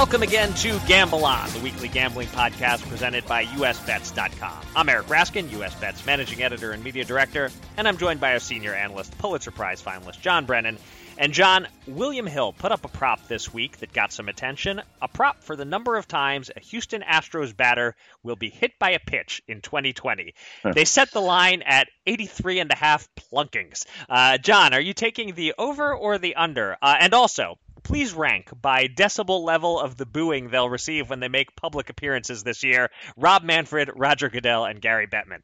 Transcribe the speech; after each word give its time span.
Welcome 0.00 0.22
again 0.22 0.54
to 0.54 0.78
Gamble 0.86 1.26
On, 1.26 1.50
the 1.50 1.58
weekly 1.58 1.86
gambling 1.86 2.28
podcast 2.28 2.88
presented 2.88 3.26
by 3.26 3.44
USBets.com. 3.44 4.62
I'm 4.74 4.88
Eric 4.88 5.08
Raskin, 5.08 5.48
USBets 5.48 6.06
managing 6.06 6.42
editor 6.42 6.72
and 6.72 6.82
media 6.82 7.04
director, 7.04 7.50
and 7.76 7.86
I'm 7.86 7.98
joined 7.98 8.18
by 8.18 8.32
our 8.32 8.38
senior 8.38 8.72
analyst, 8.72 9.16
Pulitzer 9.18 9.50
Prize 9.50 9.82
finalist 9.82 10.22
John 10.22 10.46
Brennan. 10.46 10.78
And 11.18 11.34
John, 11.34 11.68
William 11.86 12.26
Hill 12.26 12.54
put 12.54 12.72
up 12.72 12.86
a 12.86 12.88
prop 12.88 13.28
this 13.28 13.52
week 13.52 13.76
that 13.80 13.92
got 13.92 14.10
some 14.10 14.30
attention. 14.30 14.80
A 15.02 15.08
prop 15.08 15.44
for 15.44 15.54
the 15.54 15.66
number 15.66 15.98
of 15.98 16.08
times 16.08 16.50
a 16.56 16.60
Houston 16.60 17.02
Astros 17.02 17.54
batter 17.54 17.94
will 18.22 18.36
be 18.36 18.48
hit 18.48 18.78
by 18.78 18.92
a 18.92 18.98
pitch 18.98 19.42
in 19.48 19.60
2020. 19.60 20.32
They 20.72 20.86
set 20.86 21.10
the 21.10 21.20
line 21.20 21.60
at 21.60 21.88
83 22.06 22.60
and 22.60 22.72
a 22.72 22.74
half 22.74 23.06
plunkings. 23.16 23.84
Uh, 24.08 24.38
John, 24.38 24.72
are 24.72 24.80
you 24.80 24.94
taking 24.94 25.34
the 25.34 25.52
over 25.58 25.94
or 25.94 26.16
the 26.16 26.36
under? 26.36 26.78
Uh, 26.80 26.96
and 26.98 27.12
also, 27.12 27.58
please 27.82 28.12
rank 28.12 28.50
by 28.60 28.86
decibel 28.86 29.42
level 29.42 29.80
of 29.80 29.96
the 29.96 30.06
booing 30.06 30.48
they'll 30.48 30.68
receive 30.68 31.10
when 31.10 31.20
they 31.20 31.28
make 31.28 31.56
public 31.56 31.90
appearances 31.90 32.42
this 32.42 32.62
year 32.62 32.90
Rob 33.16 33.42
Manfred, 33.42 33.90
Roger 33.94 34.28
Goodell, 34.28 34.64
and 34.64 34.80
Gary 34.80 35.06
Bettman. 35.06 35.42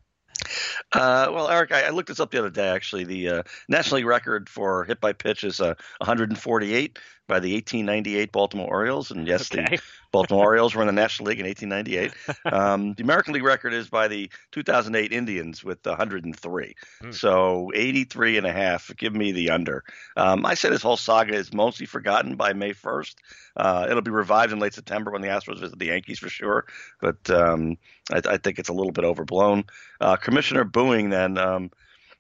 Uh, 0.93 1.29
well, 1.33 1.49
Eric, 1.49 1.73
I, 1.73 1.83
I, 1.83 1.91
looked 1.91 2.09
this 2.09 2.21
up 2.21 2.31
the 2.31 2.39
other 2.39 2.51
day. 2.51 2.69
Actually, 2.69 3.05
the 3.05 3.29
uh, 3.29 3.43
National 3.69 4.05
record 4.05 4.49
for 4.49 4.85
hit 4.85 5.01
by 5.01 5.13
pitch 5.13 5.45
is 5.45 5.61
uh, 5.61 5.75
148 5.99 6.99
by 7.27 7.41
the 7.41 7.55
1898 7.55 8.33
Baltimore 8.33 8.69
Orioles, 8.69 9.11
and 9.11 9.27
yes, 9.27 9.53
okay. 9.53 9.77
the 9.77 9.83
Baltimore 10.13 10.45
Orioles 10.45 10.75
were 10.75 10.83
in 10.83 10.87
the 10.87 10.93
National 10.93 11.29
League 11.29 11.41
in 11.41 11.47
1898. 11.47 12.13
Um, 12.47 12.95
the 12.95 13.03
American 13.03 13.35
League 13.35 13.43
record 13.43 13.75
is 13.75 13.89
by 13.89 14.07
the 14.09 14.31
2008 14.53 15.13
Indians 15.13 15.65
with 15.65 15.85
103. 15.85 16.75
Hmm. 17.01 17.11
So 17.11 17.73
83 17.75 18.39
and 18.39 18.47
a 18.47 18.53
half. 18.53 18.91
Give 18.97 19.15
me 19.15 19.33
the 19.33 19.51
under. 19.51 19.83
Um, 20.17 20.47
I 20.47 20.55
say 20.55 20.69
this 20.69 20.83
whole 20.83 20.97
saga 20.97 21.35
is 21.35 21.53
mostly 21.53 21.87
forgotten 21.87 22.37
by 22.37 22.53
May 22.53 22.73
1st. 22.73 23.15
Uh, 23.57 23.87
it'll 23.91 24.03
be 24.03 24.13
revived 24.13 24.53
in 24.53 24.61
late 24.61 24.75
September 24.75 25.11
when 25.11 25.23
the 25.23 25.29
Astros 25.29 25.61
visit 25.61 25.79
the 25.79 25.87
Yankees 25.87 26.21
for 26.21 26.29
sure. 26.29 26.67
But 27.01 27.29
um, 27.31 27.79
I, 28.13 28.23
I, 28.25 28.37
think 28.37 28.59
it's 28.59 28.69
a 28.69 28.75
little 28.75 28.93
bit 28.93 29.05
overblown. 29.05 29.65
Uh, 30.01 30.17
Commissioner 30.17 30.65
booing 30.65 31.11
then. 31.11 31.37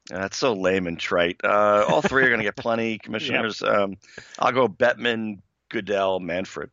That's 0.08 0.36
so 0.36 0.52
lame 0.52 0.86
and 0.86 0.98
trite. 0.98 1.40
Uh, 1.42 1.84
all 1.88 2.02
three 2.02 2.24
are 2.24 2.28
going 2.28 2.40
to 2.40 2.44
get 2.44 2.56
plenty. 2.56 2.98
Commissioners. 3.02 3.60
yep. 3.60 3.72
um, 3.72 3.96
I'll 4.38 4.52
go 4.52 4.68
Bettman, 4.68 5.40
Goodell, 5.68 6.20
Manfred. 6.20 6.70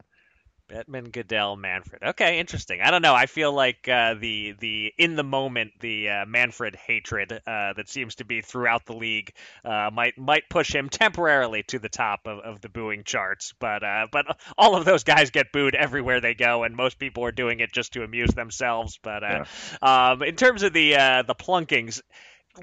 Bettman, 0.74 1.12
Goodell, 1.12 1.56
Manfred. 1.56 2.02
Okay, 2.04 2.40
interesting. 2.40 2.80
I 2.82 2.90
don't 2.90 3.02
know. 3.02 3.14
I 3.14 3.26
feel 3.26 3.52
like 3.52 3.88
uh, 3.88 4.16
the 4.16 4.56
the 4.60 4.94
in 4.98 5.16
the 5.16 5.24
moment 5.24 5.72
the 5.82 6.10
uh, 6.10 6.26
Manfred 6.26 6.76
hatred 6.76 7.32
uh, 7.32 7.74
that 7.74 7.90
seems 7.90 8.16
to 8.16 8.26
be 8.26 8.42
throughout 8.42 8.86
the 8.86 8.94
league 8.94 9.34
uh, 9.64 9.90
might 9.94 10.18
might 10.18 10.50
push 10.50 10.74
him 10.74 10.90
temporarily 10.90 11.64
to 11.64 11.80
the 11.80 11.90
top 11.90 12.22
of, 12.26 12.40
of 12.40 12.62
the 12.62 12.70
booing 12.70 13.04
charts. 13.04 13.54
But 13.60 13.84
uh, 13.84 14.08
but 14.12 14.26
all 14.58 14.76
of 14.76 14.86
those 14.86 15.04
guys 15.04 15.32
get 15.32 15.52
booed 15.52 15.76
everywhere 15.76 16.22
they 16.22 16.34
go, 16.34 16.64
and 16.64 16.76
most 16.76 16.98
people 16.98 17.26
are 17.26 17.32
doing 17.32 17.60
it 17.60 17.72
just 17.72 17.94
to 17.94 18.04
amuse 18.04 18.32
themselves. 18.32 18.98
But 19.04 19.24
uh, 19.24 19.46
yeah. 19.84 20.12
um, 20.12 20.24
in 20.24 20.36
terms 20.36 20.64
of 20.64 20.74
the 20.74 20.92
the 21.28 21.36
plunkings 21.36 22.02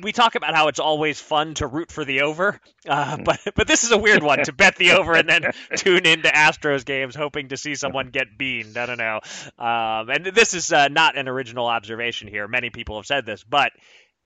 we 0.03 0.13
talk 0.13 0.35
about 0.35 0.55
how 0.55 0.69
it's 0.69 0.79
always 0.79 1.21
fun 1.21 1.55
to 1.55 1.67
root 1.67 1.91
for 1.91 2.05
the 2.05 2.23
over, 2.23 2.61
uh, 2.89 3.17
but 3.25 3.41
but 3.55 3.67
this 3.67 3.85
is 3.85 3.93
a 3.93 3.99
weird 3.99 4.23
one 4.23 4.45
to 4.45 4.53
bet 4.53 4.77
the 4.77 4.93
over 4.93 5.15
and 5.15 5.29
then 5.29 5.53
tune 5.77 6.07
into 6.07 6.29
Astros 6.29 6.85
games 6.85 7.15
hoping 7.15 7.49
to 7.49 7.57
see 7.57 7.75
someone 7.75 8.11
get 8.11 8.39
beaned. 8.39 8.77
I 8.77 8.87
don't 8.87 8.99
know. 8.99 9.21
Um, 9.59 10.11
and 10.11 10.27
this 10.27 10.55
is 10.55 10.73
uh, 10.73 10.89
not 10.89 11.17
an 11.17 11.29
original 11.29 11.67
observation 11.67 12.29
here. 12.29 12.47
Many 12.47 12.71
people 12.71 12.97
have 12.97 13.07
said 13.07 13.27
this, 13.27 13.43
but 13.43 13.73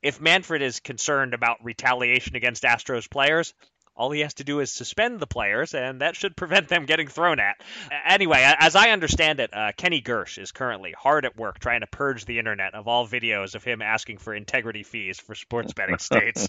if 0.03 0.21
Manfred 0.21 0.61
is 0.61 0.81
concerned 0.81 1.33
about 1.33 1.65
retaliation 1.65 2.37
against 2.37 2.63
Astros 2.63 3.09
players, 3.11 3.55
all 3.97 4.11
he 4.11 4.21
has 4.21 4.35
to 4.35 4.45
do 4.45 4.61
is 4.61 4.73
suspend 4.73 5.21
the 5.21 5.27
players, 5.27 5.75
and 5.75 6.01
that 6.01 6.17
should 6.17 6.37
prevent 6.37 6.69
them 6.69 6.87
getting 6.87 7.09
thrown 7.09 7.39
at. 7.39 7.57
Anyway, 8.07 8.39
as 8.59 8.75
I 8.75 8.91
understand 8.91 9.41
it, 9.41 9.51
uh, 9.55 9.73
Kenny 9.77 10.03
Gersh 10.03 10.39
is 10.39 10.53
currently 10.53 10.93
hard 10.93 11.25
at 11.25 11.37
work 11.37 11.59
trying 11.59 11.81
to 11.81 11.87
purge 11.87 12.25
the 12.25 12.39
internet 12.39 12.75
of 12.75 12.89
all 12.89 13.07
videos 13.07 13.55
of 13.55 13.63
him 13.63 13.83
asking 13.83 14.19
for 14.19 14.35
integrity 14.35 14.83
fees 14.83 15.21
for 15.21 15.35
sports 15.35 15.73
betting 15.73 15.99
states. 16.01 16.49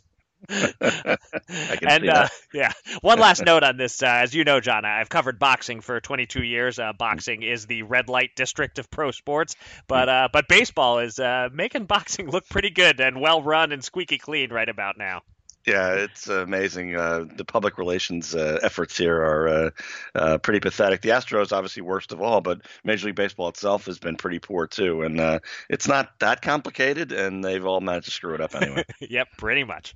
and 0.49 2.09
uh, 2.09 2.27
yeah, 2.53 2.71
one 3.01 3.19
last 3.19 3.43
note 3.45 3.63
on 3.63 3.77
this. 3.77 4.03
Uh, 4.03 4.07
as 4.07 4.33
you 4.33 4.43
know, 4.43 4.59
John, 4.59 4.83
I've 4.85 5.09
covered 5.09 5.39
boxing 5.39 5.81
for 5.81 5.99
22 5.99 6.43
years. 6.43 6.77
Uh, 6.77 6.93
boxing 6.93 7.41
is 7.41 7.65
the 7.67 7.83
red 7.83 8.09
light 8.09 8.31
district 8.35 8.77
of 8.77 8.89
pro 8.91 9.11
sports, 9.11 9.55
but 9.87 10.09
uh, 10.09 10.29
but 10.31 10.47
baseball 10.47 10.99
is 10.99 11.19
uh, 11.19 11.49
making 11.53 11.85
boxing 11.85 12.29
look 12.29 12.47
pretty 12.49 12.69
good 12.69 12.99
and 12.99 13.21
well 13.21 13.41
run 13.41 13.71
and 13.71 13.83
squeaky 13.83 14.17
clean 14.17 14.51
right 14.51 14.69
about 14.69 14.97
now. 14.97 15.21
Yeah, 15.65 15.93
it's 15.95 16.27
amazing. 16.27 16.95
Uh, 16.95 17.25
the 17.35 17.43
public 17.43 17.79
relations 17.79 18.35
uh, 18.35 18.59
efforts 18.61 18.95
here 18.95 19.19
are 19.19 19.47
uh, 19.47 19.69
uh, 20.13 20.37
pretty 20.37 20.59
pathetic. 20.59 21.01
The 21.01 21.09
Astros, 21.09 21.51
obviously, 21.51 21.81
worst 21.81 22.11
of 22.11 22.21
all, 22.21 22.39
but 22.41 22.61
Major 22.83 23.07
League 23.07 23.15
Baseball 23.15 23.49
itself 23.49 23.87
has 23.87 23.97
been 23.97 24.15
pretty 24.15 24.37
poor 24.37 24.67
too. 24.67 25.01
And 25.01 25.19
uh, 25.19 25.39
it's 25.67 25.87
not 25.87 26.19
that 26.19 26.43
complicated, 26.43 27.11
and 27.11 27.43
they've 27.43 27.65
all 27.65 27.81
managed 27.81 28.05
to 28.05 28.11
screw 28.11 28.35
it 28.35 28.41
up 28.41 28.53
anyway. 28.53 28.85
yep, 28.99 29.27
pretty 29.39 29.63
much. 29.63 29.95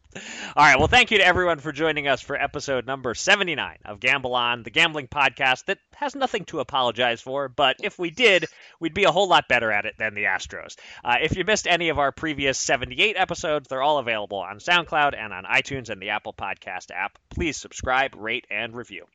All 0.56 0.66
right. 0.66 0.80
Well, 0.80 0.88
thank 0.88 1.12
you 1.12 1.20
to 1.20 1.26
everyone 1.26 1.60
for 1.60 1.72
joining 1.72 2.08
us 2.08 2.22
for 2.22 2.36
episode 2.36 2.88
number 2.88 3.14
79 3.14 3.78
of 3.86 4.00
Gamble 4.00 4.34
On, 4.34 4.64
the 4.64 4.72
gambling 4.72 5.08
podcast 5.08 5.66
that 5.66 5.78
has 5.94 6.16
nothing 6.16 6.46
to 6.46 6.62
apologize 6.62 7.22
for. 7.22 7.48
But 7.48 7.76
if 7.84 8.00
we 8.00 8.10
did, 8.10 8.46
we'd 8.80 8.96
be 8.96 9.04
a 9.04 9.12
whole 9.12 9.28
lot 9.28 9.48
better 9.48 9.72
at 9.72 9.86
it 9.86 10.00
than 10.00 10.16
the 10.16 10.24
Astros. 10.24 10.78
Uh, 11.04 11.18
if 11.22 11.38
you 11.38 11.44
missed 11.44 11.68
any 11.68 11.90
of 11.90 12.00
our 12.00 12.12
previous 12.12 12.58
78 12.58 13.18
episodes, 13.20 13.68
they're 13.68 13.84
all 13.84 14.00
available 14.00 14.40
on 14.40 14.58
SoundCloud 14.58 15.16
and 15.16 15.32
on 15.32 15.44
iTunes 15.44 15.59
and 15.68 16.02
the 16.02 16.10
Apple 16.10 16.34
Podcast 16.34 16.90
app. 16.90 17.20
Please 17.30 17.58
subscribe, 17.58 18.16
rate, 18.16 18.48
and 18.50 18.74
review. 18.74 19.06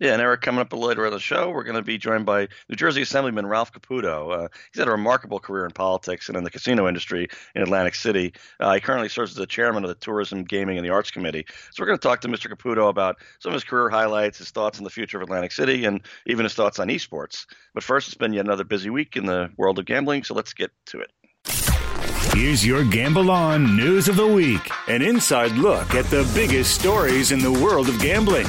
Yeah, 0.00 0.12
and 0.12 0.20
Eric, 0.20 0.40
coming 0.40 0.60
up 0.60 0.72
a 0.72 0.76
little 0.76 0.88
later 0.88 1.06
in 1.06 1.12
the 1.12 1.20
show, 1.20 1.50
we're 1.50 1.62
going 1.62 1.76
to 1.76 1.82
be 1.82 1.98
joined 1.98 2.26
by 2.26 2.48
New 2.68 2.74
Jersey 2.74 3.02
Assemblyman 3.02 3.46
Ralph 3.46 3.72
Caputo. 3.72 4.32
Uh, 4.32 4.48
he's 4.72 4.80
had 4.80 4.88
a 4.88 4.92
remarkable 4.92 5.38
career 5.38 5.64
in 5.66 5.70
politics 5.70 6.28
and 6.28 6.36
in 6.36 6.42
the 6.42 6.50
casino 6.50 6.88
industry 6.88 7.28
in 7.54 7.62
Atlantic 7.62 7.94
City. 7.94 8.32
Uh, 8.58 8.74
he 8.74 8.80
currently 8.80 9.08
serves 9.08 9.32
as 9.32 9.36
the 9.36 9.46
chairman 9.46 9.84
of 9.84 9.88
the 9.88 9.94
Tourism, 9.94 10.42
Gaming, 10.42 10.78
and 10.78 10.84
the 10.84 10.90
Arts 10.90 11.12
Committee. 11.12 11.46
So 11.70 11.82
we're 11.82 11.86
going 11.86 11.98
to 11.98 12.02
talk 12.02 12.22
to 12.22 12.28
Mr. 12.28 12.50
Caputo 12.52 12.88
about 12.88 13.18
some 13.38 13.50
of 13.50 13.54
his 13.54 13.64
career 13.64 13.88
highlights, 13.88 14.38
his 14.38 14.50
thoughts 14.50 14.78
on 14.78 14.84
the 14.84 14.90
future 14.90 15.18
of 15.18 15.22
Atlantic 15.22 15.52
City, 15.52 15.84
and 15.84 16.00
even 16.26 16.44
his 16.44 16.54
thoughts 16.54 16.80
on 16.80 16.88
esports. 16.88 17.46
But 17.72 17.84
first, 17.84 18.08
it's 18.08 18.16
been 18.16 18.32
yet 18.32 18.46
another 18.46 18.64
busy 18.64 18.90
week 18.90 19.16
in 19.16 19.26
the 19.26 19.50
world 19.56 19.78
of 19.78 19.84
gambling, 19.84 20.24
so 20.24 20.34
let's 20.34 20.54
get 20.54 20.72
to 20.86 21.00
it. 21.00 21.12
Here's 22.34 22.64
your 22.64 22.84
Gamble 22.84 23.30
On 23.30 23.76
News 23.76 24.06
of 24.06 24.16
the 24.16 24.26
Week 24.26 24.70
an 24.86 25.02
inside 25.02 25.52
look 25.52 25.94
at 25.94 26.04
the 26.06 26.30
biggest 26.34 26.78
stories 26.78 27.32
in 27.32 27.40
the 27.40 27.50
world 27.50 27.88
of 27.88 27.98
gambling. 28.00 28.46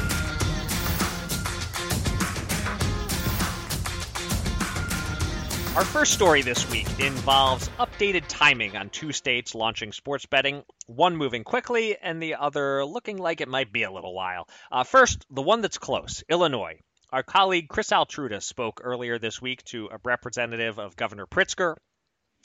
Our 5.76 5.86
first 5.86 6.14
story 6.14 6.42
this 6.42 6.70
week 6.70 6.88
involves 7.00 7.70
updated 7.80 8.26
timing 8.28 8.76
on 8.76 8.90
two 8.90 9.12
states 9.12 9.56
launching 9.56 9.92
sports 9.92 10.26
betting, 10.26 10.64
one 10.86 11.16
moving 11.16 11.44
quickly 11.44 11.98
and 11.98 12.22
the 12.22 12.36
other 12.36 12.86
looking 12.86 13.18
like 13.18 13.42
it 13.42 13.48
might 13.48 13.72
be 13.72 13.84
a 13.84 13.92
little 13.92 14.14
while. 14.14 14.48
Uh, 14.72 14.84
first, 14.84 15.26
the 15.32 15.42
one 15.42 15.62
that's 15.62 15.78
close 15.78 16.24
Illinois. 16.30 16.80
Our 17.12 17.24
colleague 17.24 17.70
Chris 17.70 17.90
Altruda 17.90 18.44
spoke 18.44 18.82
earlier 18.84 19.18
this 19.18 19.42
week 19.42 19.64
to 19.66 19.90
a 19.92 20.00
representative 20.04 20.78
of 20.78 20.96
Governor 20.96 21.26
Pritzker 21.26 21.76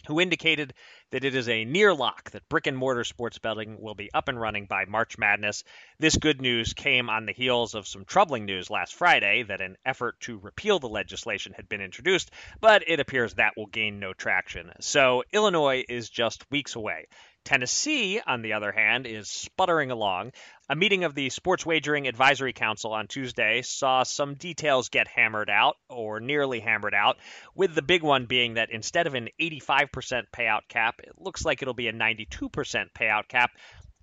who 0.06 0.20
indicated 0.20 0.74
that 1.10 1.24
it 1.24 1.34
is 1.34 1.48
a 1.48 1.64
near 1.64 1.94
lock 1.94 2.30
that 2.30 2.48
brick 2.48 2.66
and 2.66 2.76
mortar 2.76 3.04
sports 3.04 3.38
betting 3.38 3.80
will 3.80 3.94
be 3.94 4.10
up 4.12 4.28
and 4.28 4.40
running 4.40 4.66
by 4.66 4.84
March 4.84 5.18
Madness. 5.18 5.64
This 5.98 6.16
good 6.16 6.40
news 6.40 6.72
came 6.72 7.08
on 7.10 7.26
the 7.26 7.32
heels 7.32 7.74
of 7.74 7.86
some 7.86 8.04
troubling 8.04 8.44
news 8.44 8.70
last 8.70 8.94
Friday 8.94 9.44
that 9.44 9.60
an 9.60 9.76
effort 9.84 10.20
to 10.20 10.38
repeal 10.38 10.78
the 10.78 10.88
legislation 10.88 11.52
had 11.54 11.68
been 11.68 11.80
introduced, 11.80 12.30
but 12.60 12.84
it 12.88 13.00
appears 13.00 13.34
that 13.34 13.54
will 13.56 13.66
gain 13.66 14.00
no 14.00 14.12
traction. 14.12 14.72
So 14.80 15.22
Illinois 15.32 15.84
is 15.88 16.10
just 16.10 16.50
weeks 16.50 16.74
away. 16.74 17.06
Tennessee, 17.44 18.20
on 18.26 18.42
the 18.42 18.54
other 18.54 18.72
hand, 18.72 19.06
is 19.06 19.28
sputtering 19.28 19.90
along. 19.90 20.32
A 20.68 20.74
meeting 20.74 21.04
of 21.04 21.14
the 21.14 21.28
Sports 21.28 21.66
Wagering 21.66 22.08
Advisory 22.08 22.54
Council 22.54 22.92
on 22.92 23.06
Tuesday 23.06 23.60
saw 23.62 24.02
some 24.02 24.34
details 24.34 24.88
get 24.88 25.08
hammered 25.08 25.50
out, 25.50 25.76
or 25.88 26.20
nearly 26.20 26.60
hammered 26.60 26.94
out, 26.94 27.18
with 27.54 27.74
the 27.74 27.82
big 27.82 28.02
one 28.02 28.26
being 28.26 28.54
that 28.54 28.70
instead 28.70 29.06
of 29.06 29.14
an 29.14 29.28
85% 29.40 30.24
payout 30.34 30.62
cap, 30.68 31.00
it 31.02 31.12
looks 31.18 31.44
like 31.44 31.60
it'll 31.60 31.74
be 31.74 31.88
a 31.88 31.92
92% 31.92 32.86
payout 32.98 33.28
cap. 33.28 33.50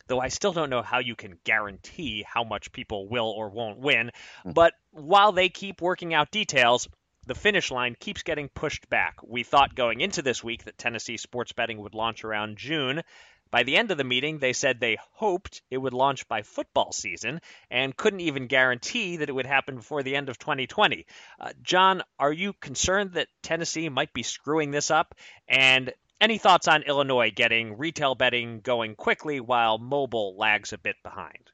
Though 0.08 0.20
I 0.20 0.28
still 0.28 0.54
don't 0.54 0.70
know 0.70 0.82
how 0.82 1.00
you 1.00 1.16
can 1.16 1.40
guarantee 1.44 2.24
how 2.28 2.44
much 2.44 2.72
people 2.72 3.08
will 3.08 3.30
or 3.30 3.50
won't 3.50 3.80
win. 3.80 4.12
Hmm. 4.44 4.52
But 4.52 4.74
while 4.92 5.32
they 5.32 5.50
keep 5.50 5.82
working 5.82 6.14
out 6.14 6.32
details, 6.32 6.88
the 7.28 7.36
finish 7.36 7.72
line 7.72 7.96
keeps 8.00 8.24
getting 8.24 8.50
pushed 8.50 8.90
back. 8.90 9.16
We 9.24 9.44
thought 9.44 9.76
going 9.76 10.02
into 10.02 10.22
this 10.22 10.44
week 10.44 10.66
that 10.66 10.78
Tennessee 10.78 11.18
sports 11.18 11.54
betting 11.54 11.80
would 11.80 11.94
launch 11.94 12.24
around 12.24 12.58
June. 12.58 13.04
By 13.52 13.64
the 13.64 13.76
end 13.76 13.92
of 13.92 13.98
the 13.98 14.04
meeting, 14.04 14.40
they 14.40 14.54
said 14.54 14.80
they 14.80 14.98
hoped 15.12 15.62
it 15.70 15.78
would 15.78 15.94
launch 15.94 16.28
by 16.28 16.42
football 16.42 16.92
season 16.92 17.42
and 17.70 17.96
couldn't 17.96 18.22
even 18.22 18.48
guarantee 18.48 19.18
that 19.18 19.30
it 19.30 19.34
would 19.34 19.46
happen 19.46 19.76
before 19.76 20.04
the 20.04 20.16
end 20.16 20.30
of 20.30 20.40
2020. 20.40 21.06
Uh, 21.40 21.52
John, 21.62 22.02
are 22.18 22.32
you 22.32 22.54
concerned 22.54 23.14
that 23.14 23.28
Tennessee 23.44 23.90
might 23.90 24.14
be 24.14 24.24
screwing 24.24 24.72
this 24.72 24.90
up? 24.90 25.14
And 25.48 25.94
any 26.22 26.38
thoughts 26.38 26.68
on 26.68 26.84
Illinois 26.84 27.32
getting 27.32 27.78
retail 27.78 28.16
betting 28.16 28.62
going 28.62 28.96
quickly 28.96 29.40
while 29.40 29.78
mobile 29.78 30.38
lags 30.38 30.72
a 30.72 30.78
bit 30.78 30.96
behind? 31.04 31.52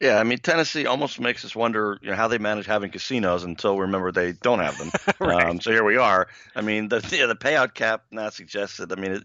Yeah, 0.00 0.18
I 0.18 0.24
mean 0.24 0.38
Tennessee 0.38 0.86
almost 0.86 1.20
makes 1.20 1.44
us 1.44 1.54
wonder 1.54 1.98
you 2.00 2.10
know, 2.10 2.16
how 2.16 2.28
they 2.28 2.38
manage 2.38 2.64
having 2.64 2.90
casinos 2.90 3.44
until 3.44 3.74
we 3.74 3.82
remember 3.82 4.10
they 4.10 4.32
don't 4.32 4.60
have 4.60 4.78
them. 4.78 4.90
right. 5.20 5.44
um, 5.44 5.60
so 5.60 5.70
here 5.70 5.84
we 5.84 5.98
are. 5.98 6.28
I 6.56 6.62
mean 6.62 6.88
the 6.88 7.06
yeah, 7.12 7.26
the 7.26 7.36
payout 7.36 7.74
cap 7.74 8.04
not 8.10 8.32
suggested. 8.32 8.90
I 8.92 8.94
mean 8.96 9.12
it, 9.12 9.24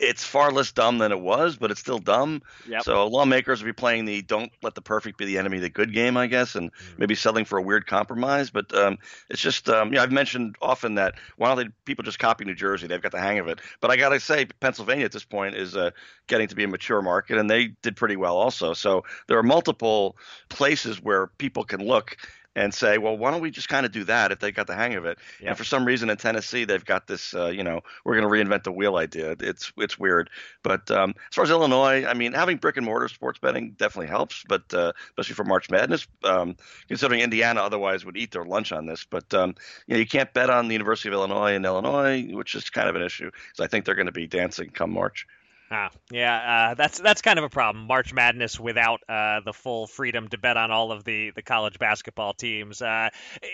it's 0.00 0.24
far 0.24 0.50
less 0.52 0.72
dumb 0.72 0.98
than 0.98 1.12
it 1.12 1.20
was, 1.20 1.56
but 1.56 1.70
it's 1.70 1.80
still 1.80 1.98
dumb. 1.98 2.42
Yep. 2.68 2.82
So 2.82 3.06
lawmakers 3.06 3.62
will 3.62 3.68
be 3.68 3.72
playing 3.72 4.04
the 4.04 4.22
"don't 4.22 4.52
let 4.62 4.74
the 4.74 4.82
perfect 4.82 5.18
be 5.18 5.24
the 5.24 5.38
enemy 5.38 5.58
of 5.58 5.62
the 5.62 5.70
good" 5.70 5.92
game, 5.92 6.16
I 6.16 6.26
guess, 6.26 6.54
and 6.54 6.72
mm-hmm. 6.72 6.94
maybe 6.98 7.14
settling 7.14 7.44
for 7.44 7.58
a 7.58 7.62
weird 7.62 7.86
compromise. 7.86 8.50
But 8.50 8.74
um, 8.74 8.98
it's 9.28 9.40
just, 9.40 9.68
um, 9.68 9.88
you 9.88 9.96
know, 9.96 10.02
I've 10.02 10.12
mentioned 10.12 10.56
often 10.60 10.94
that 10.96 11.14
why 11.36 11.48
don't 11.48 11.56
they 11.64 11.72
people 11.84 12.04
just 12.04 12.18
copy 12.18 12.44
New 12.44 12.54
Jersey? 12.54 12.86
They've 12.86 13.02
got 13.02 13.12
the 13.12 13.20
hang 13.20 13.38
of 13.38 13.48
it. 13.48 13.60
But 13.80 13.90
I 13.90 13.96
got 13.96 14.10
to 14.10 14.20
say, 14.20 14.46
Pennsylvania 14.60 15.04
at 15.04 15.12
this 15.12 15.24
point 15.24 15.54
is 15.54 15.76
uh, 15.76 15.90
getting 16.26 16.48
to 16.48 16.54
be 16.54 16.64
a 16.64 16.68
mature 16.68 17.02
market, 17.02 17.38
and 17.38 17.50
they 17.50 17.68
did 17.82 17.96
pretty 17.96 18.16
well 18.16 18.36
also. 18.36 18.74
So 18.74 19.04
there 19.28 19.38
are 19.38 19.42
multiple 19.42 20.16
places 20.48 21.02
where 21.02 21.28
people 21.38 21.64
can 21.64 21.86
look 21.86 22.16
and 22.54 22.72
say, 22.74 22.98
well, 22.98 23.16
why 23.16 23.30
don't 23.30 23.40
we 23.40 23.50
just 23.50 23.68
kind 23.68 23.86
of 23.86 23.92
do 23.92 24.04
that 24.04 24.32
if 24.32 24.38
they 24.38 24.52
got 24.52 24.66
the 24.66 24.74
hang 24.74 24.94
of 24.94 25.04
it? 25.04 25.18
Yep. 25.40 25.48
And 25.48 25.58
for 25.58 25.64
some 25.64 25.84
reason 25.84 26.10
in 26.10 26.16
Tennessee, 26.16 26.64
they've 26.64 26.84
got 26.84 27.06
this, 27.06 27.34
uh, 27.34 27.46
you 27.46 27.62
know, 27.62 27.80
we're 28.04 28.18
going 28.20 28.28
to 28.28 28.50
reinvent 28.50 28.64
the 28.64 28.72
wheel 28.72 28.96
idea. 28.96 29.36
It's 29.40 29.72
it's 29.76 29.98
weird. 29.98 30.30
But 30.62 30.90
um, 30.90 31.14
as 31.30 31.34
far 31.34 31.44
as 31.44 31.50
Illinois, 31.50 32.04
I 32.04 32.14
mean, 32.14 32.32
having 32.32 32.58
brick 32.58 32.76
and 32.76 32.86
mortar 32.86 33.08
sports 33.08 33.38
betting 33.38 33.72
definitely 33.72 34.08
helps, 34.08 34.44
but 34.48 34.72
uh, 34.74 34.92
especially 35.06 35.34
for 35.34 35.44
March 35.44 35.70
Madness, 35.70 36.06
um, 36.24 36.56
considering 36.88 37.20
Indiana 37.20 37.62
otherwise 37.62 38.04
would 38.04 38.16
eat 38.16 38.32
their 38.32 38.44
lunch 38.44 38.72
on 38.72 38.86
this. 38.86 39.06
But 39.08 39.32
um, 39.34 39.54
you 39.86 39.94
know, 39.94 39.98
you 39.98 40.06
can't 40.06 40.32
bet 40.32 40.50
on 40.50 40.68
the 40.68 40.74
University 40.74 41.08
of 41.08 41.14
Illinois 41.14 41.54
in 41.54 41.64
Illinois, 41.64 42.26
which 42.32 42.54
is 42.54 42.70
kind 42.70 42.88
of 42.88 42.96
an 42.96 43.02
issue 43.02 43.30
because 43.30 43.64
I 43.64 43.66
think 43.66 43.84
they're 43.84 43.94
going 43.94 44.06
to 44.06 44.12
be 44.12 44.26
dancing 44.26 44.70
come 44.70 44.92
March. 44.92 45.26
Ah, 45.74 45.88
yeah, 46.10 46.36
uh, 46.72 46.74
that's 46.74 47.00
that's 47.00 47.22
kind 47.22 47.38
of 47.38 47.46
a 47.46 47.48
problem. 47.48 47.86
March 47.86 48.12
Madness 48.12 48.60
without 48.60 49.00
uh, 49.08 49.40
the 49.42 49.54
full 49.54 49.86
freedom 49.86 50.28
to 50.28 50.36
bet 50.36 50.58
on 50.58 50.70
all 50.70 50.92
of 50.92 51.02
the, 51.02 51.30
the 51.34 51.40
college 51.40 51.78
basketball 51.78 52.34
teams. 52.34 52.82
Uh, 52.82 53.08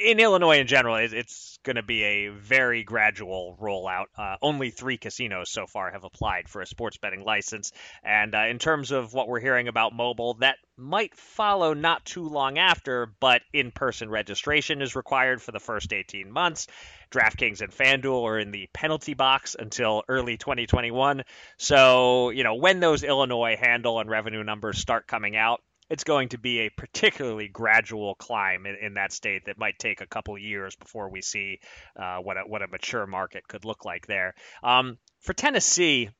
in 0.04 0.18
Illinois 0.18 0.58
in 0.58 0.66
general, 0.66 0.96
it's 0.96 1.60
going 1.62 1.76
to 1.76 1.84
be 1.84 2.02
a 2.02 2.28
very 2.30 2.82
gradual 2.82 3.56
rollout. 3.62 4.06
Uh, 4.16 4.34
only 4.42 4.70
three 4.70 4.98
casinos 4.98 5.48
so 5.48 5.68
far 5.68 5.92
have 5.92 6.02
applied 6.02 6.48
for 6.48 6.60
a 6.60 6.66
sports 6.66 6.96
betting 6.96 7.22
license, 7.22 7.70
and 8.02 8.34
uh, 8.34 8.46
in 8.50 8.58
terms 8.58 8.90
of 8.90 9.14
what 9.14 9.28
we're 9.28 9.38
hearing 9.38 9.68
about 9.68 9.94
mobile, 9.94 10.34
that 10.40 10.56
might 10.76 11.14
follow 11.14 11.72
not 11.72 12.04
too 12.04 12.28
long 12.28 12.58
after. 12.58 13.06
But 13.20 13.42
in-person 13.52 14.10
registration 14.10 14.82
is 14.82 14.96
required 14.96 15.40
for 15.40 15.52
the 15.52 15.60
first 15.60 15.92
18 15.92 16.32
months 16.32 16.66
DraftKings 17.10 17.60
and 17.60 17.72
FanDuel 17.72 18.22
are 18.24 18.38
in 18.38 18.50
the 18.50 18.68
penalty 18.72 19.14
box 19.14 19.56
until 19.58 20.02
early 20.08 20.36
2021. 20.36 21.24
So, 21.56 22.30
you 22.30 22.44
know, 22.44 22.54
when 22.54 22.80
those 22.80 23.02
Illinois 23.02 23.56
handle 23.56 24.00
and 24.00 24.10
revenue 24.10 24.44
numbers 24.44 24.78
start 24.78 25.06
coming 25.06 25.36
out, 25.36 25.62
it's 25.90 26.04
going 26.04 26.28
to 26.30 26.38
be 26.38 26.60
a 26.60 26.70
particularly 26.70 27.48
gradual 27.48 28.14
climb 28.14 28.66
in, 28.66 28.76
in 28.76 28.94
that 28.94 29.12
state 29.12 29.46
that 29.46 29.58
might 29.58 29.78
take 29.78 30.00
a 30.00 30.06
couple 30.06 30.36
years 30.36 30.76
before 30.76 31.08
we 31.08 31.22
see 31.22 31.60
uh, 31.96 32.18
what 32.18 32.36
a, 32.36 32.40
what 32.40 32.62
a 32.62 32.68
mature 32.68 33.06
market 33.06 33.48
could 33.48 33.64
look 33.64 33.84
like 33.84 34.06
there. 34.06 34.34
Um, 34.62 34.98
for 35.20 35.32
Tennessee, 35.32 36.10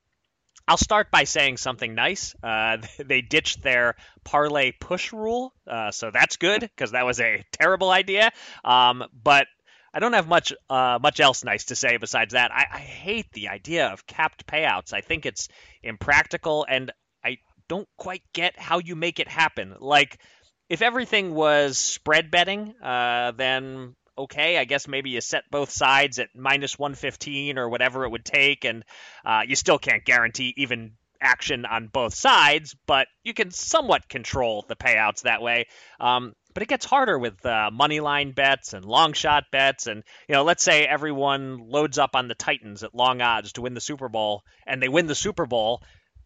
I'll 0.66 0.76
start 0.76 1.10
by 1.10 1.24
saying 1.24 1.56
something 1.56 1.94
nice. 1.94 2.34
Uh, 2.42 2.78
they 3.04 3.22
ditched 3.22 3.62
their 3.62 3.96
parlay 4.24 4.72
push 4.72 5.12
rule, 5.12 5.54
uh, 5.66 5.90
so 5.90 6.10
that's 6.10 6.36
good 6.36 6.60
because 6.60 6.92
that 6.92 7.06
was 7.06 7.20
a 7.20 7.44
terrible 7.52 7.90
idea. 7.90 8.30
Um, 8.64 9.04
but 9.22 9.46
I 9.92 10.00
don't 10.00 10.12
have 10.12 10.28
much 10.28 10.52
uh, 10.68 10.98
much 11.00 11.20
else 11.20 11.44
nice 11.44 11.66
to 11.66 11.76
say 11.76 11.96
besides 11.96 12.34
that. 12.34 12.52
I, 12.52 12.66
I 12.72 12.78
hate 12.78 13.32
the 13.32 13.48
idea 13.48 13.88
of 13.88 14.06
capped 14.06 14.46
payouts. 14.46 14.92
I 14.92 15.00
think 15.00 15.26
it's 15.26 15.48
impractical, 15.82 16.66
and 16.68 16.92
I 17.24 17.38
don't 17.68 17.88
quite 17.96 18.22
get 18.32 18.58
how 18.58 18.78
you 18.78 18.96
make 18.96 19.20
it 19.20 19.28
happen. 19.28 19.74
Like, 19.80 20.20
if 20.68 20.82
everything 20.82 21.34
was 21.34 21.78
spread 21.78 22.30
betting, 22.30 22.74
uh, 22.82 23.32
then 23.32 23.94
okay, 24.18 24.58
I 24.58 24.64
guess 24.64 24.88
maybe 24.88 25.10
you 25.10 25.20
set 25.20 25.44
both 25.50 25.70
sides 25.70 26.18
at 26.18 26.28
minus 26.34 26.78
115 26.78 27.56
or 27.56 27.68
whatever 27.68 28.04
it 28.04 28.10
would 28.10 28.24
take, 28.24 28.64
and 28.64 28.84
uh, 29.24 29.42
you 29.46 29.54
still 29.54 29.78
can't 29.78 30.04
guarantee 30.04 30.52
even 30.56 30.92
action 31.20 31.64
on 31.64 31.88
both 31.88 32.14
sides, 32.14 32.76
but 32.86 33.06
you 33.22 33.34
can 33.34 33.50
somewhat 33.50 34.08
control 34.08 34.64
the 34.68 34.76
payouts 34.76 35.22
that 35.22 35.42
way. 35.42 35.66
Um, 36.00 36.34
but 36.58 36.64
it 36.64 36.68
gets 36.68 36.86
harder 36.86 37.16
with 37.16 37.46
uh, 37.46 37.70
money 37.72 38.00
line 38.00 38.32
bets 38.32 38.72
and 38.72 38.84
long 38.84 39.12
shot 39.12 39.44
bets. 39.52 39.86
And, 39.86 40.02
you 40.28 40.34
know, 40.34 40.42
let's 40.42 40.64
say 40.64 40.84
everyone 40.84 41.70
loads 41.70 41.98
up 41.98 42.16
on 42.16 42.26
the 42.26 42.34
Titans 42.34 42.82
at 42.82 42.96
long 42.96 43.20
odds 43.20 43.52
to 43.52 43.62
win 43.62 43.74
the 43.74 43.80
Super 43.80 44.08
Bowl 44.08 44.42
and 44.66 44.82
they 44.82 44.88
win 44.88 45.06
the 45.06 45.14
Super 45.14 45.46
Bowl. 45.46 45.84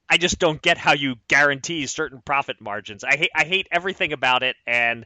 I 0.09 0.17
just 0.17 0.39
don't 0.39 0.63
get 0.63 0.79
how 0.79 0.95
you 0.95 1.17
guarantee 1.29 1.87
certain 1.87 2.23
profit 2.25 2.63
margins. 2.63 3.05
I 3.05 3.17
hate, 3.19 3.31
I 3.37 3.45
hate 3.45 3.69
everything 3.71 4.15
about 4.15 4.43
it. 4.43 4.57
And 4.67 5.05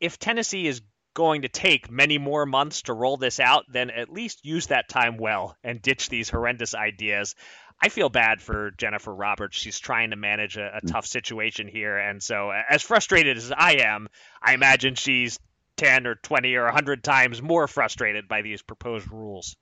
if 0.00 0.18
Tennessee 0.18 0.66
is 0.66 0.80
going 1.12 1.42
to 1.42 1.48
take 1.48 1.90
many 1.90 2.16
more 2.16 2.46
months 2.46 2.80
to 2.82 2.94
roll 2.94 3.18
this 3.18 3.40
out, 3.40 3.64
then 3.70 3.90
at 3.90 4.10
least 4.10 4.42
use 4.42 4.68
that 4.68 4.88
time 4.88 5.18
well 5.18 5.54
and 5.64 5.82
ditch 5.82 6.08
these 6.08 6.30
horrendous 6.30 6.74
ideas. 6.74 7.34
I 7.80 7.88
feel 7.88 8.08
bad 8.08 8.40
for 8.40 8.70
Jennifer 8.72 9.14
Roberts. 9.14 9.56
She's 9.56 9.78
trying 9.78 10.10
to 10.10 10.16
manage 10.16 10.56
a, 10.56 10.78
a 10.78 10.80
mm. 10.80 10.92
tough 10.92 11.06
situation 11.06 11.68
here, 11.68 11.96
and 11.96 12.22
so 12.22 12.50
as 12.50 12.82
frustrated 12.82 13.36
as 13.36 13.52
I 13.52 13.76
am, 13.80 14.08
I 14.42 14.54
imagine 14.54 14.94
she's 14.94 15.38
ten 15.76 16.06
or 16.06 16.14
twenty 16.14 16.54
or 16.54 16.68
hundred 16.68 17.04
times 17.04 17.42
more 17.42 17.68
frustrated 17.68 18.28
by 18.28 18.42
these 18.42 18.62
proposed 18.62 19.10
rules. 19.10 19.56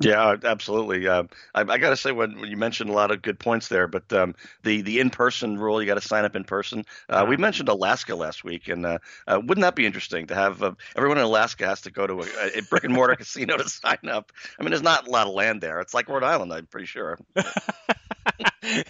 Yeah, 0.00 0.36
absolutely. 0.44 1.06
Uh, 1.06 1.24
I, 1.54 1.60
I 1.60 1.78
got 1.78 1.90
to 1.90 1.96
say, 1.96 2.12
when, 2.12 2.40
when, 2.40 2.50
you 2.50 2.56
mentioned 2.56 2.90
a 2.90 2.92
lot 2.92 3.10
of 3.10 3.22
good 3.22 3.38
points 3.38 3.68
there, 3.68 3.86
but 3.86 4.12
um, 4.12 4.34
the 4.62 4.82
the 4.82 5.00
in 5.00 5.10
person 5.10 5.58
rule, 5.58 5.80
you 5.80 5.86
got 5.86 5.94
to 5.94 6.00
sign 6.00 6.24
up 6.24 6.34
in 6.34 6.44
person. 6.44 6.84
Uh, 7.08 7.24
we 7.28 7.36
mentioned 7.36 7.68
Alaska 7.68 8.14
last 8.14 8.44
week, 8.44 8.68
and 8.68 8.84
uh, 8.84 8.98
uh 9.26 9.40
wouldn't 9.44 9.62
that 9.62 9.76
be 9.76 9.86
interesting 9.86 10.26
to 10.28 10.34
have 10.34 10.62
uh, 10.62 10.72
everyone 10.96 11.18
in 11.18 11.24
Alaska 11.24 11.66
has 11.66 11.82
to 11.82 11.90
go 11.90 12.06
to 12.06 12.22
a, 12.22 12.58
a 12.58 12.62
brick 12.62 12.84
and 12.84 12.94
mortar 12.94 13.16
casino 13.16 13.56
to 13.56 13.68
sign 13.68 14.08
up? 14.08 14.32
I 14.58 14.62
mean, 14.62 14.70
there's 14.70 14.82
not 14.82 15.06
a 15.06 15.10
lot 15.10 15.26
of 15.26 15.34
land 15.34 15.60
there. 15.60 15.80
It's 15.80 15.94
like 15.94 16.08
Rhode 16.08 16.24
Island, 16.24 16.52
I'm 16.52 16.66
pretty 16.66 16.86
sure. 16.86 17.18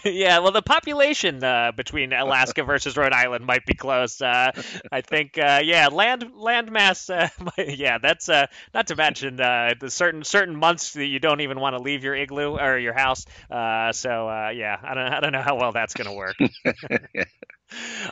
yeah, 0.05 0.39
well, 0.39 0.53
the 0.53 0.63
population 0.63 1.43
uh, 1.43 1.73
between 1.77 2.13
Alaska 2.13 2.63
versus 2.63 2.97
Rhode 2.97 3.13
Island 3.13 3.45
might 3.45 3.67
be 3.67 3.75
close. 3.75 4.21
Uh, 4.21 4.53
I 4.93 5.01
think, 5.01 5.37
uh, 5.39 5.61
yeah, 5.65 5.89
land 5.89 6.25
land 6.37 6.71
mass. 6.71 7.11
Uh, 7.11 7.29
yeah, 7.59 7.99
that's 7.99 8.29
uh, 8.29 8.47
not 8.73 8.89
to 8.89 8.97
mention 8.97 9.41
uh, 9.41 9.75
the 9.79 9.91
certain 9.91 10.25
certain 10.25 10.57
months 10.57 10.93
that 10.93 11.07
you 11.07 11.19
don't 11.19 11.41
even 11.41 11.59
want 11.61 11.77
to 11.77 11.83
leave 11.83 12.05
your 12.05 12.15
igloo 12.15 12.57
or 12.57 12.79
your 12.79 12.95
house. 12.95 13.25
so 13.51 14.49
yeah, 14.55 14.79
I 14.83 14.95
don't 14.95 15.13
I 15.13 15.21
don't 15.21 15.33
know 15.33 15.43
how 15.43 15.57
well 15.57 15.73
that's 15.73 15.95
going 15.95 16.09
to 16.09 16.15
work. 16.15 16.37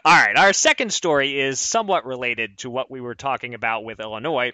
All 0.05 0.17
right, 0.17 0.37
our 0.37 0.53
second 0.53 0.93
story 0.93 1.41
is 1.41 1.61
somewhat 1.61 2.05
related 2.07 2.59
to 2.59 2.71
what 2.71 2.91
we 2.91 3.01
were 3.01 3.15
talking 3.15 3.55
about 3.55 3.85
with 3.85 4.01
Illinois. 4.01 4.53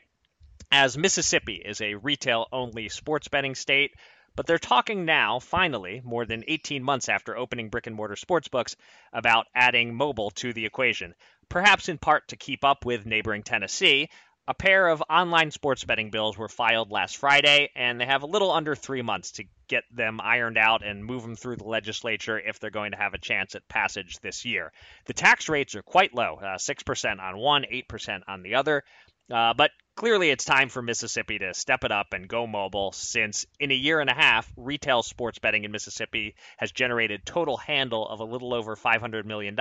as 0.72 0.98
Mississippi 0.98 1.62
is 1.64 1.80
a 1.80 1.94
retail 1.94 2.46
only 2.52 2.88
sports 2.88 3.28
betting 3.28 3.54
state. 3.54 3.92
But 4.38 4.47
they're 4.47 4.57
talking 4.57 5.04
now, 5.04 5.40
finally, 5.40 6.00
more 6.04 6.25
than 6.25 6.45
18 6.47 6.80
months 6.80 7.09
after 7.09 7.37
opening 7.37 7.71
brick 7.71 7.88
and 7.88 7.97
mortar 7.97 8.14
sports 8.14 8.47
books, 8.47 8.76
about 9.12 9.49
adding 9.52 9.97
mobile 9.97 10.30
to 10.30 10.52
the 10.52 10.64
equation. 10.64 11.16
Perhaps 11.49 11.88
in 11.88 11.99
part 11.99 12.28
to 12.28 12.37
keep 12.37 12.62
up 12.62 12.85
with 12.85 13.04
neighboring 13.04 13.42
Tennessee, 13.42 14.11
a 14.47 14.54
pair 14.54 14.87
of 14.87 15.02
online 15.11 15.50
sports 15.50 15.83
betting 15.83 16.11
bills 16.11 16.38
were 16.38 16.49
filed 16.49 16.92
last 16.92 17.16
Friday, 17.16 17.73
and 17.75 18.00
they 18.00 18.07
have 18.07 18.23
a 18.23 18.26
little 18.26 18.52
under 18.52 18.76
three 18.76 19.02
months 19.02 19.33
to 19.33 19.45
get 19.66 19.83
them 19.90 20.21
ironed 20.21 20.57
out 20.57 20.87
and 20.87 21.04
move 21.04 21.23
them 21.23 21.35
through 21.35 21.57
the 21.57 21.64
legislature 21.64 22.38
if 22.38 22.61
they're 22.61 22.71
going 22.71 22.92
to 22.92 22.97
have 22.97 23.14
a 23.14 23.18
chance 23.18 23.57
at 23.57 23.66
passage 23.66 24.21
this 24.21 24.45
year. 24.45 24.73
The 25.07 25.14
tax 25.14 25.49
rates 25.49 25.75
are 25.75 25.83
quite 25.83 26.14
low 26.14 26.37
uh, 26.37 26.59
6% 26.59 27.21
on 27.21 27.38
one, 27.38 27.64
8% 27.64 28.23
on 28.28 28.45
the 28.45 28.54
other. 28.54 28.85
Uh, 29.32 29.54
but 29.54 29.70
clearly, 29.94 30.30
it's 30.30 30.44
time 30.44 30.68
for 30.68 30.80
Mississippi 30.80 31.38
to 31.38 31.52
step 31.54 31.85
it 31.85 31.92
up 31.92 32.12
and 32.12 32.28
go 32.28 32.47
mobile 32.47 32.92
since 32.92 33.47
in 33.61 33.70
a 33.70 33.75
year 33.75 34.00
and 34.00 34.08
a 34.08 34.14
half, 34.14 34.50
retail 34.56 35.02
sports 35.02 35.38
betting 35.38 35.64
in 35.64 35.73
Mississippi 35.73 36.35
has 36.56 36.73
generated 36.73 37.26
total 37.26 37.56
handle 37.56 38.08
of 38.08 38.20
a 38.20 38.25
little 38.25 38.54
over 38.54 38.76
$500 38.76 39.25
million. 39.25 39.56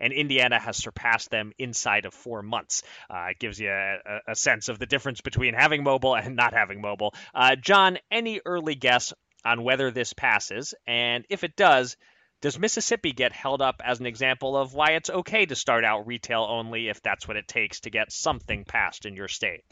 And 0.00 0.12
Indiana 0.12 0.58
has 0.58 0.76
surpassed 0.76 1.30
them 1.30 1.52
inside 1.56 2.04
of 2.04 2.12
four 2.12 2.42
months. 2.42 2.82
Uh, 3.08 3.28
it 3.30 3.38
gives 3.38 3.60
you 3.60 3.70
a, 3.70 4.20
a, 4.28 4.34
sense 4.34 4.68
of 4.68 4.80
the 4.80 4.86
difference 4.86 5.20
between 5.20 5.54
having 5.54 5.84
mobile 5.84 6.16
and 6.16 6.34
not 6.34 6.52
having 6.52 6.80
mobile. 6.80 7.14
Uh, 7.32 7.54
John, 7.54 7.98
any 8.10 8.40
early 8.44 8.74
guess 8.74 9.12
on 9.44 9.62
whether 9.62 9.92
this 9.92 10.12
passes? 10.12 10.74
And 10.86 11.24
if 11.30 11.44
it 11.44 11.54
does, 11.54 11.96
does 12.44 12.58
Mississippi 12.58 13.12
get 13.12 13.32
held 13.32 13.62
up 13.62 13.80
as 13.82 14.00
an 14.00 14.06
example 14.06 14.54
of 14.54 14.74
why 14.74 14.90
it's 14.90 15.08
okay 15.08 15.46
to 15.46 15.56
start 15.56 15.82
out 15.82 16.06
retail 16.06 16.46
only 16.46 16.90
if 16.90 17.00
that's 17.00 17.26
what 17.26 17.38
it 17.38 17.48
takes 17.48 17.80
to 17.80 17.90
get 17.90 18.12
something 18.12 18.64
passed 18.64 19.06
in 19.06 19.16
your 19.16 19.28
state? 19.28 19.62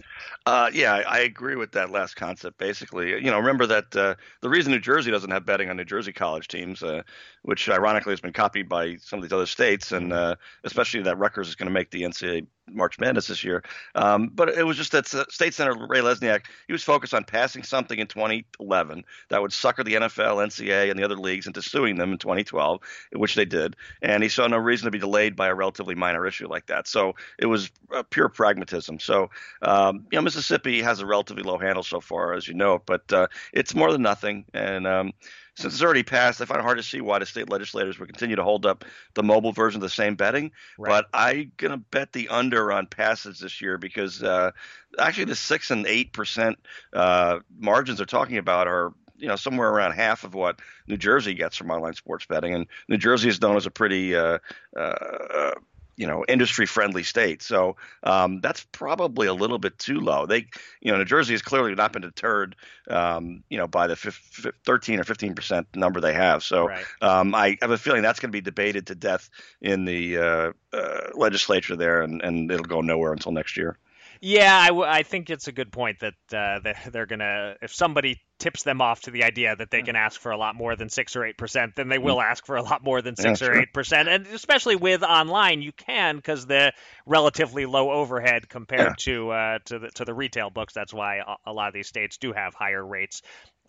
Uh, 0.47 0.71
yeah, 0.73 0.95
I, 1.07 1.19
agree 1.19 1.55
with 1.55 1.73
that 1.73 1.91
last 1.91 2.14
concept. 2.14 2.57
Basically, 2.57 3.11
you 3.11 3.31
know, 3.31 3.41
remember 3.41 3.67
that 3.67 3.95
uh, 3.95 4.14
the 4.41 4.49
reason 4.49 4.73
New 4.73 4.81
Jersey 4.81 5.11
doesn't 5.11 5.31
have 5.31 5.45
betting 5.45 5.69
on 5.69 5.76
New 5.76 5.85
Jersey 5.85 6.14
college 6.14 6.49
teams, 6.49 6.83
uh, 6.83 7.02
which 7.43 7.69
ironically 7.69 8.14
has 8.14 8.23
been 8.23 8.33
copied 8.33 8.71
by 8.71 8.97
some 8.97 9.19
of 9.19 9.23
these 9.23 9.35
other 9.35 9.45
states, 9.45 9.93
and 9.93 10.11
uh, 10.11 10.37
especially 10.64 11.02
that 11.02 11.19
Rutgers 11.19 11.49
is 11.49 11.57
going 11.57 11.69
to 11.69 11.75
make 11.75 11.91
the 11.91 12.05
NCAA 12.05 12.47
March 12.69 12.99
Madness 12.99 13.26
this 13.26 13.45
year. 13.45 13.62
Um, 13.95 14.31
but 14.33 14.49
it 14.50 14.64
was 14.64 14.76
just 14.76 14.92
that 14.92 15.07
State 15.07 15.54
Senator 15.54 15.87
Ray 15.88 16.00
Lesniak, 16.00 16.42
he 16.66 16.73
was 16.73 16.83
focused 16.83 17.14
on 17.14 17.25
passing 17.25 17.62
something 17.62 17.99
in 17.99 18.07
2011 18.07 19.04
that 19.28 19.42
would 19.42 19.52
sucker 19.52 19.83
the 19.83 19.95
NFL, 19.95 20.37
NCAA, 20.37 20.90
and 20.90 20.99
the 20.99 21.04
other 21.04 21.16
leagues 21.16 21.47
into 21.47 21.62
suing 21.62 21.97
them 21.97 22.12
in 22.12 22.19
2012, 22.19 22.81
which 23.14 23.35
they 23.35 23.45
did. 23.45 23.76
And 24.00 24.23
he 24.23 24.28
saw 24.28 24.47
no 24.47 24.59
reason 24.59 24.87
to 24.87 24.90
be 24.90 24.99
delayed 24.99 25.37
by 25.37 25.49
a 25.49 25.54
relatively 25.54 25.95
minor 25.95 26.26
issue 26.26 26.49
like 26.49 26.66
that. 26.66 26.87
So 26.87 27.14
it 27.38 27.47
was 27.47 27.71
pure 28.11 28.28
pragmatism. 28.28 28.99
So, 29.00 29.31
um, 29.62 30.07
you 30.11 30.16
know, 30.16 30.23
Mississippi 30.23 30.83
has 30.83 31.00
a 31.00 31.07
relatively 31.07 31.42
low 31.42 31.59
handle 31.59 31.83
so 31.83 32.00
far, 32.00 32.35
as 32.35 32.47
you 32.47 32.54
know, 32.54 32.83
but 32.85 33.12
uh, 33.12 33.26
it's 33.52 33.75
more 33.75 33.92
than 33.92 34.02
nothing. 34.02 34.45
And, 34.54 34.87
um, 34.87 35.12
since 35.54 35.75
it's 35.75 35.82
already 35.82 36.02
passed, 36.02 36.40
I 36.40 36.47
find 36.47 36.61
it 36.61 36.64
hard 36.64 36.78
to 36.78 36.82
see 36.82 37.00
why 37.00 37.18
the 37.18 37.26
state 37.26 37.50
legislators 37.50 37.99
would 37.99 38.09
continue 38.09 38.37
to 38.37 38.42
hold 38.42 38.64
up 38.64 38.85
the 39.14 39.23
mobile 39.23 39.52
version 39.52 39.78
of 39.78 39.82
the 39.82 39.90
same 39.90 40.14
betting. 40.14 40.50
Right. 40.78 40.90
But 40.90 41.06
I'm 41.12 41.52
gonna 41.59 41.76
bet 41.76 42.12
the 42.12 42.28
under 42.28 42.73
on 42.73 42.87
passes 42.87 43.40
this 43.40 43.61
year 43.61 43.76
because 43.76 44.23
uh, 44.23 44.52
actually 44.99 45.26
the 45.26 45.37
six 45.37 45.71
and 45.71 45.87
eight 45.87 46.12
percent 46.12 46.59
uh, 46.92 47.40
margins 47.59 47.99
they're 47.99 48.06
talking 48.06 48.38
about 48.38 48.66
are 48.66 48.94
you 49.18 49.28
know 49.28 49.37
somewhere 49.37 49.68
around 49.68 49.92
half 49.92 50.25
of 50.25 50.35
what 50.35 50.61
New 50.87 50.97
Jersey 50.97 51.35
gets 51.35 51.56
from 51.56 51.71
online 51.71 51.94
sports 51.94 52.25
betting, 52.25 52.54
and 52.54 52.66
New 52.88 52.99
Jersey 52.99 53.28
is 53.28 53.40
known 53.40 53.56
as 53.56 53.66
a 53.66 53.71
pretty 53.71 54.16
uh, 54.16 54.38
uh, 54.75 55.52
you 55.97 56.07
know 56.07 56.25
industry 56.29 56.67
friendly 56.67 57.03
state. 57.03 57.43
So 57.43 57.77
um, 58.03 58.41
that's 58.41 58.65
probably 58.73 59.27
a 59.27 59.35
little 59.35 59.59
bit 59.59 59.79
too 59.79 60.01
low. 60.01 60.27
They 60.27 60.47
you 60.81 60.93
know 60.93 60.99
New 60.99 61.05
Jersey 61.05 61.35
has 61.35 61.43
clearly 61.43 61.75
not 61.75 61.93
been 61.93 62.03
deterred 62.03 62.57
um, 62.89 63.43
you 63.49 63.59
know 63.59 63.67
by 63.67 63.87
the 63.87 63.93
f- 63.93 64.07
f- 64.45 64.55
13 64.65 65.01
or 65.01 65.05
15 65.05 65.35
percent 65.35 65.67
number 65.75 66.01
they 66.01 66.15
have. 66.15 66.43
So 66.43 66.69
right. 66.69 66.85
um, 67.01 67.35
I 67.35 67.59
have 67.61 67.71
a 67.71 67.79
feeling 67.79 68.03
that's 68.03 68.21
going 68.21 68.31
to 68.31 68.37
be 68.37 68.41
debated 68.41 68.87
to 68.89 68.95
death 68.95 69.29
in 69.61 69.85
the 69.85 70.19
uh, 70.19 70.53
uh, 70.73 71.01
legislature 71.15 71.77
there, 71.77 72.03
and, 72.03 72.23
and 72.23 72.51
it'll 72.51 72.65
go 72.65 72.81
nowhere 72.81 73.13
until 73.13 73.33
next 73.33 73.57
year. 73.57 73.77
Yeah, 74.25 74.57
I, 74.57 74.69
w- 74.69 74.87
I 74.87 75.02
think 75.02 75.31
it's 75.31 75.49
a 75.49 75.52
good 75.52 75.73
point 75.73 75.99
that 75.99 76.14
uh, 76.33 76.73
they're 76.93 77.07
gonna 77.07 77.57
if 77.61 77.75
somebody 77.75 78.21
tips 78.38 78.62
them 78.62 78.81
off 78.81 79.00
to 79.00 79.11
the 79.11 79.25
idea 79.25 79.57
that 79.57 79.73
they 79.73 79.83
can 79.83 79.97
ask 79.97 80.21
for 80.21 80.31
a 80.31 80.37
lot 80.37 80.55
more 80.55 80.76
than 80.76 80.88
six 80.88 81.17
or 81.17 81.25
eight 81.25 81.37
percent, 81.37 81.75
then 81.75 81.88
they 81.88 81.99
will 81.99 82.19
mm. 82.19 82.25
ask 82.25 82.47
for 82.47 82.55
a 82.55 82.62
lot 82.62 82.85
more 82.85 83.02
than 83.02 83.17
six 83.17 83.41
yeah, 83.41 83.49
or 83.49 83.61
eight 83.61 83.73
percent, 83.75 84.09
and 84.09 84.29
especially 84.29 84.76
with 84.76 85.02
online, 85.02 85.61
you 85.61 85.73
can 85.73 86.14
because 86.14 86.47
the 86.47 86.73
relatively 87.05 87.67
low 87.67 87.91
overhead 87.91 88.49
compared 88.49 88.91
yeah. 88.91 88.95
to 88.99 89.31
uh, 89.31 89.59
to 89.64 89.81
the 89.81 89.91
to 89.91 90.05
the 90.05 90.14
retail 90.14 90.50
books. 90.50 90.73
That's 90.73 90.95
why 90.95 91.21
a 91.45 91.52
lot 91.52 91.67
of 91.67 91.75
these 91.75 91.88
states 91.88 92.17
do 92.19 92.33
have 92.33 92.55
higher 92.55 92.85
rates 92.85 93.23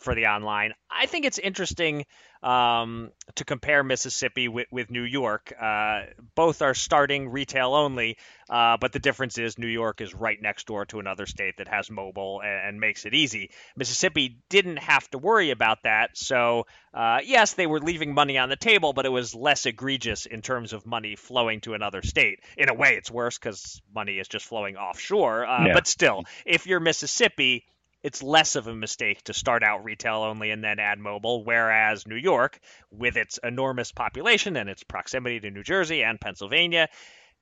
for 0.04 0.16
the 0.16 0.28
online. 0.28 0.74
I 0.92 1.08
think 1.08 1.26
it's 1.26 1.40
interesting 1.40 2.06
um, 2.44 3.12
to 3.36 3.46
compare 3.46 3.84
Mississippi 3.84 4.48
with, 4.48 4.68
with 4.70 4.92
New 4.92 5.04
York. 5.04 5.54
Uh, 5.60 6.02
both 6.36 6.62
are 6.62 6.74
starting 6.74 7.30
retail 7.30 7.74
only, 7.74 8.18
uh, 8.50 8.78
but 8.78 8.92
the 8.92 9.00
difference 9.00 9.38
is 9.38 9.58
New 9.58 9.68
York 9.68 10.02
is 10.02 10.14
right 10.14 10.40
next 10.42 10.68
door 10.68 10.86
to 10.88 11.00
another 11.00 11.26
state 11.26 11.58
that 11.58 11.70
has 11.70 11.90
mobile 11.90 12.42
and, 12.44 12.68
and 12.68 12.80
makes 12.80 13.06
it 13.06 13.14
easy. 13.14 13.50
Mississippi 13.78 14.40
didn't 14.50 14.78
have 14.78 15.10
to 15.12 15.18
worry 15.18 15.52
about 15.52 15.84
that. 15.84 16.18
So, 16.18 16.66
uh, 16.94 17.20
yes, 17.24 17.54
they 17.54 17.66
were 17.66 17.80
leaving 17.80 18.14
money 18.14 18.38
on 18.38 18.50
the 18.50 18.58
table, 18.58 18.94
but 18.94 19.06
it 19.06 19.10
was 19.10 19.34
less 19.34 19.66
egregious 19.66 20.26
in 20.26 20.42
terms 20.42 20.74
of 20.74 20.86
money 20.86 21.16
flowing 21.16 21.62
to 21.62 21.74
another 21.74 22.02
state. 22.02 22.40
In 22.58 22.70
a 22.70 22.74
way, 22.74 22.96
it's 22.98 23.10
worse 23.10 23.40
because 23.40 23.82
money 23.96 24.20
is 24.20 24.28
just 24.28 24.46
flowing 24.46 24.76
offshore. 24.76 25.46
Uh, 25.46 25.68
yeah. 25.68 25.74
But 25.74 25.88
still, 25.88 26.24
if 26.46 26.68
you're 26.68 26.82
Mississippi, 26.82 27.66
it's 28.04 28.22
less 28.22 28.56
of 28.56 28.68
a 28.68 28.76
mistake 28.76 29.24
to 29.24 29.34
start 29.34 29.64
out 29.64 29.86
retail 29.86 30.18
only 30.18 30.52
and 30.52 30.64
then 30.64 30.80
add 30.80 31.00
mobile. 31.00 31.44
Whereas 31.44 32.06
New 32.06 32.18
York, 32.18 32.60
with 32.92 33.16
its 33.16 33.40
enormous 33.42 33.92
population 33.92 34.58
and 34.58 34.70
its 34.70 34.84
proximity 34.84 35.40
to 35.40 35.50
New 35.50 35.64
Jersey 35.64 36.04
and 36.04 36.20
Pennsylvania, 36.20 36.90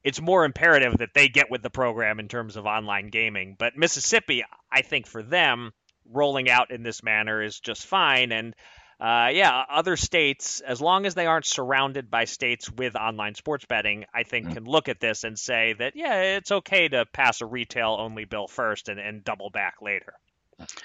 it's 0.03 0.21
more 0.21 0.45
imperative 0.45 0.99
that 0.99 1.13
they 1.13 1.27
get 1.27 1.51
with 1.51 1.61
the 1.61 1.69
program 1.69 2.19
in 2.19 2.27
terms 2.27 2.55
of 2.55 2.65
online 2.65 3.09
gaming. 3.09 3.55
But 3.57 3.75
Mississippi, 3.75 4.43
I 4.71 4.81
think 4.81 5.07
for 5.07 5.23
them, 5.23 5.71
rolling 6.09 6.49
out 6.49 6.71
in 6.71 6.83
this 6.83 7.03
manner 7.03 7.41
is 7.41 7.59
just 7.59 7.85
fine. 7.85 8.31
And 8.31 8.55
uh, 8.99 9.29
yeah, 9.33 9.63
other 9.67 9.97
states, 9.97 10.61
as 10.61 10.79
long 10.79 11.07
as 11.07 11.15
they 11.15 11.25
aren't 11.25 11.45
surrounded 11.45 12.11
by 12.11 12.25
states 12.25 12.71
with 12.71 12.95
online 12.95 13.33
sports 13.33 13.65
betting, 13.65 14.05
I 14.13 14.23
think 14.23 14.45
mm-hmm. 14.45 14.53
can 14.53 14.65
look 14.65 14.89
at 14.89 14.99
this 14.99 15.23
and 15.23 15.37
say 15.39 15.73
that, 15.79 15.95
yeah, 15.95 16.37
it's 16.37 16.51
okay 16.51 16.87
to 16.87 17.05
pass 17.11 17.41
a 17.41 17.47
retail 17.47 17.97
only 17.99 18.25
bill 18.25 18.47
first 18.47 18.89
and, 18.89 18.99
and 18.99 19.23
double 19.23 19.49
back 19.49 19.75
later. 19.81 20.13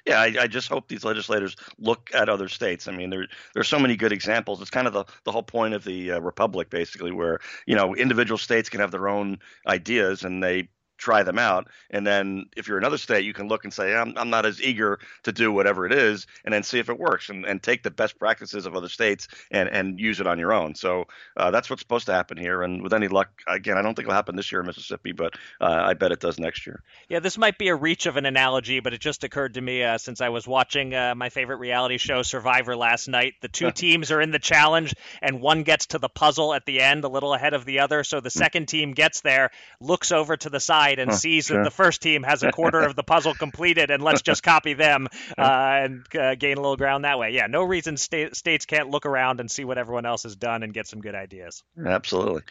Yeah, 0.06 0.20
I, 0.20 0.34
I, 0.40 0.46
just 0.46 0.68
hope 0.68 0.88
these 0.88 1.04
legislators 1.04 1.56
look 1.78 2.10
at 2.14 2.28
other 2.28 2.48
states. 2.48 2.88
I 2.88 2.92
mean, 2.92 3.10
there 3.10 3.26
there's 3.54 3.68
so 3.68 3.78
many 3.78 3.96
good 3.96 4.12
examples. 4.12 4.60
It's 4.60 4.70
kind 4.70 4.86
of 4.86 4.92
the, 4.92 5.04
the 5.24 5.32
whole 5.32 5.42
point 5.42 5.74
of 5.74 5.84
the 5.84 6.12
uh, 6.12 6.20
republic, 6.20 6.70
basically, 6.70 7.12
where 7.12 7.40
you 7.66 7.76
know 7.76 7.94
individual 7.94 8.38
states 8.38 8.68
can 8.68 8.80
have 8.80 8.90
their 8.90 9.08
own 9.08 9.38
ideas 9.66 10.24
and 10.24 10.42
they 10.42 10.68
try 10.96 11.22
them 11.22 11.38
out. 11.38 11.68
And 11.90 12.06
then 12.06 12.46
if 12.56 12.68
you're 12.68 12.78
another 12.78 12.98
state, 12.98 13.24
you 13.24 13.32
can 13.32 13.48
look 13.48 13.64
and 13.64 13.72
say, 13.72 13.94
I'm, 13.94 14.14
I'm 14.16 14.30
not 14.30 14.46
as 14.46 14.62
eager 14.62 14.98
to 15.24 15.32
do 15.32 15.52
whatever 15.52 15.86
it 15.86 15.92
is, 15.92 16.26
and 16.44 16.52
then 16.52 16.62
see 16.62 16.78
if 16.78 16.88
it 16.88 16.98
works 16.98 17.28
and, 17.28 17.44
and 17.44 17.62
take 17.62 17.82
the 17.82 17.90
best 17.90 18.18
practices 18.18 18.66
of 18.66 18.74
other 18.74 18.88
states 18.88 19.28
and, 19.50 19.68
and 19.68 20.00
use 20.00 20.20
it 20.20 20.26
on 20.26 20.38
your 20.38 20.52
own. 20.52 20.74
So 20.74 21.06
uh, 21.36 21.50
that's 21.50 21.68
what's 21.68 21.82
supposed 21.82 22.06
to 22.06 22.12
happen 22.12 22.36
here. 22.38 22.62
And 22.62 22.82
with 22.82 22.94
any 22.94 23.08
luck, 23.08 23.28
again, 23.46 23.76
I 23.76 23.82
don't 23.82 23.94
think 23.94 24.06
it'll 24.06 24.14
happen 24.14 24.36
this 24.36 24.50
year 24.50 24.60
in 24.60 24.66
Mississippi, 24.66 25.12
but 25.12 25.34
uh, 25.60 25.82
I 25.86 25.94
bet 25.94 26.12
it 26.12 26.20
does 26.20 26.38
next 26.38 26.66
year. 26.66 26.82
Yeah, 27.08 27.20
this 27.20 27.38
might 27.38 27.58
be 27.58 27.68
a 27.68 27.74
reach 27.74 28.06
of 28.06 28.16
an 28.16 28.26
analogy, 28.26 28.80
but 28.80 28.94
it 28.94 29.00
just 29.00 29.24
occurred 29.24 29.54
to 29.54 29.60
me 29.60 29.82
uh, 29.82 29.98
since 29.98 30.20
I 30.20 30.30
was 30.30 30.46
watching 30.46 30.94
uh, 30.94 31.14
my 31.14 31.28
favorite 31.28 31.58
reality 31.58 31.98
show, 31.98 32.22
Survivor, 32.22 32.76
last 32.76 33.08
night. 33.08 33.34
The 33.42 33.48
two 33.48 33.70
teams 33.72 34.10
are 34.10 34.20
in 34.20 34.30
the 34.30 34.38
challenge, 34.38 34.94
and 35.20 35.40
one 35.40 35.62
gets 35.62 35.86
to 35.86 35.98
the 35.98 36.08
puzzle 36.08 36.54
at 36.54 36.64
the 36.64 36.80
end 36.80 37.04
a 37.04 37.08
little 37.08 37.34
ahead 37.34 37.54
of 37.54 37.64
the 37.64 37.80
other. 37.80 38.02
So 38.02 38.20
the 38.20 38.30
hmm. 38.30 38.38
second 38.38 38.66
team 38.66 38.92
gets 38.92 39.20
there, 39.20 39.50
looks 39.80 40.10
over 40.10 40.36
to 40.36 40.50
the 40.50 40.60
side 40.60 40.85
side 40.86 40.98
and 40.98 41.10
huh, 41.10 41.16
sees 41.16 41.46
sure. 41.46 41.58
that 41.58 41.64
the 41.64 41.70
first 41.70 42.02
team 42.02 42.22
has 42.22 42.42
a 42.42 42.52
quarter 42.52 42.80
of 42.80 42.96
the 42.96 43.02
puzzle 43.04 43.34
completed, 43.34 43.90
and 43.90 44.02
let's 44.02 44.22
just 44.22 44.42
copy 44.42 44.74
them 44.74 45.08
uh, 45.38 45.42
and 45.42 46.04
uh, 46.14 46.34
gain 46.34 46.58
a 46.58 46.60
little 46.60 46.76
ground 46.76 47.04
that 47.04 47.18
way. 47.18 47.30
Yeah, 47.30 47.46
no 47.46 47.62
reason 47.62 47.96
sta- 47.96 48.32
states 48.32 48.66
can't 48.66 48.90
look 48.90 49.06
around 49.06 49.40
and 49.40 49.50
see 49.50 49.64
what 49.64 49.78
everyone 49.78 50.06
else 50.06 50.22
has 50.24 50.36
done 50.36 50.62
and 50.62 50.72
get 50.72 50.86
some 50.86 51.00
good 51.00 51.14
ideas. 51.14 51.62
Absolutely. 51.84 52.42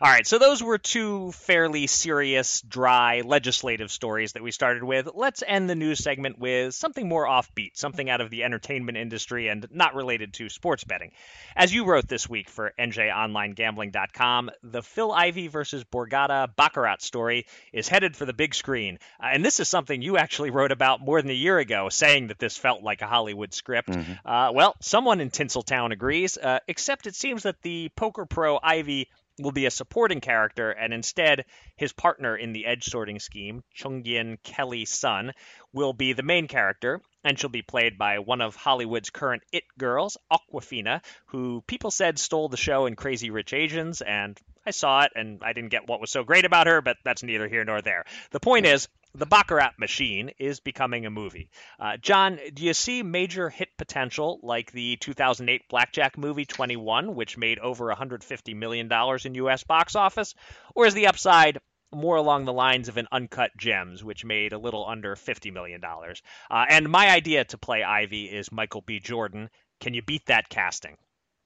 All 0.00 0.10
right, 0.10 0.26
so 0.26 0.38
those 0.38 0.62
were 0.62 0.78
two 0.78 1.32
fairly 1.32 1.86
serious, 1.86 2.60
dry 2.60 3.22
legislative 3.24 3.90
stories 3.90 4.32
that 4.32 4.42
we 4.42 4.50
started 4.50 4.84
with. 4.84 5.08
Let's 5.14 5.42
end 5.46 5.70
the 5.70 5.74
news 5.74 6.00
segment 6.02 6.38
with 6.38 6.74
something 6.74 7.08
more 7.08 7.26
offbeat, 7.26 7.76
something 7.76 8.10
out 8.10 8.20
of 8.20 8.28
the 8.28 8.44
entertainment 8.44 8.98
industry 8.98 9.48
and 9.48 9.66
not 9.70 9.94
related 9.94 10.34
to 10.34 10.50
sports 10.50 10.84
betting. 10.84 11.12
As 11.56 11.72
you 11.72 11.86
wrote 11.86 12.08
this 12.08 12.28
week 12.28 12.50
for 12.50 12.74
NJOnlineGambling.com, 12.78 14.50
the 14.62 14.82
Phil 14.82 15.12
Ivey 15.12 15.48
versus 15.48 15.82
Borgata 15.84 16.54
Baccarat 16.54 17.00
story 17.00 17.46
is 17.76 17.88
headed 17.88 18.16
for 18.16 18.24
the 18.24 18.32
big 18.32 18.54
screen. 18.54 18.98
Uh, 19.22 19.28
and 19.32 19.44
this 19.44 19.60
is 19.60 19.68
something 19.68 20.02
you 20.02 20.16
actually 20.16 20.50
wrote 20.50 20.72
about 20.72 21.00
more 21.00 21.20
than 21.20 21.30
a 21.30 21.34
year 21.34 21.58
ago, 21.58 21.88
saying 21.90 22.28
that 22.28 22.38
this 22.38 22.56
felt 22.56 22.82
like 22.82 23.02
a 23.02 23.06
Hollywood 23.06 23.52
script. 23.52 23.90
Mm-hmm. 23.90 24.26
Uh, 24.26 24.52
well, 24.52 24.74
someone 24.80 25.20
in 25.20 25.30
Tinseltown 25.30 25.92
agrees, 25.92 26.38
uh, 26.38 26.58
except 26.66 27.06
it 27.06 27.14
seems 27.14 27.42
that 27.42 27.60
the 27.62 27.90
poker 27.94 28.24
pro 28.24 28.58
Ivey 28.62 29.08
will 29.38 29.52
be 29.52 29.66
a 29.66 29.70
supporting 29.70 30.22
character, 30.22 30.70
and 30.70 30.94
instead, 30.94 31.44
his 31.76 31.92
partner 31.92 32.34
in 32.34 32.54
the 32.54 32.64
edge 32.64 32.84
sorting 32.84 33.18
scheme, 33.18 33.62
Chungyin 33.76 34.38
Kelly 34.42 34.86
Sun, 34.86 35.32
will 35.74 35.92
be 35.92 36.14
the 36.14 36.22
main 36.22 36.48
character, 36.48 37.02
and 37.26 37.36
she'll 37.38 37.50
be 37.50 37.62
played 37.62 37.98
by 37.98 38.20
one 38.20 38.40
of 38.40 38.54
Hollywood's 38.54 39.10
current 39.10 39.42
it 39.52 39.64
girls, 39.76 40.16
Awkwafina, 40.32 41.02
who 41.26 41.60
people 41.66 41.90
said 41.90 42.20
stole 42.20 42.48
the 42.48 42.56
show 42.56 42.86
in 42.86 42.94
Crazy 42.94 43.30
Rich 43.30 43.52
Asians, 43.52 44.00
and 44.00 44.38
I 44.64 44.70
saw 44.70 45.02
it, 45.02 45.12
and 45.16 45.42
I 45.42 45.52
didn't 45.52 45.70
get 45.70 45.88
what 45.88 46.00
was 46.00 46.10
so 46.10 46.22
great 46.22 46.44
about 46.44 46.68
her, 46.68 46.80
but 46.80 46.98
that's 47.04 47.24
neither 47.24 47.48
here 47.48 47.64
nor 47.64 47.82
there. 47.82 48.04
The 48.30 48.38
point 48.38 48.66
is, 48.66 48.88
the 49.12 49.26
Baccarat 49.26 49.72
machine 49.76 50.30
is 50.38 50.60
becoming 50.60 51.04
a 51.04 51.10
movie. 51.10 51.50
Uh, 51.80 51.96
John, 51.96 52.38
do 52.54 52.62
you 52.64 52.74
see 52.74 53.02
major 53.02 53.48
hit 53.48 53.76
potential 53.76 54.38
like 54.42 54.70
the 54.70 54.96
2008 54.96 55.68
Blackjack 55.68 56.16
movie 56.16 56.44
21, 56.44 57.14
which 57.14 57.36
made 57.36 57.58
over 57.58 57.86
$150 57.86 58.54
million 58.54 58.88
in 59.24 59.34
U.S. 59.34 59.64
box 59.64 59.96
office? 59.96 60.34
Or 60.74 60.86
is 60.86 60.94
the 60.94 61.08
upside 61.08 61.58
more 61.92 62.16
along 62.16 62.44
the 62.44 62.52
lines 62.52 62.88
of 62.88 62.96
an 62.96 63.08
Uncut 63.12 63.50
Gems, 63.56 64.02
which 64.02 64.24
made 64.24 64.52
a 64.52 64.58
little 64.58 64.86
under 64.86 65.14
$50 65.14 65.52
million? 65.52 65.80
Uh, 65.84 66.64
and 66.68 66.88
my 66.88 67.10
idea 67.10 67.44
to 67.44 67.58
play 67.58 67.82
Ivey 67.82 68.24
is 68.24 68.52
Michael 68.52 68.82
B. 68.82 69.00
Jordan. 69.00 69.50
Can 69.80 69.94
you 69.94 70.02
beat 70.02 70.26
that 70.26 70.48
casting? 70.48 70.96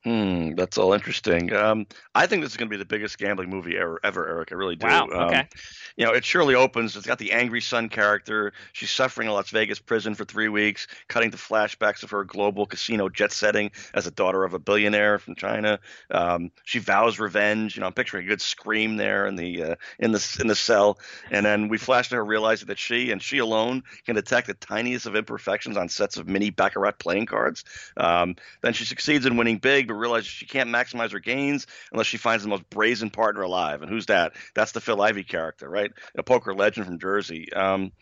Hmm, 0.05 0.55
that's 0.55 0.79
all 0.79 0.95
interesting. 0.95 1.53
Um, 1.53 1.87
I 2.15 2.27
think 2.27 2.43
this 2.43 2.53
is 2.53 2.57
going 2.57 2.69
to 2.69 2.75
be 2.75 2.79
the 2.79 2.87
biggest 2.87 3.19
gambling 3.19 3.51
movie 3.51 3.77
ever, 3.77 4.01
ever, 4.03 4.27
Eric. 4.27 4.51
I 4.51 4.55
really 4.55 4.77
do. 4.77 4.87
Wow. 4.87 5.07
Okay. 5.07 5.41
Um, 5.41 5.47
you 5.97 6.07
know, 6.07 6.13
it 6.13 6.25
surely 6.25 6.55
opens. 6.55 6.97
It's 6.97 7.07
got 7.07 7.19
the 7.19 7.33
angry 7.33 7.61
Sun 7.61 7.91
character. 7.91 8.55
She's 8.73 8.91
suffering 8.91 9.29
in 9.29 9.35
Las 9.35 9.51
Vegas 9.51 9.79
prison 9.79 10.15
for 10.15 10.25
three 10.25 10.49
weeks, 10.49 10.87
cutting 11.09 11.31
to 11.33 11.37
flashbacks 11.37 12.03
of 12.03 12.11
her 12.13 12.25
global 12.25 12.65
casino 12.65 13.11
jet 13.11 13.31
setting 13.31 13.73
as 13.93 14.07
a 14.07 14.11
daughter 14.11 14.43
of 14.45 14.55
a 14.55 14.59
billionaire 14.59 15.19
from 15.19 15.35
China. 15.35 15.79
Um, 16.11 16.51
she 16.65 16.79
vows 16.79 17.19
revenge. 17.19 17.77
You 17.77 17.81
know, 17.81 17.87
I'm 17.87 17.93
picturing 17.93 18.25
a 18.25 18.29
good 18.29 18.41
scream 18.41 18.97
there 18.97 19.27
in 19.27 19.37
the 19.37 19.63
uh, 19.63 19.75
in 19.99 20.13
the 20.13 20.39
in 20.41 20.47
the 20.47 20.55
cell, 20.55 20.99
and 21.31 21.45
then 21.45 21.69
we 21.69 21.77
flash 21.77 22.09
to 22.09 22.17
her 22.17 22.25
realizing 22.25 22.69
that 22.69 22.79
she 22.79 23.11
and 23.11 23.23
she 23.23 23.37
alone 23.37 23.83
can 24.07 24.15
detect 24.15 24.47
the 24.47 24.55
tiniest 24.55 25.05
of 25.05 25.15
imperfections 25.15 25.77
on 25.77 25.91
sets 25.91 26.17
of 26.17 26.27
mini 26.27 26.49
baccarat 26.49 26.93
playing 26.93 27.27
cards. 27.27 27.65
Um, 27.99 28.37
then 28.63 28.73
she 28.73 28.87
succeeds 28.87 29.27
in 29.27 29.37
winning 29.37 29.59
big 29.59 29.90
but 29.91 29.99
realizes 29.99 30.29
she 30.29 30.47
can't 30.47 30.71
maximize 30.71 31.13
her 31.13 31.21
gains 31.21 31.67
unless 31.93 32.07
she 32.07 32.17
finds 32.17 32.43
the 32.43 32.49
most 32.49 32.69
brazen 32.71 33.11
partner 33.11 33.43
alive. 33.43 33.83
And 33.83 33.91
who's 33.91 34.07
that? 34.07 34.35
That's 34.55 34.73
the 34.73 34.81
Phil 34.81 35.01
Ivey 35.01 35.25
character, 35.25 35.69
right? 35.69 35.91
A 36.17 36.23
poker 36.23 36.55
legend 36.55 36.87
from 36.87 36.99
Jersey. 36.99 37.53
Um, 37.53 37.93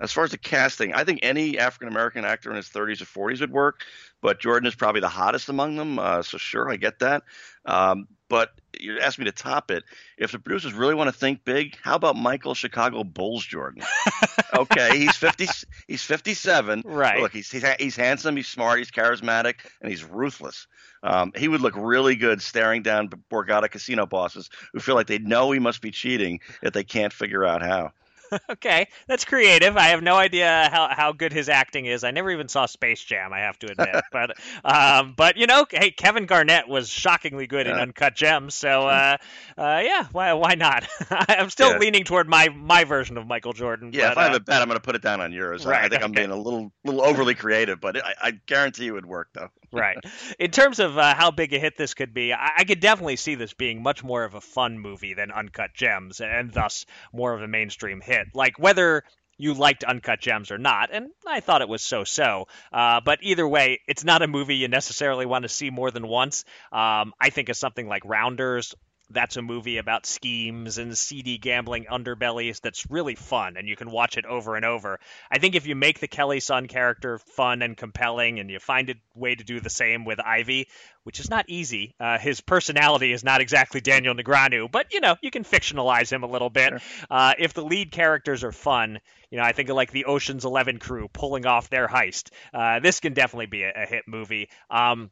as 0.00 0.12
far 0.12 0.24
as 0.24 0.30
the 0.30 0.38
casting, 0.38 0.92
I 0.92 1.04
think 1.04 1.20
any 1.22 1.58
African 1.58 1.88
American 1.88 2.24
actor 2.24 2.50
in 2.50 2.56
his 2.56 2.68
30s 2.68 3.00
or 3.00 3.30
40s 3.30 3.40
would 3.40 3.50
work, 3.50 3.80
but 4.20 4.40
Jordan 4.40 4.66
is 4.66 4.74
probably 4.74 5.00
the 5.00 5.08
hottest 5.08 5.48
among 5.48 5.76
them. 5.76 5.98
Uh, 5.98 6.22
so 6.22 6.36
sure, 6.36 6.70
I 6.70 6.76
get 6.76 6.98
that. 6.98 7.22
Um, 7.64 8.06
but 8.28 8.50
you 8.80 8.98
asked 9.00 9.18
me 9.18 9.24
to 9.26 9.32
top 9.32 9.70
it. 9.70 9.84
If 10.18 10.32
the 10.32 10.38
producers 10.38 10.72
really 10.72 10.94
want 10.94 11.08
to 11.08 11.12
think 11.12 11.44
big, 11.44 11.76
how 11.82 11.96
about 11.96 12.16
Michael 12.16 12.54
Chicago 12.54 13.04
Bulls 13.04 13.44
Jordan? 13.44 13.82
okay, 14.54 14.98
he's 14.98 15.16
fifty. 15.16 15.46
He's 15.86 16.02
fifty-seven. 16.02 16.82
Right. 16.84 17.20
Look, 17.20 17.32
he's, 17.32 17.50
he's 17.50 17.64
he's 17.78 17.96
handsome. 17.96 18.36
He's 18.36 18.48
smart. 18.48 18.78
He's 18.78 18.90
charismatic, 18.90 19.56
and 19.80 19.90
he's 19.90 20.04
ruthless. 20.04 20.66
Um, 21.02 21.32
he 21.36 21.48
would 21.48 21.60
look 21.60 21.74
really 21.76 22.16
good 22.16 22.42
staring 22.42 22.82
down 22.82 23.08
Borgata 23.30 23.70
casino 23.70 24.06
bosses 24.06 24.50
who 24.72 24.80
feel 24.80 24.94
like 24.94 25.06
they 25.06 25.18
know 25.18 25.50
he 25.52 25.60
must 25.60 25.80
be 25.80 25.90
cheating, 25.90 26.40
yet 26.62 26.72
they 26.72 26.84
can't 26.84 27.12
figure 27.12 27.44
out 27.44 27.62
how. 27.62 27.92
okay, 28.50 28.88
that's 29.06 29.24
creative. 29.24 29.76
I 29.76 29.88
have 29.88 30.02
no 30.02 30.16
idea 30.16 30.68
how, 30.70 30.88
how 30.90 31.12
good 31.12 31.32
his 31.32 31.48
acting 31.48 31.86
is. 31.86 32.04
I 32.04 32.10
never 32.10 32.30
even 32.30 32.48
saw 32.48 32.66
Space 32.66 33.02
Jam, 33.02 33.32
I 33.32 33.40
have 33.40 33.58
to 33.60 33.70
admit. 33.70 34.04
but 34.12 34.36
um, 34.64 35.14
but 35.16 35.36
you 35.36 35.46
know, 35.46 35.66
hey, 35.70 35.90
Kevin 35.90 36.26
Garnett 36.26 36.68
was 36.68 36.88
shockingly 36.88 37.46
good 37.46 37.66
yeah. 37.66 37.74
in 37.74 37.78
Uncut 37.80 38.14
Gems, 38.14 38.54
so 38.54 38.88
uh, 38.88 39.16
uh, 39.56 39.80
yeah, 39.84 40.06
why 40.12 40.32
why 40.34 40.54
not? 40.54 40.86
I'm 41.10 41.50
still 41.50 41.72
yeah. 41.72 41.78
leaning 41.78 42.04
toward 42.04 42.28
my 42.28 42.48
my 42.48 42.84
version 42.84 43.16
of 43.16 43.26
Michael 43.26 43.52
Jordan. 43.52 43.90
Yeah, 43.92 44.08
but, 44.08 44.12
if 44.12 44.18
I 44.18 44.22
have 44.24 44.32
uh, 44.32 44.36
a 44.36 44.40
bet, 44.40 44.62
I'm 44.62 44.68
going 44.68 44.78
to 44.78 44.82
put 44.82 44.94
it 44.94 45.02
down 45.02 45.20
on 45.20 45.32
yours. 45.32 45.66
Right, 45.66 45.84
I 45.84 45.88
think 45.88 45.94
okay. 45.94 46.04
I'm 46.04 46.12
being 46.12 46.30
a 46.30 46.36
little 46.36 46.72
little 46.84 47.02
overly 47.02 47.34
creative, 47.34 47.80
but 47.80 48.04
I, 48.04 48.14
I 48.22 48.30
guarantee 48.46 48.86
it 48.86 48.92
would 48.92 49.06
work 49.06 49.28
though. 49.34 49.50
Right. 49.72 49.96
In 50.38 50.50
terms 50.50 50.78
of 50.78 50.96
uh, 50.98 51.14
how 51.14 51.30
big 51.30 51.52
a 51.52 51.58
hit 51.58 51.76
this 51.76 51.94
could 51.94 52.14
be, 52.14 52.32
I, 52.32 52.50
I 52.58 52.64
could 52.64 52.80
definitely 52.80 53.16
see 53.16 53.34
this 53.34 53.52
being 53.52 53.82
much 53.82 54.02
more 54.04 54.24
of 54.24 54.34
a 54.34 54.40
fun 54.40 54.78
movie 54.78 55.14
than 55.14 55.30
Uncut 55.30 55.74
Gems, 55.74 56.20
and 56.20 56.52
thus 56.52 56.86
more 57.12 57.34
of 57.34 57.42
a 57.42 57.48
mainstream 57.48 58.00
hit. 58.00 58.28
Like 58.34 58.58
whether 58.58 59.04
you 59.38 59.54
liked 59.54 59.84
Uncut 59.84 60.20
Gems 60.20 60.50
or 60.50 60.58
not, 60.58 60.90
and 60.92 61.10
I 61.26 61.40
thought 61.40 61.62
it 61.62 61.68
was 61.68 61.82
so-so. 61.82 62.46
Uh, 62.72 63.00
but 63.04 63.18
either 63.22 63.46
way, 63.46 63.80
it's 63.86 64.04
not 64.04 64.22
a 64.22 64.26
movie 64.26 64.56
you 64.56 64.68
necessarily 64.68 65.26
want 65.26 65.42
to 65.42 65.48
see 65.48 65.70
more 65.70 65.90
than 65.90 66.06
once. 66.06 66.44
Um, 66.72 67.12
I 67.20 67.30
think 67.30 67.48
of 67.48 67.56
something 67.56 67.86
like 67.86 68.04
Rounders 68.04 68.74
that's 69.10 69.36
a 69.36 69.42
movie 69.42 69.78
about 69.78 70.06
schemes 70.06 70.78
and 70.78 70.96
seedy 70.96 71.38
gambling 71.38 71.86
underbellies 71.90 72.60
that's 72.60 72.90
really 72.90 73.14
fun 73.14 73.56
and 73.56 73.68
you 73.68 73.76
can 73.76 73.90
watch 73.90 74.16
it 74.16 74.26
over 74.26 74.56
and 74.56 74.64
over. 74.64 74.98
I 75.30 75.38
think 75.38 75.54
if 75.54 75.66
you 75.66 75.76
make 75.76 76.00
the 76.00 76.08
Kelly 76.08 76.40
Sun 76.40 76.66
character 76.68 77.18
fun 77.18 77.62
and 77.62 77.76
compelling 77.76 78.40
and 78.40 78.50
you 78.50 78.58
find 78.58 78.90
a 78.90 78.94
way 79.14 79.34
to 79.34 79.44
do 79.44 79.60
the 79.60 79.70
same 79.70 80.04
with 80.04 80.18
Ivey, 80.20 80.68
which 81.04 81.20
is 81.20 81.30
not 81.30 81.44
easy, 81.48 81.94
uh, 82.00 82.18
his 82.18 82.40
personality 82.40 83.12
is 83.12 83.22
not 83.22 83.40
exactly 83.40 83.80
Daniel 83.80 84.14
Negreanu, 84.14 84.70
but 84.70 84.92
you 84.92 85.00
know, 85.00 85.16
you 85.22 85.30
can 85.30 85.44
fictionalize 85.44 86.10
him 86.10 86.24
a 86.24 86.28
little 86.28 86.50
bit. 86.50 86.70
Sure. 86.70 86.80
Uh, 87.08 87.34
if 87.38 87.54
the 87.54 87.64
lead 87.64 87.92
characters 87.92 88.42
are 88.42 88.52
fun, 88.52 88.98
you 89.30 89.38
know, 89.38 89.44
I 89.44 89.52
think 89.52 89.68
of 89.68 89.76
like 89.76 89.92
the 89.92 90.06
Ocean's 90.06 90.44
Eleven 90.44 90.78
crew 90.78 91.08
pulling 91.12 91.46
off 91.46 91.70
their 91.70 91.86
heist. 91.86 92.30
Uh, 92.52 92.80
this 92.80 93.00
can 93.00 93.12
definitely 93.12 93.46
be 93.46 93.62
a, 93.62 93.72
a 93.74 93.86
hit 93.86 94.04
movie. 94.06 94.48
Um, 94.70 95.10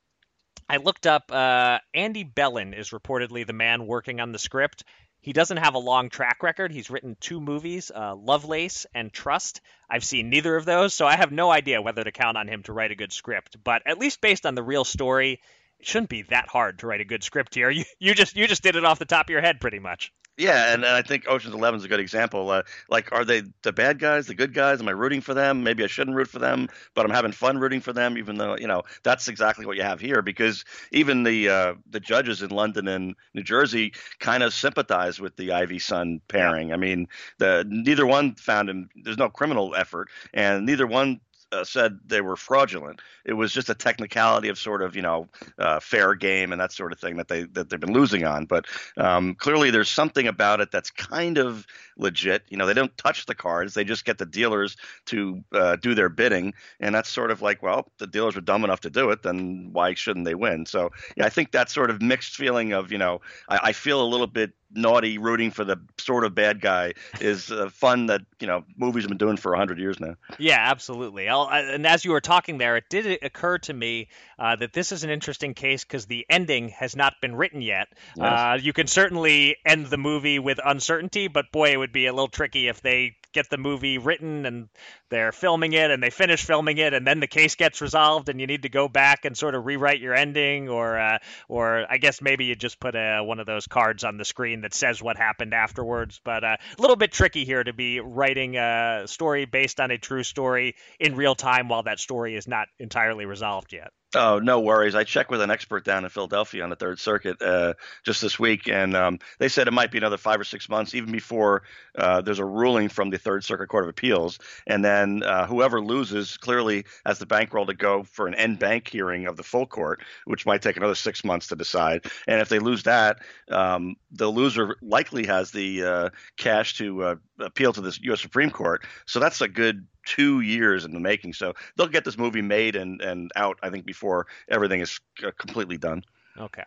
I 0.68 0.78
looked 0.78 1.06
up 1.06 1.30
uh, 1.30 1.78
Andy 1.92 2.24
Bellin 2.24 2.74
is 2.74 2.90
reportedly 2.90 3.46
the 3.46 3.52
man 3.52 3.86
working 3.86 4.20
on 4.20 4.32
the 4.32 4.38
script. 4.38 4.84
He 5.20 5.32
doesn't 5.32 5.56
have 5.56 5.74
a 5.74 5.78
long 5.78 6.10
track 6.10 6.42
record. 6.42 6.70
He's 6.70 6.90
written 6.90 7.16
two 7.18 7.40
movies, 7.40 7.90
uh, 7.94 8.14
Lovelace 8.14 8.86
and 8.94 9.10
Trust. 9.10 9.62
I've 9.88 10.04
seen 10.04 10.28
neither 10.28 10.54
of 10.54 10.66
those, 10.66 10.92
so 10.92 11.06
I 11.06 11.16
have 11.16 11.32
no 11.32 11.50
idea 11.50 11.80
whether 11.80 12.04
to 12.04 12.12
count 12.12 12.36
on 12.36 12.46
him 12.46 12.62
to 12.64 12.74
write 12.74 12.90
a 12.90 12.94
good 12.94 13.12
script. 13.12 13.56
But 13.64 13.82
at 13.86 13.98
least 13.98 14.20
based 14.20 14.44
on 14.44 14.54
the 14.54 14.62
real 14.62 14.84
story, 14.84 15.40
it 15.80 15.86
shouldn't 15.86 16.10
be 16.10 16.22
that 16.22 16.48
hard 16.48 16.80
to 16.80 16.86
write 16.86 17.00
a 17.00 17.06
good 17.06 17.24
script 17.24 17.54
here. 17.54 17.70
You 17.74 17.84
you 17.98 18.14
just 18.14 18.36
you 18.36 18.46
just 18.46 18.62
did 18.62 18.76
it 18.76 18.84
off 18.84 18.98
the 18.98 19.06
top 19.06 19.26
of 19.26 19.30
your 19.30 19.40
head, 19.40 19.60
pretty 19.60 19.78
much. 19.78 20.12
Yeah, 20.36 20.74
and, 20.74 20.84
and 20.84 20.92
I 20.92 21.02
think 21.02 21.28
Ocean's 21.28 21.54
Eleven 21.54 21.78
is 21.78 21.84
a 21.84 21.88
good 21.88 22.00
example. 22.00 22.50
Uh, 22.50 22.62
like, 22.90 23.12
are 23.12 23.24
they 23.24 23.44
the 23.62 23.72
bad 23.72 24.00
guys, 24.00 24.26
the 24.26 24.34
good 24.34 24.52
guys? 24.52 24.80
Am 24.80 24.88
I 24.88 24.92
rooting 24.92 25.20
for 25.20 25.32
them? 25.32 25.62
Maybe 25.62 25.84
I 25.84 25.86
shouldn't 25.86 26.16
root 26.16 26.26
for 26.26 26.40
them, 26.40 26.68
but 26.94 27.04
I'm 27.04 27.12
having 27.12 27.30
fun 27.30 27.58
rooting 27.58 27.80
for 27.80 27.92
them, 27.92 28.18
even 28.18 28.36
though 28.36 28.56
you 28.58 28.66
know 28.66 28.82
that's 29.04 29.28
exactly 29.28 29.64
what 29.64 29.76
you 29.76 29.84
have 29.84 30.00
here. 30.00 30.22
Because 30.22 30.64
even 30.90 31.22
the 31.22 31.48
uh, 31.48 31.74
the 31.88 32.00
judges 32.00 32.42
in 32.42 32.50
London 32.50 32.88
and 32.88 33.14
New 33.32 33.44
Jersey 33.44 33.92
kind 34.18 34.42
of 34.42 34.52
sympathize 34.52 35.20
with 35.20 35.36
the 35.36 35.52
Ivey 35.52 35.78
Sun 35.78 36.20
pairing. 36.26 36.72
I 36.72 36.78
mean, 36.78 37.06
the 37.38 37.64
neither 37.68 38.04
one 38.04 38.34
found 38.34 38.68
him. 38.68 38.88
There's 39.04 39.18
no 39.18 39.28
criminal 39.28 39.76
effort, 39.76 40.08
and 40.32 40.66
neither 40.66 40.86
one 40.88 41.20
uh, 41.54 41.64
said 41.64 41.98
they 42.06 42.20
were 42.20 42.36
fraudulent. 42.36 43.00
It 43.24 43.34
was 43.34 43.52
just 43.52 43.70
a 43.70 43.74
technicality 43.74 44.48
of 44.48 44.58
sort 44.58 44.82
of 44.82 44.96
you 44.96 45.02
know 45.02 45.28
uh, 45.58 45.80
fair 45.80 46.14
game 46.14 46.52
and 46.52 46.60
that 46.60 46.72
sort 46.72 46.92
of 46.92 46.98
thing 46.98 47.16
that 47.16 47.28
they 47.28 47.44
that 47.44 47.70
they've 47.70 47.80
been 47.80 47.92
losing 47.92 48.24
on. 48.24 48.46
But 48.46 48.66
um, 48.96 49.34
clearly, 49.34 49.70
there's 49.70 49.88
something 49.88 50.26
about 50.26 50.60
it 50.60 50.70
that's 50.70 50.90
kind 50.90 51.38
of 51.38 51.66
legit. 51.96 52.42
You 52.48 52.56
know, 52.56 52.66
they 52.66 52.74
don't 52.74 52.96
touch 52.98 53.26
the 53.26 53.34
cards; 53.34 53.74
they 53.74 53.84
just 53.84 54.04
get 54.04 54.18
the 54.18 54.26
dealers 54.26 54.76
to 55.06 55.42
uh, 55.52 55.76
do 55.76 55.94
their 55.94 56.08
bidding, 56.08 56.54
and 56.80 56.94
that's 56.94 57.08
sort 57.08 57.30
of 57.30 57.40
like, 57.42 57.62
well, 57.62 57.90
the 57.98 58.06
dealers 58.06 58.34
were 58.34 58.40
dumb 58.40 58.64
enough 58.64 58.80
to 58.80 58.90
do 58.90 59.10
it, 59.10 59.22
then 59.22 59.70
why 59.72 59.94
shouldn't 59.94 60.24
they 60.24 60.34
win? 60.34 60.66
So 60.66 60.90
yeah, 61.16 61.26
I 61.26 61.30
think 61.30 61.52
that 61.52 61.70
sort 61.70 61.90
of 61.90 62.02
mixed 62.02 62.36
feeling 62.36 62.72
of 62.72 62.90
you 62.90 62.98
know, 62.98 63.20
I, 63.48 63.60
I 63.64 63.72
feel 63.72 64.02
a 64.02 64.06
little 64.06 64.26
bit 64.26 64.52
naughty 64.74 65.18
rooting 65.18 65.50
for 65.50 65.64
the 65.64 65.80
sort 65.98 66.24
of 66.24 66.34
bad 66.34 66.60
guy 66.60 66.94
is 67.20 67.50
uh, 67.50 67.68
fun 67.70 68.06
that 68.06 68.22
you 68.40 68.46
know 68.46 68.64
movies 68.76 69.04
have 69.04 69.08
been 69.08 69.18
doing 69.18 69.36
for 69.36 69.52
100 69.52 69.78
years 69.78 70.00
now. 70.00 70.14
Yeah 70.38 70.58
absolutely. 70.58 71.28
I'll, 71.28 71.48
and 71.50 71.86
as 71.86 72.04
you 72.04 72.12
were 72.12 72.20
talking 72.20 72.58
there 72.58 72.76
it 72.76 72.84
did 72.88 73.18
occur 73.22 73.58
to 73.58 73.72
me 73.72 74.08
uh, 74.38 74.56
that 74.56 74.72
this 74.72 74.92
is 74.92 75.04
an 75.04 75.10
interesting 75.10 75.54
case 75.54 75.84
because 75.84 76.06
the 76.06 76.26
ending 76.28 76.68
has 76.70 76.96
not 76.96 77.14
been 77.20 77.36
written 77.36 77.62
yet. 77.62 77.88
Yes. 78.16 78.26
uh, 78.26 78.58
you 78.60 78.72
can 78.72 78.86
certainly 78.86 79.56
end 79.64 79.86
the 79.86 79.98
movie 79.98 80.38
with 80.38 80.58
uncertainty 80.64 81.28
but 81.28 81.50
boy 81.52 81.72
it 81.72 81.76
would 81.76 81.92
be 81.92 82.06
a 82.06 82.12
little 82.12 82.28
tricky 82.28 82.68
if 82.68 82.80
they 82.82 83.16
get 83.34 83.50
the 83.50 83.58
movie 83.58 83.98
written 83.98 84.46
and 84.46 84.68
they're 85.10 85.32
filming 85.32 85.72
it 85.72 85.90
and 85.90 86.02
they 86.02 86.10
finish 86.10 86.44
filming 86.44 86.78
it 86.78 86.94
and 86.94 87.06
then 87.06 87.20
the 87.20 87.26
case 87.26 87.56
gets 87.56 87.80
resolved 87.80 88.28
and 88.28 88.40
you 88.40 88.46
need 88.46 88.62
to 88.62 88.68
go 88.68 88.88
back 88.88 89.24
and 89.24 89.36
sort 89.36 89.54
of 89.54 89.66
rewrite 89.66 90.00
your 90.00 90.14
ending 90.14 90.68
or 90.68 90.98
uh, 90.98 91.18
or 91.48 91.84
I 91.90 91.98
guess 91.98 92.22
maybe 92.22 92.46
you 92.46 92.54
just 92.54 92.80
put 92.80 92.94
a, 92.94 93.22
one 93.22 93.40
of 93.40 93.46
those 93.46 93.66
cards 93.66 94.04
on 94.04 94.16
the 94.16 94.24
screen 94.24 94.62
that 94.62 94.72
says 94.72 95.02
what 95.02 95.16
happened 95.16 95.52
afterwards 95.52 96.20
but 96.24 96.44
uh, 96.44 96.56
a 96.78 96.80
little 96.80 96.96
bit 96.96 97.12
tricky 97.12 97.44
here 97.44 97.62
to 97.62 97.72
be 97.72 98.00
writing 98.00 98.56
a 98.56 99.02
story 99.06 99.44
based 99.44 99.80
on 99.80 99.90
a 99.90 99.98
true 99.98 100.22
story 100.22 100.76
in 100.98 101.16
real 101.16 101.34
time 101.34 101.68
while 101.68 101.82
that 101.82 101.98
story 101.98 102.36
is 102.36 102.48
not 102.48 102.68
entirely 102.78 103.26
resolved 103.26 103.72
yet. 103.72 103.92
Oh, 104.16 104.38
no 104.38 104.60
worries. 104.60 104.94
I 104.94 105.02
checked 105.02 105.30
with 105.30 105.40
an 105.40 105.50
expert 105.50 105.84
down 105.84 106.04
in 106.04 106.10
Philadelphia 106.10 106.62
on 106.62 106.70
the 106.70 106.76
Third 106.76 107.00
Circuit 107.00 107.42
uh, 107.42 107.74
just 108.04 108.22
this 108.22 108.38
week, 108.38 108.68
and 108.68 108.94
um, 108.96 109.18
they 109.38 109.48
said 109.48 109.66
it 109.66 109.72
might 109.72 109.90
be 109.90 109.98
another 109.98 110.16
five 110.18 110.40
or 110.40 110.44
six 110.44 110.68
months, 110.68 110.94
even 110.94 111.10
before 111.10 111.62
uh, 111.96 112.20
there's 112.20 112.38
a 112.38 112.44
ruling 112.44 112.88
from 112.88 113.10
the 113.10 113.18
Third 113.18 113.42
Circuit 113.42 113.68
Court 113.68 113.84
of 113.84 113.90
Appeals. 113.90 114.38
And 114.66 114.84
then 114.84 115.22
uh, 115.24 115.46
whoever 115.46 115.80
loses 115.80 116.36
clearly 116.36 116.84
has 117.04 117.18
the 117.18 117.26
bankroll 117.26 117.66
to 117.66 117.74
go 117.74 118.04
for 118.04 118.28
an 118.28 118.34
en 118.34 118.54
banc 118.54 118.88
hearing 118.88 119.26
of 119.26 119.36
the 119.36 119.42
full 119.42 119.66
court, 119.66 120.00
which 120.26 120.46
might 120.46 120.62
take 120.62 120.76
another 120.76 120.94
six 120.94 121.24
months 121.24 121.48
to 121.48 121.56
decide. 121.56 122.06
And 122.28 122.40
if 122.40 122.48
they 122.48 122.60
lose 122.60 122.84
that, 122.84 123.18
um, 123.50 123.96
the 124.12 124.28
loser 124.28 124.76
likely 124.80 125.26
has 125.26 125.50
the 125.50 125.84
uh, 125.84 126.10
cash 126.36 126.78
to 126.78 127.02
uh, 127.02 127.14
appeal 127.40 127.72
to 127.72 127.80
the 127.80 127.96
U.S. 128.02 128.20
Supreme 128.20 128.50
Court. 128.50 128.84
So 129.06 129.20
that's 129.20 129.40
a 129.40 129.48
good 129.48 129.86
two 130.06 130.40
years 130.40 130.84
in 130.84 130.92
the 130.92 131.00
making. 131.00 131.32
So 131.32 131.54
they'll 131.76 131.88
get 131.88 132.04
this 132.04 132.18
movie 132.18 132.42
made 132.42 132.76
and, 132.76 133.00
and 133.00 133.30
out, 133.36 133.58
I 133.62 133.70
think, 133.70 133.86
before 133.86 134.26
everything 134.48 134.80
is 134.80 135.00
completely 135.38 135.78
done. 135.78 136.04
Okay. 136.38 136.64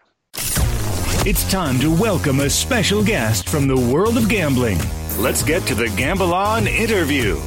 It's 1.26 1.50
time 1.52 1.80
to 1.80 1.94
welcome 1.94 2.40
a 2.40 2.50
special 2.50 3.04
guest 3.04 3.50
from 3.50 3.68
the 3.68 3.76
world 3.76 4.18
of 4.18 4.30
gambling. 4.30 4.80
Let's 5.18 5.44
get 5.44 5.64
to 5.64 5.76
the 5.76 5.90
Gamble 5.90 6.34
On 6.34 6.68
interview. 6.68 7.38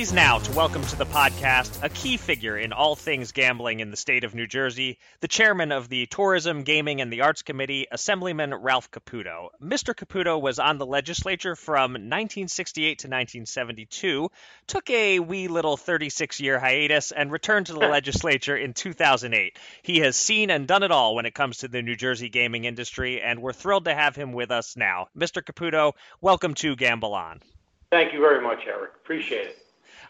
Pleased 0.00 0.14
now 0.14 0.38
to 0.38 0.52
welcome 0.52 0.82
to 0.82 0.96
the 0.96 1.04
podcast 1.04 1.78
a 1.82 1.90
key 1.90 2.16
figure 2.16 2.56
in 2.56 2.72
all 2.72 2.96
things 2.96 3.32
gambling 3.32 3.80
in 3.80 3.90
the 3.90 3.98
state 3.98 4.24
of 4.24 4.34
New 4.34 4.46
Jersey, 4.46 4.98
the 5.20 5.28
chairman 5.28 5.72
of 5.72 5.90
the 5.90 6.06
Tourism, 6.06 6.62
Gaming, 6.62 7.02
and 7.02 7.12
the 7.12 7.20
Arts 7.20 7.42
Committee, 7.42 7.86
Assemblyman 7.92 8.54
Ralph 8.54 8.90
Caputo. 8.90 9.50
Mr. 9.62 9.94
Caputo 9.94 10.40
was 10.40 10.58
on 10.58 10.78
the 10.78 10.86
legislature 10.86 11.54
from 11.54 11.90
1968 11.92 13.00
to 13.00 13.08
1972, 13.08 14.30
took 14.66 14.88
a 14.88 15.18
wee 15.18 15.48
little 15.48 15.76
36 15.76 16.40
year 16.40 16.58
hiatus, 16.58 17.12
and 17.12 17.30
returned 17.30 17.66
to 17.66 17.74
the 17.74 17.80
legislature 17.86 18.56
in 18.56 18.72
2008. 18.72 19.58
He 19.82 19.98
has 19.98 20.16
seen 20.16 20.48
and 20.48 20.66
done 20.66 20.82
it 20.82 20.90
all 20.90 21.14
when 21.14 21.26
it 21.26 21.34
comes 21.34 21.58
to 21.58 21.68
the 21.68 21.82
New 21.82 21.94
Jersey 21.94 22.30
gaming 22.30 22.64
industry, 22.64 23.20
and 23.20 23.42
we're 23.42 23.52
thrilled 23.52 23.84
to 23.84 23.94
have 23.94 24.16
him 24.16 24.32
with 24.32 24.50
us 24.50 24.78
now. 24.78 25.08
Mr. 25.14 25.42
Caputo, 25.44 25.92
welcome 26.22 26.54
to 26.54 26.74
Gamble 26.74 27.12
On. 27.12 27.42
Thank 27.90 28.14
you 28.14 28.20
very 28.20 28.40
much, 28.40 28.60
Eric. 28.66 28.92
Appreciate 29.02 29.46
it. 29.46 29.59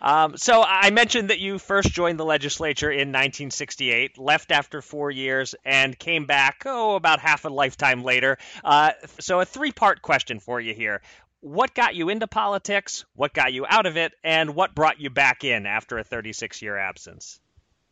Um, 0.00 0.36
so 0.36 0.62
I 0.66 0.90
mentioned 0.90 1.30
that 1.30 1.40
you 1.40 1.58
first 1.58 1.92
joined 1.92 2.18
the 2.18 2.24
legislature 2.24 2.90
in 2.90 3.08
1968, 3.08 4.18
left 4.18 4.50
after 4.50 4.80
four 4.80 5.10
years, 5.10 5.54
and 5.64 5.98
came 5.98 6.26
back, 6.26 6.62
oh, 6.66 6.94
about 6.94 7.20
half 7.20 7.44
a 7.44 7.48
lifetime 7.48 8.02
later. 8.02 8.38
Uh, 8.64 8.92
so 9.18 9.40
a 9.40 9.44
three-part 9.44 10.02
question 10.02 10.40
for 10.40 10.60
you 10.60 10.74
here. 10.74 11.02
What 11.40 11.74
got 11.74 11.94
you 11.94 12.08
into 12.08 12.26
politics? 12.26 13.04
What 13.14 13.32
got 13.32 13.52
you 13.52 13.66
out 13.68 13.86
of 13.86 13.96
it? 13.96 14.12
And 14.24 14.54
what 14.54 14.74
brought 14.74 15.00
you 15.00 15.10
back 15.10 15.44
in 15.44 15.66
after 15.66 15.98
a 15.98 16.04
36-year 16.04 16.76
absence? 16.76 17.40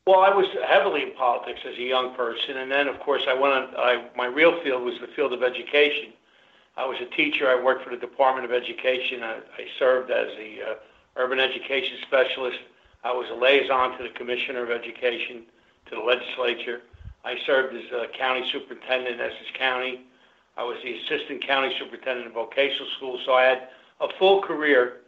Well, 0.06 0.20
I 0.20 0.30
was 0.30 0.46
heavily 0.66 1.02
in 1.02 1.12
politics 1.12 1.60
as 1.66 1.76
a 1.76 1.82
young 1.82 2.14
person, 2.14 2.56
and 2.56 2.72
then, 2.72 2.88
of 2.88 2.98
course, 3.00 3.22
I 3.28 3.34
went 3.34 3.52
on. 3.52 3.74
I, 3.76 4.08
my 4.16 4.24
real 4.24 4.62
field 4.62 4.82
was 4.82 4.94
the 5.02 5.06
field 5.08 5.34
of 5.34 5.42
education. 5.42 6.14
I 6.78 6.86
was 6.86 6.96
a 7.00 7.14
teacher. 7.14 7.46
I 7.46 7.62
worked 7.62 7.84
for 7.84 7.90
the 7.90 8.00
Department 8.00 8.46
of 8.46 8.52
Education. 8.52 9.22
I, 9.22 9.40
I 9.58 9.66
served 9.78 10.10
as 10.10 10.28
the 10.38 10.62
uh, 10.62 10.74
urban 11.18 11.40
education 11.40 11.98
specialist. 12.06 12.58
I 13.04 13.12
was 13.12 13.26
a 13.30 13.34
liaison 13.34 13.98
to 13.98 14.04
the 14.04 14.10
Commissioner 14.10 14.62
of 14.62 14.70
Education, 14.70 15.42
to 15.86 15.96
the 15.96 16.00
legislature. 16.00 16.82
I 17.24 17.36
served 17.44 17.76
as 17.76 17.84
a 17.92 18.06
county 18.16 18.48
superintendent 18.52 19.14
in 19.14 19.20
Essex 19.20 19.50
County. 19.58 20.00
I 20.56 20.64
was 20.64 20.76
the 20.82 20.96
assistant 20.98 21.46
county 21.46 21.74
superintendent 21.78 22.28
in 22.28 22.32
vocational 22.32 22.88
schools. 22.96 23.20
So 23.26 23.32
I 23.32 23.44
had 23.44 23.68
a 24.00 24.08
full 24.18 24.42
career 24.42 24.98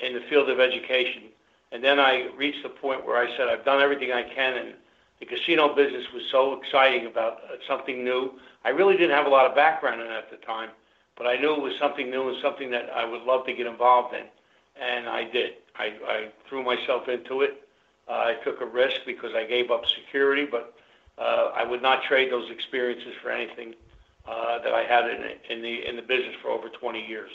in 0.00 0.14
the 0.14 0.22
field 0.30 0.48
of 0.48 0.60
education. 0.60 1.24
And 1.72 1.82
then 1.82 1.98
I 1.98 2.28
reached 2.36 2.62
the 2.62 2.70
point 2.70 3.04
where 3.04 3.16
I 3.16 3.36
said, 3.36 3.48
I've 3.48 3.64
done 3.64 3.82
everything 3.82 4.12
I 4.12 4.22
can. 4.22 4.56
And 4.56 4.74
the 5.20 5.26
casino 5.26 5.74
business 5.74 6.06
was 6.14 6.22
so 6.30 6.60
exciting 6.60 7.06
about 7.06 7.38
uh, 7.44 7.56
something 7.68 8.04
new. 8.04 8.32
I 8.64 8.70
really 8.70 8.96
didn't 8.96 9.16
have 9.16 9.26
a 9.26 9.30
lot 9.30 9.46
of 9.46 9.54
background 9.54 10.00
in 10.00 10.06
it 10.06 10.12
at 10.12 10.30
the 10.30 10.38
time 10.38 10.70
but 11.16 11.26
I 11.26 11.36
knew 11.36 11.54
it 11.54 11.62
was 11.62 11.72
something 11.80 12.10
new 12.10 12.28
and 12.28 12.36
something 12.42 12.70
that 12.70 12.90
I 12.94 13.04
would 13.04 13.22
love 13.22 13.46
to 13.46 13.52
get 13.52 13.66
involved 13.66 14.14
in, 14.14 14.24
and 14.80 15.08
I 15.08 15.24
did. 15.24 15.54
I, 15.76 15.92
I 16.06 16.28
threw 16.48 16.62
myself 16.62 17.08
into 17.08 17.42
it. 17.42 17.68
Uh, 18.08 18.12
I 18.12 18.34
took 18.44 18.60
a 18.60 18.66
risk 18.66 19.00
because 19.04 19.32
I 19.34 19.44
gave 19.44 19.70
up 19.70 19.84
security, 19.86 20.46
but 20.46 20.74
uh, 21.18 21.50
I 21.54 21.64
would 21.64 21.82
not 21.82 22.02
trade 22.02 22.30
those 22.30 22.50
experiences 22.50 23.14
for 23.22 23.30
anything 23.30 23.74
uh, 24.26 24.58
that 24.60 24.72
I 24.72 24.84
had 24.84 25.08
in, 25.10 25.22
in 25.50 25.62
the 25.62 25.86
in 25.88 25.96
the 25.96 26.02
business 26.02 26.34
for 26.42 26.50
over 26.50 26.68
20 26.68 27.04
years. 27.06 27.30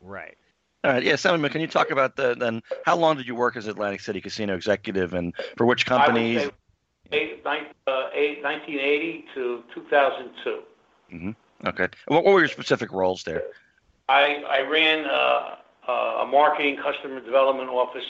Right. 0.00 0.36
All 0.84 0.92
right. 0.92 1.02
Yeah, 1.02 1.16
Salmon, 1.16 1.50
can 1.50 1.60
you 1.60 1.66
talk 1.66 1.90
about 1.90 2.16
the 2.16 2.34
then? 2.34 2.62
How 2.84 2.96
long 2.96 3.16
did 3.16 3.26
you 3.26 3.34
work 3.34 3.56
as 3.56 3.66
Atlantic 3.66 4.00
City 4.00 4.20
Casino 4.20 4.54
executive, 4.54 5.14
and 5.14 5.34
for 5.56 5.66
which 5.66 5.86
companies? 5.86 6.50
Eight, 7.12 7.44
1980 7.44 9.24
uh, 9.28 9.34
to 9.34 9.62
2002. 9.74 10.62
Mm-hmm. 11.12 11.30
Okay. 11.66 11.88
What, 12.06 12.24
what 12.24 12.34
were 12.34 12.40
your 12.40 12.48
specific 12.48 12.92
roles 12.92 13.22
there? 13.22 13.44
I, 14.08 14.42
I 14.48 14.60
ran 14.62 15.06
uh, 15.06 15.56
a 15.92 16.26
marketing 16.30 16.76
customer 16.82 17.20
development 17.20 17.68
office 17.68 18.04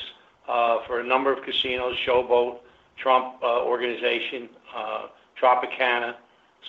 uh, 0.49 0.79
for 0.87 1.01
a 1.01 1.07
number 1.07 1.33
of 1.33 1.45
casinos, 1.45 1.97
Showboat, 2.07 2.59
Trump 2.97 3.43
uh, 3.43 3.65
Organization, 3.65 4.49
uh, 4.75 5.07
Tropicana. 5.41 6.15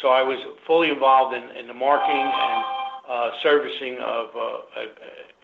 So 0.01 0.09
I 0.09 0.21
was 0.23 0.37
fully 0.65 0.89
involved 0.89 1.35
in, 1.35 1.67
the 1.67 1.73
marketing 1.73 2.21
and 2.21 2.63
uh, 3.09 3.31
servicing 3.41 3.97
of 3.99 4.29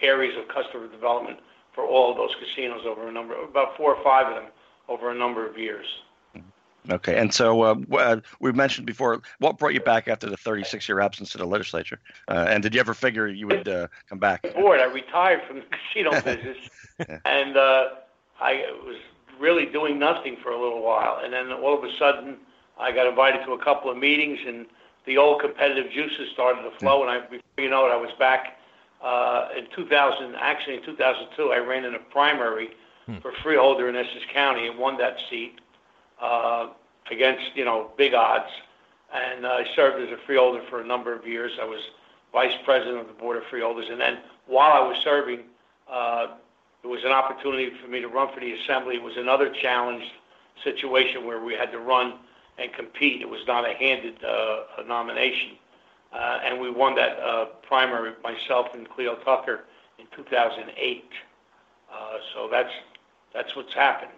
areas 0.01 0.35
of 0.37 0.47
customer 0.53 0.87
development 0.87 1.39
for 1.73 1.85
all 1.85 2.11
of 2.11 2.17
those 2.17 2.35
casinos 2.39 2.81
over 2.85 3.07
a 3.07 3.11
number, 3.11 3.35
about 3.43 3.75
four 3.77 3.95
or 3.95 4.03
five 4.03 4.27
of 4.27 4.35
them 4.35 4.51
over 4.89 5.11
a 5.11 5.15
number 5.15 5.47
of 5.47 5.57
years. 5.57 5.85
Okay, 6.91 7.17
and 7.17 7.33
so 7.33 7.61
uh, 7.61 7.75
uh, 7.93 8.19
we 8.39 8.51
mentioned 8.51 8.85
before, 8.85 9.21
what 9.39 9.57
brought 9.57 9.73
you 9.73 9.79
back 9.79 10.07
after 10.07 10.29
the 10.29 10.35
36-year 10.35 10.99
absence 10.99 11.31
to 11.31 11.37
the 11.37 11.45
legislature? 11.45 11.99
Uh, 12.27 12.45
and 12.49 12.61
did 12.61 12.73
you 12.73 12.79
ever 12.79 12.93
figure 12.93 13.27
you 13.27 13.47
would 13.47 13.67
uh, 13.67 13.87
come 14.09 14.19
back? 14.19 14.41
Bored. 14.53 14.79
I 14.79 14.85
retired 14.85 15.43
from 15.47 15.57
the 15.57 15.65
casino 15.71 16.11
business, 16.21 16.57
yeah. 16.99 17.19
and 17.25 17.55
uh, 17.55 17.89
I 18.41 18.65
was 18.85 18.97
really 19.39 19.65
doing 19.65 19.97
nothing 19.97 20.37
for 20.43 20.49
a 20.49 20.61
little 20.61 20.83
while. 20.83 21.21
And 21.23 21.31
then 21.31 21.51
all 21.51 21.77
of 21.77 21.83
a 21.83 21.97
sudden, 21.97 22.37
I 22.79 22.91
got 22.91 23.07
invited 23.07 23.45
to 23.45 23.53
a 23.53 23.63
couple 23.63 23.89
of 23.89 23.97
meetings, 23.97 24.39
and 24.45 24.65
the 25.05 25.17
old 25.17 25.41
competitive 25.41 25.91
juices 25.91 26.31
started 26.33 26.63
to 26.63 26.71
flow. 26.79 27.01
And 27.01 27.11
I, 27.11 27.19
before 27.21 27.39
you 27.57 27.69
know 27.69 27.85
it, 27.85 27.91
I 27.91 27.97
was 27.97 28.11
back 28.19 28.59
uh, 29.01 29.49
in 29.57 29.67
2000. 29.73 30.35
Actually, 30.35 30.77
in 30.77 30.83
2002, 30.83 31.51
I 31.51 31.57
ran 31.59 31.85
in 31.85 31.95
a 31.95 31.99
primary 31.99 32.71
hmm. 33.05 33.17
for 33.19 33.31
freeholder 33.41 33.87
in 33.87 33.95
Essex 33.95 34.25
County 34.33 34.67
and 34.67 34.77
won 34.77 34.97
that 34.97 35.17
seat 35.29 35.59
against 37.11 37.55
you 37.55 37.65
know 37.65 37.91
big 37.97 38.13
odds, 38.13 38.49
and 39.13 39.45
uh, 39.45 39.49
I 39.49 39.65
served 39.75 40.01
as 40.01 40.09
a 40.11 40.21
freeholder 40.25 40.61
for 40.69 40.81
a 40.81 40.85
number 40.85 41.13
of 41.13 41.27
years. 41.27 41.51
I 41.61 41.65
was 41.65 41.81
vice 42.31 42.55
president 42.65 42.97
of 42.97 43.07
the 43.07 43.13
board 43.13 43.37
of 43.37 43.43
freeholders, 43.49 43.87
and 43.89 43.99
then 43.99 44.19
while 44.47 44.71
I 44.71 44.87
was 44.87 44.97
serving, 45.03 45.41
uh, 45.91 46.27
it 46.83 46.87
was 46.87 47.03
an 47.03 47.11
opportunity 47.11 47.71
for 47.81 47.87
me 47.87 48.01
to 48.01 48.07
run 48.07 48.33
for 48.33 48.39
the 48.39 48.53
assembly. 48.53 48.95
It 48.95 49.03
was 49.03 49.17
another 49.17 49.49
challenged 49.49 50.11
situation 50.63 51.25
where 51.25 51.41
we 51.43 51.53
had 51.53 51.71
to 51.71 51.79
run 51.79 52.15
and 52.57 52.71
compete. 52.73 53.21
It 53.21 53.29
was 53.29 53.41
not 53.47 53.69
a 53.69 53.73
handed 53.73 54.23
uh, 54.23 54.83
nomination, 54.87 55.51
uh, 56.11 56.39
and 56.43 56.59
we 56.59 56.69
won 56.69 56.95
that 56.95 57.19
uh, 57.19 57.45
primary 57.67 58.13
myself 58.23 58.67
and 58.73 58.89
Cleo 58.89 59.15
Tucker 59.23 59.65
in 59.99 60.05
2008. 60.15 61.03
Uh, 61.91 62.17
so 62.33 62.49
that's 62.51 62.71
that's 63.33 63.55
what's 63.55 63.73
happened. 63.73 64.11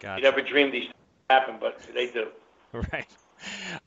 Gotcha. 0.00 0.20
You 0.20 0.24
never 0.24 0.42
dreamed 0.42 0.72
these 0.72 0.90
happen, 1.30 1.56
but 1.60 1.80
they 1.94 2.08
do. 2.08 2.28
Right. 2.72 3.06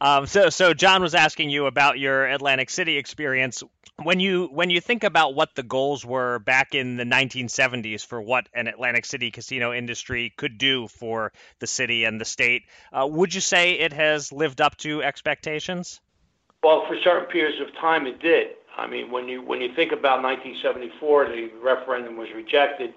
Um, 0.02 0.26
so, 0.26 0.50
so 0.50 0.74
John 0.74 1.02
was 1.02 1.16
asking 1.16 1.50
you 1.50 1.68
about 1.68 2.00
your 2.00 2.26
Atlantic 2.26 2.70
City 2.70 2.98
experience. 2.98 3.64
When 4.02 4.20
you 4.20 4.48
when 4.52 4.70
you 4.70 4.82
think 4.82 5.06
about 5.06 5.36
what 5.36 5.56
the 5.56 5.64
goals 5.64 6.04
were 6.04 6.40
back 6.40 6.76
in 6.76 6.98
the 6.98 7.06
1970s 7.06 8.06
for 8.06 8.22
what 8.22 8.50
an 8.54 8.68
Atlantic 8.68 9.06
City 9.06 9.32
casino 9.32 9.72
industry 9.72 10.34
could 10.36 10.58
do 10.58 10.90
for 10.90 11.32
the 11.60 11.68
city 11.68 12.04
and 12.04 12.20
the 12.20 12.26
state, 12.26 12.64
uh, 12.92 13.08
would 13.10 13.34
you 13.34 13.40
say 13.40 13.74
it 13.74 13.94
has 13.94 14.34
lived 14.34 14.60
up 14.60 14.76
to 14.78 15.02
expectations? 15.02 16.02
Well, 16.62 16.86
for 16.88 16.98
certain 17.02 17.30
periods 17.30 17.62
of 17.62 17.74
time, 17.80 18.06
it 18.06 18.20
did. 18.20 18.48
I 18.76 18.88
mean, 18.88 19.12
when 19.12 19.30
you 19.30 19.42
when 19.44 19.62
you 19.62 19.74
think 19.76 19.94
about 19.94 20.24
1974, 20.24 21.28
the 21.28 21.52
referendum 21.62 22.18
was 22.18 22.28
rejected. 22.36 22.94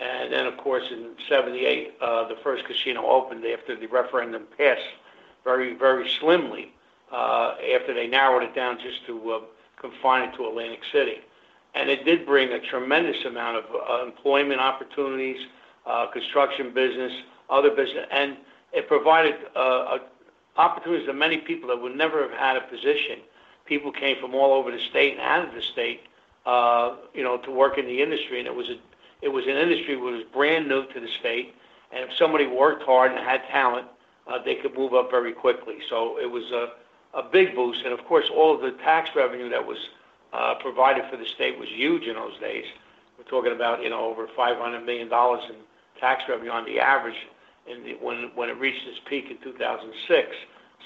And 0.00 0.32
then, 0.32 0.46
of 0.46 0.56
course, 0.56 0.84
in 0.90 1.10
78, 1.28 1.94
uh, 2.00 2.28
the 2.28 2.36
first 2.42 2.64
casino 2.64 3.06
opened 3.06 3.44
after 3.44 3.76
the 3.76 3.86
referendum 3.86 4.46
passed 4.56 4.80
very, 5.44 5.74
very 5.74 6.08
slimly 6.20 6.72
uh, 7.12 7.54
after 7.74 7.92
they 7.92 8.06
narrowed 8.06 8.42
it 8.42 8.54
down 8.54 8.78
just 8.80 9.04
to 9.06 9.32
uh, 9.32 9.40
confine 9.76 10.28
it 10.28 10.36
to 10.36 10.48
Atlantic 10.48 10.80
City. 10.90 11.18
And 11.74 11.90
it 11.90 12.04
did 12.04 12.24
bring 12.24 12.50
a 12.50 12.60
tremendous 12.60 13.24
amount 13.26 13.58
of 13.58 13.64
uh, 13.74 14.06
employment 14.06 14.60
opportunities, 14.60 15.38
uh, 15.86 16.06
construction 16.06 16.72
business, 16.72 17.12
other 17.50 17.70
business, 17.70 18.06
and 18.10 18.36
it 18.72 18.88
provided 18.88 19.34
uh, 19.54 19.98
opportunities 20.56 21.06
to 21.06 21.12
many 21.12 21.38
people 21.38 21.68
that 21.68 21.80
would 21.80 21.96
never 21.96 22.22
have 22.22 22.38
had 22.38 22.56
a 22.56 22.62
position. 22.62 23.18
People 23.66 23.92
came 23.92 24.16
from 24.20 24.34
all 24.34 24.52
over 24.52 24.70
the 24.70 24.80
state 24.90 25.12
and 25.12 25.20
out 25.20 25.46
of 25.46 25.54
the 25.54 25.62
state 25.62 26.00
uh, 26.46 26.96
you 27.14 27.22
know, 27.22 27.36
to 27.38 27.50
work 27.50 27.78
in 27.78 27.86
the 27.86 28.02
industry, 28.02 28.38
and 28.38 28.46
it 28.46 28.54
was 28.54 28.68
a 28.70 28.76
it 29.22 29.28
was 29.28 29.44
an 29.44 29.56
industry 29.56 29.94
that 29.94 30.00
was 30.00 30.24
brand 30.32 30.68
new 30.68 30.86
to 30.86 31.00
the 31.00 31.08
state, 31.20 31.54
and 31.92 32.08
if 32.08 32.16
somebody 32.16 32.46
worked 32.46 32.82
hard 32.84 33.12
and 33.12 33.20
had 33.20 33.42
talent, 33.48 33.86
uh, 34.26 34.38
they 34.42 34.56
could 34.56 34.74
move 34.76 34.94
up 34.94 35.10
very 35.10 35.32
quickly. 35.32 35.78
So 35.88 36.18
it 36.18 36.30
was 36.30 36.44
a 36.52 36.72
a 37.12 37.22
big 37.22 37.54
boost, 37.54 37.82
and 37.84 37.92
of 37.92 38.04
course, 38.06 38.26
all 38.32 38.54
of 38.54 38.60
the 38.60 38.70
tax 38.82 39.10
revenue 39.16 39.48
that 39.48 39.66
was 39.66 39.78
uh, 40.32 40.54
provided 40.60 41.04
for 41.10 41.16
the 41.16 41.26
state 41.26 41.58
was 41.58 41.68
huge 41.68 42.04
in 42.04 42.14
those 42.14 42.38
days. 42.38 42.64
We're 43.18 43.24
talking 43.24 43.52
about 43.52 43.82
you 43.82 43.90
know 43.90 44.04
over 44.04 44.28
500 44.36 44.80
million 44.84 45.08
dollars 45.08 45.42
in 45.48 45.56
tax 46.00 46.22
revenue 46.28 46.50
on 46.50 46.64
the 46.64 46.78
average 46.78 47.16
the, 47.66 47.94
when 48.00 48.30
when 48.34 48.48
it 48.48 48.58
reached 48.58 48.86
its 48.86 49.00
peak 49.08 49.26
in 49.30 49.38
2006. 49.38 50.36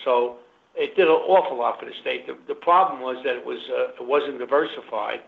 So 0.04 0.36
it 0.74 0.96
did 0.96 1.06
an 1.06 1.12
awful 1.12 1.58
lot 1.58 1.78
for 1.78 1.86
the 1.86 1.92
state. 2.00 2.26
The, 2.26 2.36
the 2.48 2.54
problem 2.54 3.00
was 3.00 3.16
that 3.24 3.36
it 3.36 3.44
was 3.44 3.58
uh, 3.70 4.02
it 4.02 4.06
wasn't 4.06 4.38
diversified, 4.38 5.20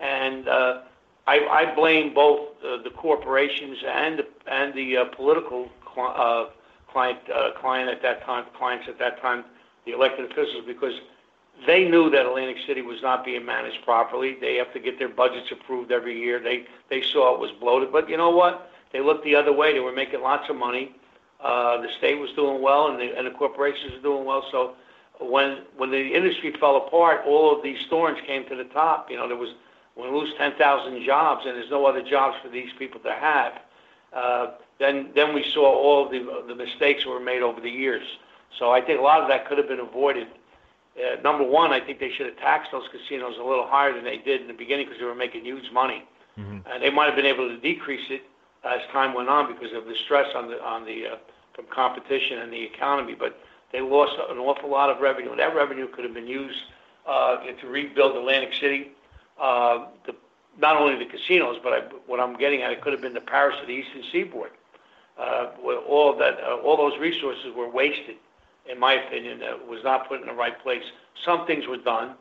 and 0.00 0.48
uh, 0.48 0.80
I, 1.26 1.72
blame 1.74 2.12
both 2.12 2.48
uh, 2.62 2.82
the 2.82 2.90
corporations 2.90 3.78
and 3.86 4.22
the, 4.74 4.96
uh, 4.96 5.04
political 5.16 5.70
uh, 5.96 6.46
client 6.90 7.18
at 7.28 8.02
that 8.02 8.24
time 8.24 8.44
clients 8.56 8.86
at 8.88 8.98
that 8.98 9.20
time, 9.20 9.44
the 9.86 9.92
elected 9.92 10.30
officials, 10.30 10.64
because 10.66 10.94
they 11.66 11.88
knew 11.88 12.10
that 12.10 12.26
Atlantic 12.26 12.58
City 12.66 12.82
was 12.82 13.00
not 13.00 13.24
being 13.24 13.44
managed 13.44 13.84
properly. 13.84 14.36
They 14.40 14.56
have 14.56 14.72
to 14.74 14.80
get 14.80 14.98
their 14.98 15.08
budgets 15.08 15.50
approved 15.50 15.92
every 15.92 16.18
year. 16.18 16.40
They 16.40 17.02
saw 17.02 17.34
it 17.34 17.40
was 17.40 17.52
bloated, 17.52 17.92
but 17.92 18.08
you 18.08 18.16
know 18.16 18.30
what? 18.30 18.70
They 18.92 19.00
looked 19.00 19.24
the 19.24 19.34
other 19.34 19.52
way. 19.52 19.72
They 19.72 19.80
were 19.80 19.92
making 19.92 20.20
lots 20.20 20.50
of 20.50 20.56
money. 20.56 20.94
The 21.40 21.88
state 21.98 22.18
was 22.18 22.30
doing 22.32 22.60
well, 22.60 22.88
and 22.88 23.26
the, 23.26 23.30
corporations 23.30 23.92
were 23.92 24.02
doing 24.02 24.24
well. 24.24 24.44
So 24.50 24.74
when 25.20 25.62
the 25.78 26.14
industry 26.14 26.54
fell 26.58 26.76
apart, 26.76 27.22
all 27.26 27.56
of 27.56 27.62
these 27.62 27.78
storms 27.86 28.18
came 28.26 28.46
to 28.48 28.56
the 28.56 28.64
top. 28.64 29.08
There 29.08 29.36
was 29.36 29.54
we 29.96 30.08
lose 30.08 30.32
10,000 30.38 31.04
jobs 31.04 31.46
and 31.46 31.56
there's 31.56 31.70
no 31.70 31.86
other 31.86 32.02
jobs 32.02 32.36
for 32.42 32.48
these 32.48 32.70
people 32.78 33.00
to 33.00 33.12
have. 33.12 33.52
Uh, 34.12 34.52
then 34.78 35.10
then 35.14 35.34
we 35.34 35.44
saw 35.52 35.64
all 35.64 36.08
the 36.08 36.44
the 36.48 36.54
mistakes 36.54 37.04
that 37.04 37.10
were 37.10 37.20
made 37.20 37.42
over 37.42 37.60
the 37.60 37.70
years. 37.70 38.04
So 38.58 38.72
I 38.72 38.80
think 38.80 38.98
a 39.00 39.02
lot 39.02 39.22
of 39.22 39.28
that 39.28 39.48
could 39.48 39.58
have 39.58 39.68
been 39.68 39.80
avoided 39.80 40.28
uh, 40.96 41.20
number 41.22 41.44
one, 41.44 41.72
I 41.72 41.80
think 41.80 41.98
they 41.98 42.10
should 42.10 42.26
have 42.26 42.36
taxed 42.36 42.70
those 42.70 42.84
casinos 42.90 43.36
a 43.38 43.42
little 43.42 43.66
higher 43.66 43.92
than 43.92 44.04
they 44.04 44.18
did 44.18 44.42
in 44.42 44.46
the 44.46 44.54
beginning 44.54 44.86
because 44.86 45.00
they 45.00 45.06
were 45.06 45.14
making 45.14 45.44
huge 45.44 45.70
money. 45.72 46.04
Mm-hmm. 46.38 46.58
And 46.70 46.82
they 46.82 46.90
might 46.90 47.06
have 47.06 47.16
been 47.16 47.26
able 47.26 47.48
to 47.48 47.58
decrease 47.58 48.06
it 48.10 48.22
as 48.64 48.80
time 48.92 49.14
went 49.14 49.28
on 49.28 49.52
because 49.52 49.72
of 49.74 49.86
the 49.86 49.94
stress 50.04 50.28
on 50.34 50.48
the 50.48 50.62
on 50.62 50.84
the 50.84 51.06
uh, 51.06 51.16
from 51.54 51.66
competition 51.66 52.38
and 52.38 52.52
the 52.52 52.62
economy. 52.62 53.14
But 53.14 53.40
they 53.72 53.80
lost 53.80 54.14
an 54.30 54.38
awful 54.38 54.70
lot 54.70 54.88
of 54.88 55.00
revenue. 55.00 55.30
And 55.30 55.38
that 55.40 55.54
revenue 55.54 55.88
could 55.88 56.04
have 56.04 56.14
been 56.14 56.28
used 56.28 56.58
uh, 57.06 57.38
to 57.38 57.66
rebuild 57.66 58.16
Atlantic 58.16 58.54
City. 58.54 58.92
Uh, 59.40 59.86
not 60.60 60.76
only 60.76 60.96
the 61.04 61.10
casinos, 61.10 61.58
but 61.62 61.92
what 62.06 62.20
I'm 62.20 62.36
getting 62.36 62.62
at, 62.62 62.70
it 62.70 62.80
could 62.80 62.92
have 62.92 63.02
been 63.02 63.14
the 63.14 63.20
Paris 63.20 63.56
of 63.60 63.66
the 63.66 63.72
Eastern 63.72 64.02
Seaboard. 64.12 64.50
Uh, 65.18 65.48
all 65.88 66.16
that, 66.16 66.38
uh, 66.40 66.56
all 66.56 66.76
those 66.76 66.98
resources 66.98 67.52
were 67.54 67.68
wasted 67.68 68.16
in 68.66 68.78
my 68.78 68.94
opinion, 68.94 69.40
was 69.68 69.84
not 69.84 70.08
put 70.08 70.20
in 70.20 70.26
the 70.26 70.32
right 70.32 70.58
place. 70.62 70.82
Some 71.24 71.46
things 71.46 71.66
were 71.66 71.76
done. 71.76 72.14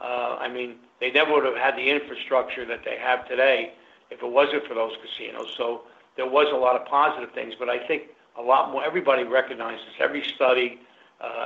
I 0.00 0.48
mean, 0.48 0.76
they 1.00 1.10
never 1.10 1.32
would 1.32 1.44
have 1.44 1.56
had 1.56 1.76
the 1.76 1.90
infrastructure 1.90 2.64
that 2.66 2.84
they 2.84 2.96
have 2.98 3.26
today 3.28 3.72
if 4.10 4.22
it 4.22 4.30
wasn't 4.30 4.64
for 4.66 4.74
those 4.74 4.92
casinos. 5.02 5.52
So 5.56 5.82
there 6.16 6.28
was 6.28 6.46
a 6.52 6.56
lot 6.56 6.80
of 6.80 6.86
positive 6.86 7.32
things, 7.32 7.54
but 7.58 7.68
I 7.68 7.84
think 7.86 8.04
a 8.36 8.42
lot 8.42 8.70
more. 8.70 8.84
Everybody 8.84 9.24
recognizes 9.24 9.86
every 9.98 10.22
study, 10.22 10.78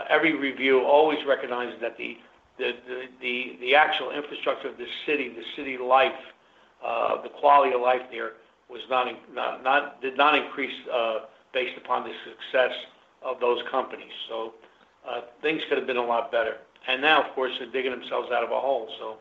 every 0.08 0.34
review 0.34 0.84
always 0.84 1.24
recognizes 1.24 1.80
that 1.80 1.96
the 1.96 2.18
the, 2.62 3.02
the 3.20 3.56
the 3.60 3.74
actual 3.74 4.10
infrastructure 4.10 4.68
of 4.68 4.76
the 4.78 4.86
city, 5.06 5.28
the 5.28 5.44
city 5.56 5.76
life, 5.78 6.12
uh, 6.84 7.22
the 7.22 7.28
quality 7.28 7.74
of 7.74 7.80
life 7.80 8.02
there 8.10 8.32
was 8.70 8.80
not 8.88 9.06
not, 9.34 9.62
not 9.62 10.00
did 10.00 10.16
not 10.16 10.34
increase 10.34 10.74
uh, 10.92 11.20
based 11.52 11.76
upon 11.76 12.04
the 12.04 12.14
success 12.24 12.72
of 13.22 13.40
those 13.40 13.60
companies. 13.70 14.12
So 14.28 14.54
uh, 15.08 15.22
things 15.40 15.62
could 15.68 15.78
have 15.78 15.86
been 15.86 15.96
a 15.96 16.04
lot 16.04 16.30
better. 16.30 16.58
And 16.88 17.00
now, 17.00 17.22
of 17.22 17.34
course, 17.34 17.52
they're 17.58 17.70
digging 17.70 17.92
themselves 17.92 18.30
out 18.32 18.42
of 18.42 18.50
a 18.50 18.60
hole. 18.60 18.88
So 18.98 19.16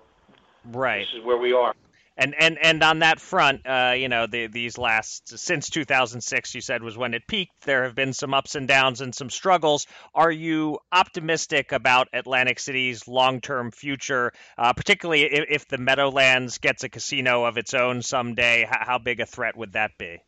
right, 0.72 1.00
this 1.00 1.20
is 1.20 1.26
where 1.26 1.38
we 1.38 1.54
are. 1.54 1.74
And 2.18 2.36
and 2.38 2.58
and 2.62 2.84
on 2.84 3.00
that 3.00 3.20
front, 3.20 3.66
uh, 3.66 3.94
you 3.98 4.10
know, 4.10 4.28
the, 4.28 4.48
these 4.48 4.78
last 4.78 5.38
since 5.40 5.70
2006, 5.70 6.54
you 6.54 6.62
said 6.62 6.84
was 6.84 6.98
when 6.98 7.14
it 7.14 7.26
peaked. 7.26 7.62
There 7.62 7.84
have 7.84 7.96
been 7.96 8.14
some 8.14 8.34
ups 8.34 8.56
and 8.56 8.68
downs 8.68 9.00
and 9.00 9.16
some 9.16 9.30
struggles. 9.30 9.88
Are 10.14 10.32
you 10.32 10.80
optimistic 10.92 11.72
about 11.72 12.10
Atlantic 12.12 12.60
City's 12.60 13.08
long-term 13.08 13.72
future, 13.72 14.34
uh, 14.58 14.74
particularly 14.74 15.24
if, 15.24 15.46
if, 15.50 15.68
the 15.70 15.78
Meadowlands 15.78 16.58
gets 16.58 16.84
a 16.84 16.90
casino 16.90 17.46
of 17.46 17.58
its 17.58 17.74
own 17.74 18.02
someday? 18.02 18.68
How, 18.70 18.86
how 18.86 18.98
big 18.98 19.22
a 19.22 19.26
threat 19.26 19.56
would 19.56 19.74
that 19.74 19.98
be? 19.98 20.20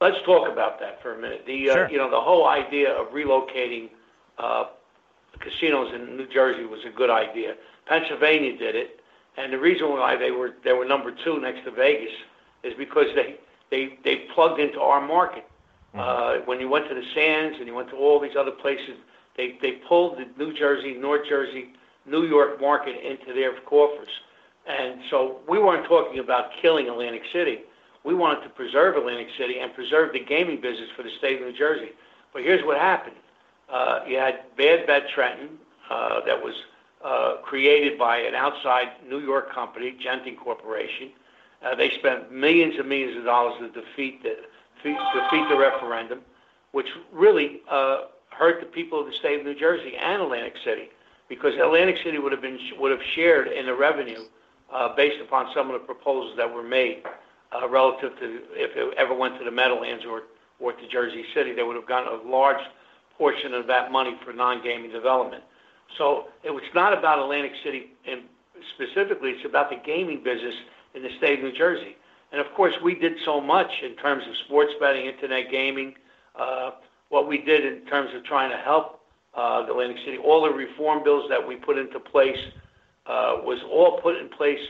Let's 0.00 0.16
talk 0.24 0.50
about 0.50 0.80
that 0.80 1.02
for 1.02 1.14
a 1.14 1.20
minute. 1.20 1.44
The 1.46 1.70
uh, 1.70 1.74
sure. 1.74 1.90
you 1.90 1.98
know 1.98 2.08
the 2.08 2.20
whole 2.20 2.48
idea 2.48 2.92
of 2.92 3.08
relocating 3.08 3.90
uh, 4.38 4.64
casinos 5.40 5.92
in 5.94 6.16
New 6.16 6.28
Jersey 6.28 6.64
was 6.64 6.80
a 6.86 6.90
good 6.90 7.10
idea. 7.10 7.54
Pennsylvania 7.86 8.56
did 8.56 8.76
it, 8.76 8.99
and 9.36 9.52
the 9.52 9.58
reason 9.58 9.88
why 9.90 10.16
they 10.16 10.30
were 10.30 10.54
they 10.64 10.72
were 10.72 10.84
number 10.84 11.12
two 11.24 11.40
next 11.40 11.64
to 11.64 11.70
Vegas 11.70 12.12
is 12.62 12.74
because 12.76 13.06
they 13.14 13.36
they 13.70 13.98
they 14.04 14.26
plugged 14.34 14.60
into 14.60 14.80
our 14.80 15.06
market. 15.06 15.44
Mm-hmm. 15.94 16.00
Uh, 16.00 16.46
when 16.46 16.60
you 16.60 16.68
went 16.68 16.88
to 16.88 16.94
the 16.94 17.04
Sands 17.14 17.56
and 17.58 17.66
you 17.66 17.74
went 17.74 17.90
to 17.90 17.96
all 17.96 18.20
these 18.20 18.36
other 18.38 18.52
places, 18.52 18.96
they 19.36 19.58
they 19.62 19.72
pulled 19.88 20.18
the 20.18 20.26
New 20.42 20.52
Jersey, 20.52 20.94
North 20.94 21.28
Jersey, 21.28 21.72
New 22.06 22.24
York 22.26 22.60
market 22.60 22.96
into 23.04 23.32
their 23.32 23.58
coffers. 23.60 24.10
And 24.66 25.00
so 25.10 25.40
we 25.48 25.58
weren't 25.58 25.86
talking 25.88 26.18
about 26.18 26.50
killing 26.60 26.88
Atlantic 26.88 27.22
City 27.32 27.60
we 28.04 28.14
wanted 28.14 28.42
to 28.42 28.48
preserve 28.50 28.96
Atlantic 28.96 29.28
City 29.38 29.58
and 29.58 29.74
preserve 29.74 30.12
the 30.12 30.20
gaming 30.20 30.60
business 30.60 30.88
for 30.96 31.02
the 31.02 31.10
state 31.18 31.40
of 31.40 31.46
New 31.46 31.56
Jersey. 31.56 31.90
But 32.32 32.42
here's 32.42 32.64
what 32.64 32.78
happened. 32.78 33.16
Uh, 33.68 34.00
you 34.06 34.16
had 34.16 34.40
Bad 34.56 34.86
Bet 34.86 35.08
Trenton 35.14 35.58
uh, 35.90 36.20
that 36.26 36.42
was 36.42 36.54
created 37.42 37.98
by 37.98 38.18
an 38.18 38.34
outside 38.34 38.88
New 39.08 39.20
York 39.20 39.52
company, 39.52 39.96
Genting 40.04 40.36
Corporation. 40.36 41.10
Uh, 41.62 41.74
they 41.74 41.90
spent 41.98 42.32
millions 42.32 42.74
and 42.78 42.88
millions 42.88 43.16
of 43.18 43.24
dollars 43.24 43.54
to 43.60 43.68
defeat 43.68 44.22
the, 44.22 44.36
referendum, 45.56 46.20
which 46.72 46.86
really 47.12 47.60
uh, 47.70 48.06
hurt 48.30 48.60
the 48.60 48.66
people 48.66 49.00
of 49.00 49.06
the 49.06 49.12
state 49.12 49.40
of 49.40 49.46
New 49.46 49.54
Jersey 49.54 49.94
and 49.96 50.22
Atlantic 50.22 50.54
City, 50.64 50.88
because 51.28 51.54
Atlantic 51.54 51.96
City 52.02 52.18
would 52.18 52.32
have 52.32 52.40
been 52.40 52.58
would 52.78 52.90
have 52.90 53.02
shared 53.14 53.48
in 53.48 53.66
the 53.66 53.74
revenue 53.74 54.24
uh, 54.72 54.94
based 54.94 55.20
upon 55.20 55.52
some 55.54 55.70
of 55.70 55.74
the 55.74 55.86
proposals 55.86 56.36
that 56.36 56.52
were 56.52 56.62
made 56.62 57.02
uh, 57.52 57.68
relative 57.68 58.18
to 58.20 58.40
if 58.52 58.76
it 58.76 58.94
ever 58.96 59.14
went 59.14 59.38
to 59.38 59.44
the 59.44 59.50
Meadowlands 59.50 60.04
or, 60.04 60.22
or 60.58 60.72
to 60.72 60.88
Jersey 60.88 61.24
City, 61.34 61.52
they 61.52 61.62
would 61.62 61.76
have 61.76 61.86
gotten 61.86 62.08
a 62.08 62.30
large 62.30 62.62
portion 63.18 63.52
of 63.52 63.66
that 63.66 63.92
money 63.92 64.16
for 64.24 64.32
non-gaming 64.32 64.90
development. 64.90 65.42
So 65.98 66.28
it 66.42 66.50
not 66.74 66.96
about 66.96 67.18
Atlantic 67.18 67.52
City 67.64 67.92
specifically, 68.74 69.30
it's 69.30 69.44
about 69.44 69.70
the 69.70 69.76
gaming 69.84 70.22
business 70.22 70.54
in 70.94 71.02
the 71.02 71.10
state 71.18 71.38
of 71.38 71.44
New 71.44 71.52
Jersey. 71.52 71.96
And 72.32 72.40
of 72.40 72.52
course, 72.54 72.74
we 72.82 72.94
did 72.94 73.14
so 73.24 73.40
much 73.40 73.70
in 73.82 73.96
terms 73.96 74.22
of 74.28 74.34
sports 74.46 74.72
betting, 74.80 75.06
internet 75.06 75.50
gaming, 75.50 75.94
uh, 76.38 76.72
what 77.08 77.26
we 77.26 77.38
did 77.38 77.64
in 77.64 77.84
terms 77.86 78.10
of 78.14 78.24
trying 78.24 78.50
to 78.50 78.56
help 78.56 79.00
uh, 79.36 79.66
Atlantic 79.68 79.98
City. 80.04 80.18
All 80.18 80.42
the 80.42 80.50
reform 80.50 81.02
bills 81.02 81.24
that 81.28 81.46
we 81.46 81.56
put 81.56 81.76
into 81.76 81.98
place 81.98 82.38
uh, 83.06 83.38
was 83.42 83.58
all 83.70 84.00
put 84.00 84.16
in 84.16 84.28
place 84.28 84.60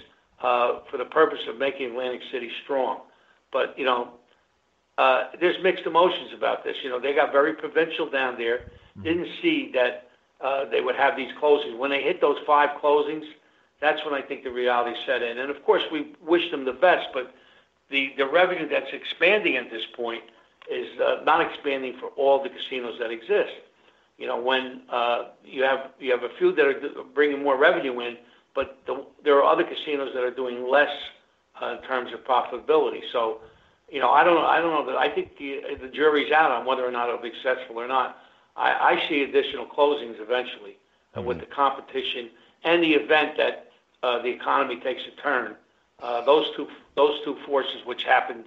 for 0.40 0.96
the 0.96 1.04
purpose 1.04 1.40
of 1.48 1.58
making 1.58 1.90
Atlantic 1.90 2.22
City 2.32 2.50
strong. 2.64 3.00
But, 3.52 3.78
you 3.78 3.84
know, 3.84 4.12
there's 5.40 5.62
mixed 5.62 5.84
emotions 5.84 6.30
about 6.36 6.64
this. 6.64 6.76
You 6.82 6.88
know, 6.88 6.98
they 6.98 7.14
got 7.14 7.30
very 7.30 7.54
provincial 7.54 8.08
down 8.08 8.38
there, 8.38 8.70
didn't 9.02 9.28
see 9.42 9.70
that 9.74 10.09
they 10.70 10.80
would 10.80 10.96
have 10.96 11.16
these 11.16 11.32
closings. 11.42 11.76
When 11.78 11.90
they 11.90 12.02
hit 12.02 12.20
those 12.20 12.38
five 12.46 12.70
closings, 12.82 13.24
that's 13.80 14.04
when 14.04 14.14
I 14.14 14.22
think 14.22 14.44
the 14.44 14.50
reality 14.50 14.96
set 15.06 15.22
in. 15.22 15.38
And 15.38 15.50
of 15.50 15.64
course, 15.64 15.82
we 15.90 16.12
wish 16.26 16.50
them 16.50 16.64
the 16.64 16.72
best, 16.72 17.08
but 17.14 17.32
the, 17.90 18.12
the 18.16 18.26
revenue 18.26 18.68
that's 18.68 18.92
expanding 18.92 19.56
at 19.56 19.70
this 19.70 19.82
point 19.96 20.22
is 20.70 20.86
uh, 21.00 21.24
not 21.24 21.40
expanding 21.40 21.94
for 21.98 22.08
all 22.10 22.42
the 22.42 22.50
casinos 22.50 22.98
that 23.00 23.10
exist. 23.10 23.52
You 24.18 24.26
know, 24.26 24.40
when 24.40 24.82
uh, 24.92 25.30
you 25.44 25.62
have 25.62 25.92
you 25.98 26.10
have 26.12 26.22
a 26.22 26.28
few 26.38 26.54
that 26.54 26.66
are 26.66 26.74
bringing 27.14 27.42
more 27.42 27.56
revenue 27.58 27.98
in, 28.00 28.18
but 28.54 28.78
the, 28.86 29.06
there 29.24 29.36
are 29.42 29.44
other 29.50 29.64
casinos 29.64 30.10
that 30.14 30.22
are 30.22 30.30
doing 30.30 30.68
less 30.70 30.90
uh, 31.60 31.76
in 31.76 31.82
terms 31.88 32.10
of 32.12 32.20
profitability. 32.20 33.00
So, 33.12 33.38
you 33.90 33.98
know, 33.98 34.10
I 34.10 34.22
don't, 34.22 34.44
I 34.44 34.60
don't 34.60 34.72
know 34.72 34.86
that. 34.92 34.98
I 34.98 35.12
think 35.14 35.38
the, 35.38 35.60
the 35.80 35.88
jury's 35.88 36.30
out 36.32 36.50
on 36.50 36.66
whether 36.66 36.86
or 36.86 36.90
not 36.90 37.08
it'll 37.08 37.22
be 37.22 37.32
successful 37.42 37.80
or 37.80 37.88
not. 37.88 38.18
I, 38.56 38.98
I 39.02 39.08
see 39.08 39.22
additional 39.22 39.66
closings 39.66 40.20
eventually 40.20 40.76
uh, 41.14 41.18
mm-hmm. 41.18 41.28
with 41.28 41.40
the 41.40 41.46
competition 41.46 42.30
and 42.64 42.82
the 42.82 42.92
event 42.92 43.36
that 43.36 43.70
uh, 44.02 44.22
the 44.22 44.28
economy 44.28 44.76
takes 44.76 45.02
a 45.06 45.20
turn. 45.22 45.56
Uh, 46.00 46.24
those 46.24 46.46
two, 46.56 46.66
those 46.96 47.18
two 47.24 47.36
forces, 47.46 47.84
which 47.84 48.04
happened 48.04 48.44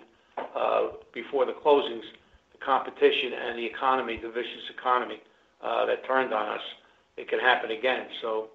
uh, 0.56 0.88
before 1.14 1.46
the 1.46 1.54
closings, 1.54 2.04
the 2.52 2.58
competition 2.60 3.34
and 3.34 3.58
the 3.58 3.66
economy, 3.66 4.18
the 4.18 4.30
vicious 4.30 4.70
economy 4.70 5.22
uh, 5.62 5.86
that 5.86 6.06
turned 6.06 6.34
on 6.34 6.50
us, 6.50 6.62
it 7.18 7.28
can 7.28 7.40
happen 7.40 7.72
again. 7.72 8.08
So 8.22 8.50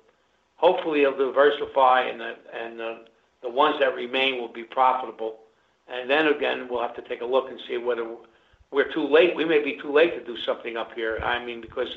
hopefully 0.56 1.02
it'll 1.02 1.16
diversify 1.16 2.02
and 2.02 2.20
and 2.20 2.80
the 3.42 3.48
ones 3.48 3.76
that 3.80 3.94
remain 3.94 4.40
will 4.40 4.52
be 4.52 4.64
profitable. 4.64 5.37
And 5.88 6.11
then 6.11 6.26
again, 6.26 6.68
we'll 6.68 6.82
have 6.82 6.96
to 6.96 7.02
take 7.02 7.20
a 7.20 7.24
look 7.24 7.48
and 7.48 7.58
see 7.68 7.76
whether 7.78 8.04
we're 8.70 8.92
too 8.92 9.07
late. 9.07 9.35
We 9.35 9.44
may 9.44 9.62
be 9.62 9.78
too 9.81 9.92
late 9.92 10.14
to 10.14 10.24
do 10.24 10.40
something 10.42 10.76
up 10.76 10.94
here. 10.94 11.18
I 11.22 11.44
mean, 11.44 11.61
because 11.61 11.88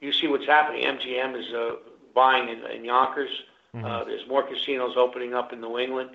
you 0.00 0.12
see 0.12 0.26
what's 0.26 0.46
happening. 0.46 0.84
MGM 0.84 1.38
is 1.38 1.52
uh, 1.54 1.76
buying 2.14 2.48
in, 2.48 2.64
in 2.70 2.84
Yonkers. 2.84 3.30
Mm-hmm. 3.74 3.84
Uh, 3.84 4.04
there's 4.04 4.26
more 4.28 4.42
casinos 4.42 4.96
opening 4.96 5.34
up 5.34 5.52
in 5.52 5.60
New 5.60 5.78
England. 5.78 6.10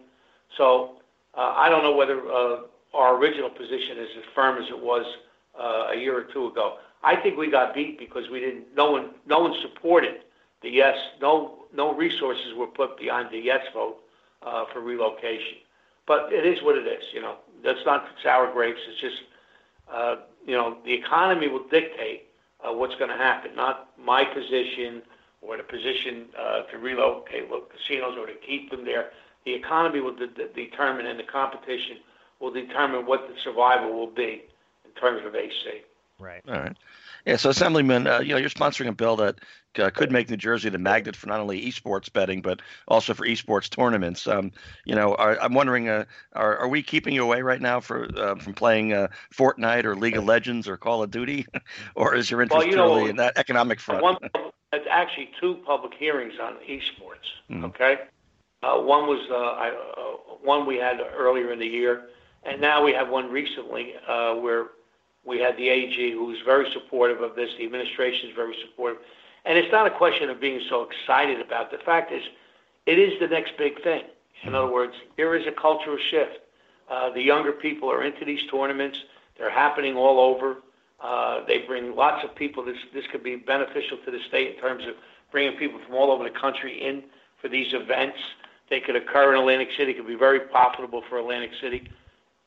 So 0.57 0.97
uh, 1.37 1.53
I 1.55 1.69
don't 1.69 1.83
know 1.83 1.95
whether 1.95 2.19
uh, 2.29 2.61
our 2.93 3.15
original 3.17 3.49
position 3.49 3.97
is 3.97 4.09
as 4.17 4.23
firm 4.35 4.61
as 4.61 4.69
it 4.69 4.79
was 4.79 5.05
uh, 5.59 5.91
a 5.91 5.95
year 5.95 6.17
or 6.17 6.23
two 6.23 6.47
ago. 6.47 6.77
I 7.03 7.15
think 7.15 7.37
we 7.37 7.49
got 7.49 7.73
beat 7.73 7.97
because 7.97 8.29
we 8.29 8.39
didn't. 8.39 8.75
No 8.75 8.91
one, 8.91 9.11
no 9.25 9.39
one 9.39 9.55
supported 9.61 10.21
the 10.61 10.69
yes. 10.69 10.97
No, 11.21 11.65
no 11.73 11.95
resources 11.95 12.53
were 12.55 12.67
put 12.67 12.97
behind 12.97 13.29
the 13.31 13.39
yes 13.39 13.65
vote 13.73 13.97
uh, 14.43 14.65
for 14.71 14.81
relocation. 14.81 15.57
But 16.05 16.31
it 16.31 16.45
is 16.45 16.61
what 16.63 16.77
it 16.77 16.87
is. 16.87 17.03
You 17.13 17.21
know, 17.21 17.35
that's 17.63 17.85
not 17.85 18.05
sour 18.23 18.51
grapes. 18.51 18.79
It's 18.89 18.99
just, 18.99 19.21
you 20.45 20.55
know, 20.55 20.77
the 20.85 20.93
economy 20.93 21.47
will 21.47 21.67
dictate 21.69 22.29
uh, 22.63 22.73
what's 22.73 22.95
going 22.95 23.09
to 23.09 23.17
happen, 23.17 23.55
not 23.55 23.89
my 23.97 24.23
position 24.23 25.01
or 25.41 25.57
the 25.57 25.63
position 25.63 26.25
uh, 26.39 26.61
to 26.63 26.77
relocate 26.77 27.49
casinos 27.49 28.15
or 28.17 28.27
to 28.27 28.33
keep 28.45 28.69
them 28.69 28.85
there. 28.85 29.11
The 29.45 29.53
economy 29.53 29.99
will 30.01 30.15
de- 30.15 30.27
de- 30.27 30.49
determine, 30.49 31.07
and 31.07 31.19
the 31.19 31.23
competition 31.23 31.97
will 32.39 32.51
determine 32.51 33.05
what 33.05 33.27
the 33.27 33.33
survival 33.43 33.91
will 33.93 34.11
be 34.11 34.43
in 34.85 34.91
terms 35.01 35.25
of 35.25 35.35
AC. 35.35 35.81
Right. 36.19 36.41
All 36.47 36.53
right. 36.53 36.77
Yeah. 37.25 37.37
So, 37.37 37.49
Assemblyman, 37.49 38.05
uh, 38.05 38.19
you 38.19 38.33
know, 38.33 38.37
you're 38.37 38.49
sponsoring 38.49 38.87
a 38.87 38.91
bill 38.91 39.15
that 39.17 39.39
uh, 39.79 39.89
could 39.89 40.11
make 40.11 40.29
New 40.29 40.37
Jersey 40.37 40.69
the 40.69 40.77
magnet 40.77 41.15
for 41.15 41.27
not 41.27 41.39
only 41.39 41.61
esports 41.65 42.11
betting 42.11 42.41
but 42.41 42.61
also 42.87 43.13
for 43.13 43.25
esports 43.25 43.69
tournaments. 43.69 44.27
Um, 44.27 44.51
you 44.85 44.95
know, 44.95 45.15
are, 45.15 45.39
I'm 45.39 45.53
wondering, 45.53 45.89
uh, 45.89 46.05
are, 46.33 46.57
are 46.57 46.67
we 46.67 46.83
keeping 46.83 47.13
you 47.13 47.23
away 47.23 47.41
right 47.41 47.61
now 47.61 47.79
for 47.79 48.09
uh, 48.17 48.35
from 48.35 48.53
playing 48.53 48.93
uh, 48.93 49.07
Fortnite 49.33 49.85
or 49.85 49.95
League 49.95 50.17
of 50.17 50.25
Legends 50.25 50.67
or 50.67 50.77
Call 50.77 51.03
of 51.03 51.11
Duty, 51.11 51.45
or 51.95 52.15
is 52.15 52.29
your 52.29 52.41
interest 52.41 52.59
well, 52.59 52.69
you 52.69 52.75
know, 52.75 53.05
in 53.05 53.15
that 53.17 53.37
economic 53.37 53.79
front? 53.79 54.03
One, 54.03 54.17
it's 54.73 54.87
actually 54.89 55.31
two 55.39 55.55
public 55.65 55.93
hearings 55.93 56.33
on 56.41 56.55
esports. 56.67 57.27
Mm. 57.49 57.65
Okay, 57.65 57.99
uh, 58.63 58.79
one 58.79 59.07
was 59.07 59.25
I, 59.31 59.69
one 60.43 60.65
we 60.65 60.77
had 60.77 60.99
earlier 61.15 61.51
in 61.51 61.59
the 61.59 61.67
year, 61.67 62.09
and 62.43 62.59
now 62.59 62.83
we 62.83 62.93
have 62.93 63.09
one 63.09 63.29
recently 63.29 63.95
where 64.07 64.67
we 65.23 65.39
had 65.39 65.55
the 65.57 65.69
AG 65.69 66.11
who 66.11 66.25
was 66.25 66.37
very 66.43 66.69
supportive 66.71 67.21
of 67.21 67.35
this. 67.35 67.49
The 67.57 67.65
administration 67.65 68.29
is 68.29 68.35
very 68.35 68.55
supportive. 68.61 69.01
And 69.45 69.57
it's 69.57 69.71
not 69.71 69.87
a 69.87 69.91
question 69.91 70.29
of 70.29 70.39
being 70.39 70.61
so 70.69 70.87
excited 70.89 71.41
about. 71.41 71.71
The 71.71 71.79
fact 71.79 72.11
is, 72.11 72.21
it 72.85 72.99
is 72.99 73.19
the 73.19 73.27
next 73.27 73.57
big 73.57 73.81
thing. 73.83 74.03
In 74.43 74.55
other 74.55 74.71
words, 74.71 74.93
there 75.17 75.35
is 75.35 75.45
a 75.47 75.51
cultural 75.51 75.97
shift. 76.09 76.39
Uh, 76.89 77.11
the 77.11 77.21
younger 77.21 77.51
people 77.51 77.91
are 77.91 78.03
into 78.03 78.25
these 78.25 78.41
tournaments. 78.49 78.97
They're 79.37 79.51
happening 79.51 79.95
all 79.95 80.19
over. 80.19 80.57
Uh, 80.99 81.45
they 81.47 81.59
bring 81.59 81.95
lots 81.95 82.23
of 82.23 82.35
people. 82.35 82.63
This 82.63 82.77
this 82.93 83.05
could 83.11 83.23
be 83.23 83.35
beneficial 83.35 83.97
to 84.05 84.11
the 84.11 84.19
state 84.27 84.55
in 84.55 84.61
terms 84.61 84.83
of 84.85 84.93
bringing 85.31 85.57
people 85.57 85.79
from 85.85 85.95
all 85.95 86.11
over 86.11 86.23
the 86.23 86.37
country 86.39 86.85
in 86.85 87.03
for 87.41 87.49
these 87.49 87.73
events. 87.73 88.17
They 88.69 88.79
could 88.79 88.95
occur 88.95 89.33
in 89.33 89.39
Atlantic 89.39 89.69
City. 89.77 89.91
It 89.91 89.97
could 89.97 90.07
be 90.07 90.15
very 90.15 90.39
profitable 90.39 91.03
for 91.09 91.17
Atlantic 91.17 91.51
City. 91.61 91.89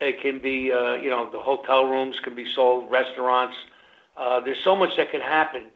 It 0.01 0.21
can 0.21 0.39
be, 0.39 0.73
uh, 0.73 0.95
you 0.95 1.11
know, 1.11 1.31
the 1.31 1.41
hotel 1.41 1.87
rooms 1.87 2.17
can 2.23 2.35
be 2.35 2.47
sold, 2.55 2.91
restaurants. 2.91 3.57
Uh, 4.17 4.41
there's 4.41 4.63
so 4.63 4.77
much 4.77 4.91
that 4.97 5.11
can 5.11 5.21
happen 5.21 5.67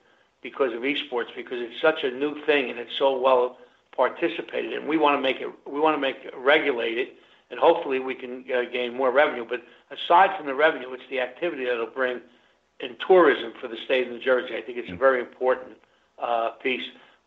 because 0.43 0.73
of 0.73 0.81
esports 0.81 1.35
because 1.37 1.59
it's 1.61 1.81
such 1.81 2.05
a 2.05 2.11
new 2.11 2.35
thing 2.47 2.71
and 2.71 2.79
it's 2.79 2.97
so 2.99 3.19
well 3.19 3.59
participated. 3.95 4.73
And 4.75 4.89
we 4.89 4.97
want 4.97 5.17
to 5.17 5.21
make 5.21 5.41
it 5.41 5.49
we 5.67 5.81
want 5.81 5.97
to 5.97 6.01
make 6.01 6.17
regulate 6.37 6.99
it 6.99 7.05
regulated 7.05 7.09
and 7.51 7.59
hopefully 7.59 7.99
we 7.99 8.15
can 8.15 8.45
uh, 8.55 8.63
gain 8.71 8.97
more 8.97 9.11
revenue. 9.11 9.45
But 9.49 9.63
aside 9.91 10.37
from 10.37 10.47
the 10.47 10.55
revenue 10.55 10.93
it's 10.93 11.03
the 11.11 11.21
activity 11.21 11.65
that'll 11.65 11.87
bring 11.87 12.21
in 12.81 12.97
tourism 13.07 13.53
for 13.61 13.69
the 13.69 13.77
state 13.85 14.07
of 14.07 14.13
New 14.13 14.21
Jersey. 14.21 14.57
I 14.57 14.63
think 14.63 14.79
it's 14.79 14.91
a 14.91 14.97
very 14.97 15.21
important 15.21 15.77
uh, 16.23 16.51
piece. 16.63 16.87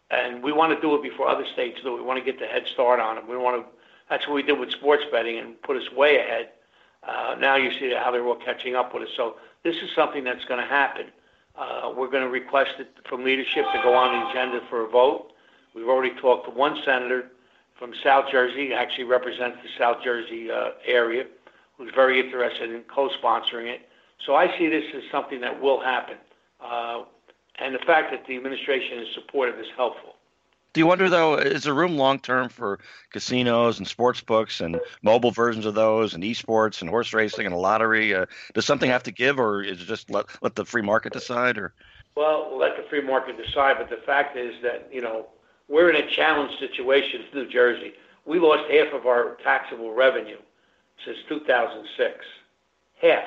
And 0.09 0.43
we 0.43 0.51
want 0.51 0.73
to 0.73 0.81
do 0.81 0.93
it 0.95 1.01
before 1.01 1.27
other 1.27 1.45
states 1.53 1.79
do 1.83 1.93
we 1.93 2.01
want 2.01 2.19
to 2.19 2.25
get 2.25 2.39
the 2.39 2.45
head 2.45 2.63
start 2.73 2.99
on 2.99 3.17
it. 3.17 3.27
We 3.27 3.37
want 3.37 3.61
to 3.61 3.71
that's 4.09 4.27
what 4.27 4.35
we 4.35 4.43
did 4.43 4.59
with 4.59 4.71
sports 4.71 5.03
betting 5.11 5.37
and 5.37 5.61
put 5.61 5.77
us 5.77 5.89
way 5.93 6.17
ahead. 6.17 6.49
Uh, 7.07 7.35
now 7.39 7.55
you 7.55 7.71
see 7.79 7.93
how 7.97 8.11
they're 8.11 8.25
all 8.25 8.35
catching 8.35 8.75
up 8.75 8.93
with 8.93 9.03
us. 9.03 9.09
So 9.15 9.35
this 9.63 9.75
is 9.77 9.89
something 9.95 10.23
that's 10.23 10.43
going 10.45 10.59
to 10.59 10.67
happen 10.67 11.05
we're 11.95 12.09
going 12.09 12.23
to 12.23 12.29
request 12.29 12.71
it 12.79 12.89
from 13.07 13.23
leadership 13.23 13.65
to 13.73 13.81
go 13.83 13.93
on 13.93 14.19
the 14.19 14.29
agenda 14.29 14.61
for 14.69 14.85
a 14.85 14.89
vote. 14.89 15.31
We've 15.75 15.87
already 15.87 16.15
talked 16.19 16.45
to 16.45 16.51
one 16.51 16.77
senator 16.85 17.31
from 17.77 17.93
South 18.03 18.25
Jersey, 18.31 18.73
actually 18.73 19.05
represents 19.05 19.57
the 19.63 19.69
South 19.77 20.03
Jersey 20.03 20.51
uh, 20.51 20.71
area, 20.85 21.25
who's 21.77 21.91
very 21.95 22.19
interested 22.19 22.71
in 22.71 22.81
co-sponsoring 22.83 23.67
it. 23.67 23.89
So 24.25 24.35
I 24.35 24.55
see 24.57 24.67
this 24.67 24.83
as 24.95 25.01
something 25.11 25.41
that 25.41 25.61
will 25.61 25.81
happen. 25.81 26.17
Uh, 26.63 27.03
and 27.59 27.73
the 27.73 27.79
fact 27.79 28.11
that 28.11 28.25
the 28.27 28.35
administration 28.37 28.99
is 28.99 29.07
supportive 29.15 29.59
is 29.59 29.67
helpful. 29.75 30.10
Do 30.73 30.79
you 30.79 30.87
wonder 30.87 31.09
though, 31.09 31.35
is 31.35 31.63
there 31.63 31.73
room 31.73 31.97
long 31.97 32.19
term 32.19 32.47
for 32.47 32.79
casinos 33.11 33.77
and 33.77 33.87
sports 33.87 34.21
books 34.21 34.61
and 34.61 34.79
mobile 35.01 35.31
versions 35.31 35.65
of 35.65 35.75
those 35.75 36.13
and 36.13 36.23
esports 36.23 36.79
and 36.79 36.89
horse 36.89 37.13
racing 37.13 37.45
and 37.45 37.53
a 37.53 37.57
lottery? 37.57 38.15
Uh, 38.15 38.25
does 38.53 38.65
something 38.65 38.89
have 38.89 39.03
to 39.03 39.11
give, 39.11 39.37
or 39.37 39.61
is 39.61 39.81
it 39.81 39.85
just 39.85 40.09
let 40.09 40.27
let 40.41 40.55
the 40.55 40.63
free 40.63 40.81
market 40.81 41.11
decide? 41.11 41.57
Or 41.57 41.73
well, 42.15 42.57
let 42.57 42.77
the 42.77 42.83
free 42.83 43.01
market 43.01 43.35
decide. 43.37 43.77
But 43.79 43.89
the 43.89 44.01
fact 44.05 44.37
is 44.37 44.55
that 44.63 44.87
you 44.93 45.01
know 45.01 45.27
we're 45.67 45.89
in 45.89 46.01
a 46.01 46.09
challenged 46.09 46.57
situation 46.59 47.21
in 47.21 47.37
New 47.37 47.49
Jersey. 47.49 47.93
We 48.25 48.39
lost 48.39 48.71
half 48.71 48.93
of 48.93 49.05
our 49.05 49.37
taxable 49.43 49.93
revenue 49.93 50.39
since 51.03 51.17
2006. 51.27 52.25
Half. 53.01 53.23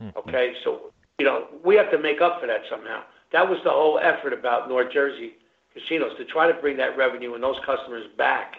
Mm-hmm. 0.00 0.18
Okay, 0.18 0.54
so 0.62 0.92
you 1.18 1.26
know 1.26 1.48
we 1.64 1.74
have 1.74 1.90
to 1.90 1.98
make 1.98 2.20
up 2.20 2.40
for 2.40 2.46
that 2.46 2.62
somehow. 2.70 3.02
That 3.32 3.50
was 3.50 3.58
the 3.64 3.70
whole 3.70 3.98
effort 3.98 4.32
about 4.32 4.68
North 4.68 4.92
Jersey 4.92 5.34
casinos 5.76 6.16
to 6.16 6.24
try 6.24 6.50
to 6.50 6.54
bring 6.54 6.76
that 6.78 6.96
revenue 6.96 7.34
and 7.34 7.42
those 7.42 7.60
customers 7.64 8.06
back. 8.16 8.56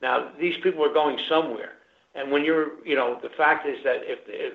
Now, 0.00 0.30
these 0.38 0.56
people 0.62 0.84
are 0.84 0.92
going 0.92 1.18
somewhere. 1.28 1.72
And 2.14 2.30
when 2.32 2.44
you're, 2.44 2.84
you 2.84 2.96
know, 2.96 3.18
the 3.22 3.28
fact 3.28 3.66
is 3.66 3.78
that 3.84 4.00
if 4.02 4.18
if, 4.26 4.52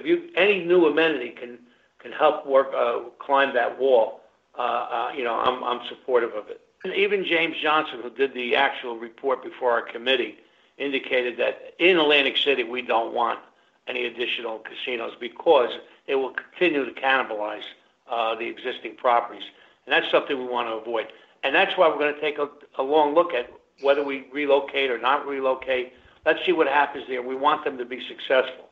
if 0.00 0.06
you 0.06 0.30
any 0.36 0.64
new 0.64 0.86
amenity 0.86 1.30
can 1.30 1.58
can 2.02 2.12
help 2.12 2.46
work 2.46 2.68
uh, 2.76 3.00
climb 3.18 3.54
that 3.54 3.78
wall, 3.78 4.20
uh, 4.58 4.62
uh, 4.62 5.12
you 5.16 5.24
know, 5.24 5.34
I'm 5.34 5.62
I'm 5.64 5.86
supportive 5.88 6.34
of 6.34 6.48
it. 6.48 6.60
And 6.84 6.94
even 6.94 7.24
James 7.24 7.56
Johnson, 7.62 8.00
who 8.02 8.10
did 8.10 8.34
the 8.34 8.56
actual 8.56 8.98
report 8.98 9.42
before 9.42 9.70
our 9.70 9.82
committee, 9.82 10.38
indicated 10.78 11.38
that 11.38 11.74
in 11.78 11.98
Atlantic 11.98 12.36
City 12.36 12.64
we 12.64 12.82
don't 12.82 13.14
want 13.14 13.38
any 13.86 14.06
additional 14.06 14.58
casinos 14.58 15.12
because 15.18 15.70
it 16.06 16.16
will 16.16 16.32
continue 16.32 16.84
to 16.84 17.00
cannibalize 17.00 17.62
uh, 18.10 18.34
the 18.34 18.46
existing 18.46 18.96
properties, 18.96 19.44
and 19.86 19.92
that's 19.92 20.10
something 20.10 20.38
we 20.38 20.44
want 20.46 20.68
to 20.68 20.74
avoid. 20.74 21.06
And 21.42 21.54
that's 21.54 21.76
why 21.76 21.88
we're 21.88 21.98
going 21.98 22.14
to 22.14 22.20
take 22.20 22.38
a, 22.38 22.48
a 22.78 22.82
long 22.82 23.14
look 23.14 23.32
at 23.32 23.50
whether 23.80 24.04
we 24.04 24.26
relocate 24.32 24.90
or 24.90 24.98
not 24.98 25.26
relocate. 25.26 25.92
Let's 26.26 26.44
see 26.44 26.52
what 26.52 26.66
happens 26.66 27.04
there. 27.08 27.22
We 27.22 27.34
want 27.34 27.64
them 27.64 27.78
to 27.78 27.84
be 27.84 28.00
successful. 28.06 28.68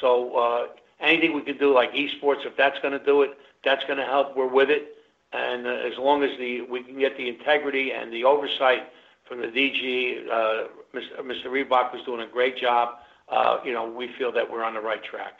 So 0.00 0.36
uh, 0.36 0.66
anything 1.00 1.34
we 1.34 1.42
can 1.42 1.56
do, 1.56 1.74
like 1.74 1.92
esports, 1.92 2.44
if 2.44 2.56
that's 2.56 2.78
going 2.80 2.98
to 2.98 3.04
do 3.04 3.22
it, 3.22 3.38
that's 3.64 3.84
going 3.84 3.98
to 3.98 4.04
help. 4.04 4.36
We're 4.36 4.46
with 4.46 4.70
it. 4.70 4.96
And 5.32 5.66
uh, 5.66 5.70
as 5.70 5.96
long 5.98 6.22
as 6.22 6.30
the 6.38 6.62
we 6.62 6.82
can 6.82 6.98
get 6.98 7.16
the 7.16 7.28
integrity 7.28 7.92
and 7.92 8.12
the 8.12 8.24
oversight 8.24 8.90
from 9.26 9.40
the 9.40 9.46
DG, 9.46 10.28
uh, 10.28 10.68
Mr. 10.94 11.20
Mr. 11.20 11.50
Rebuck 11.50 11.92
was 11.92 12.02
doing 12.02 12.20
a 12.20 12.26
great 12.26 12.56
job. 12.56 12.96
Uh, 13.28 13.58
you 13.64 13.72
know, 13.72 13.88
we 13.88 14.08
feel 14.18 14.32
that 14.32 14.50
we're 14.50 14.64
on 14.64 14.74
the 14.74 14.80
right 14.80 15.02
track. 15.04 15.38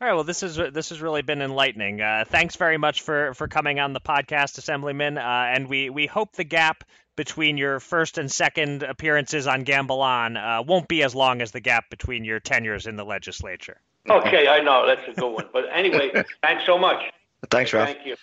All 0.00 0.08
right. 0.08 0.14
Well, 0.14 0.24
this 0.24 0.42
is 0.42 0.56
this 0.56 0.88
has 0.88 1.02
really 1.02 1.20
been 1.20 1.42
enlightening. 1.42 2.00
Uh, 2.00 2.24
thanks 2.26 2.56
very 2.56 2.78
much 2.78 3.02
for 3.02 3.34
for 3.34 3.48
coming 3.48 3.80
on 3.80 3.92
the 3.92 4.00
podcast, 4.00 4.56
Assemblyman. 4.56 5.18
Uh, 5.18 5.20
and 5.20 5.68
we 5.68 5.90
we 5.90 6.06
hope 6.06 6.32
the 6.32 6.44
gap 6.44 6.84
between 7.16 7.58
your 7.58 7.80
first 7.80 8.16
and 8.16 8.32
second 8.32 8.82
appearances 8.82 9.46
on 9.46 9.62
Gamble 9.62 10.00
On 10.00 10.38
uh, 10.38 10.62
won't 10.66 10.88
be 10.88 11.02
as 11.02 11.14
long 11.14 11.42
as 11.42 11.50
the 11.50 11.60
gap 11.60 11.90
between 11.90 12.24
your 12.24 12.40
tenures 12.40 12.86
in 12.86 12.96
the 12.96 13.04
legislature. 13.04 13.78
Okay, 14.08 14.48
I 14.48 14.60
know 14.60 14.86
that's 14.86 15.06
a 15.06 15.20
good 15.20 15.34
one. 15.34 15.48
But 15.52 15.64
anyway, 15.70 16.10
thanks 16.42 16.64
so 16.64 16.78
much. 16.78 17.02
Thanks, 17.50 17.74
Ralph. 17.74 17.90
Thank 17.90 18.06
you. 18.06 18.16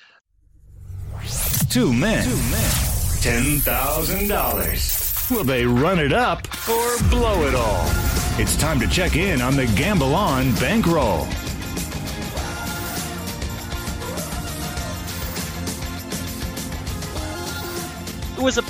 Two 1.69 1.93
men. 1.93 2.23
Two 2.23 2.35
men. 2.49 2.71
Ten 3.21 3.59
thousand 3.59 4.29
dollars. 4.29 5.27
Will 5.29 5.43
they 5.43 5.63
run 5.63 5.99
it 5.99 6.13
up 6.13 6.47
or 6.67 6.97
blow 7.09 7.45
it 7.47 7.53
all? 7.53 7.85
It's 8.39 8.55
time 8.55 8.79
to 8.79 8.87
check 8.87 9.15
in 9.15 9.41
on 9.43 9.55
the 9.55 9.67
Gamble 9.75 10.15
On 10.15 10.55
bankroll. 10.55 11.27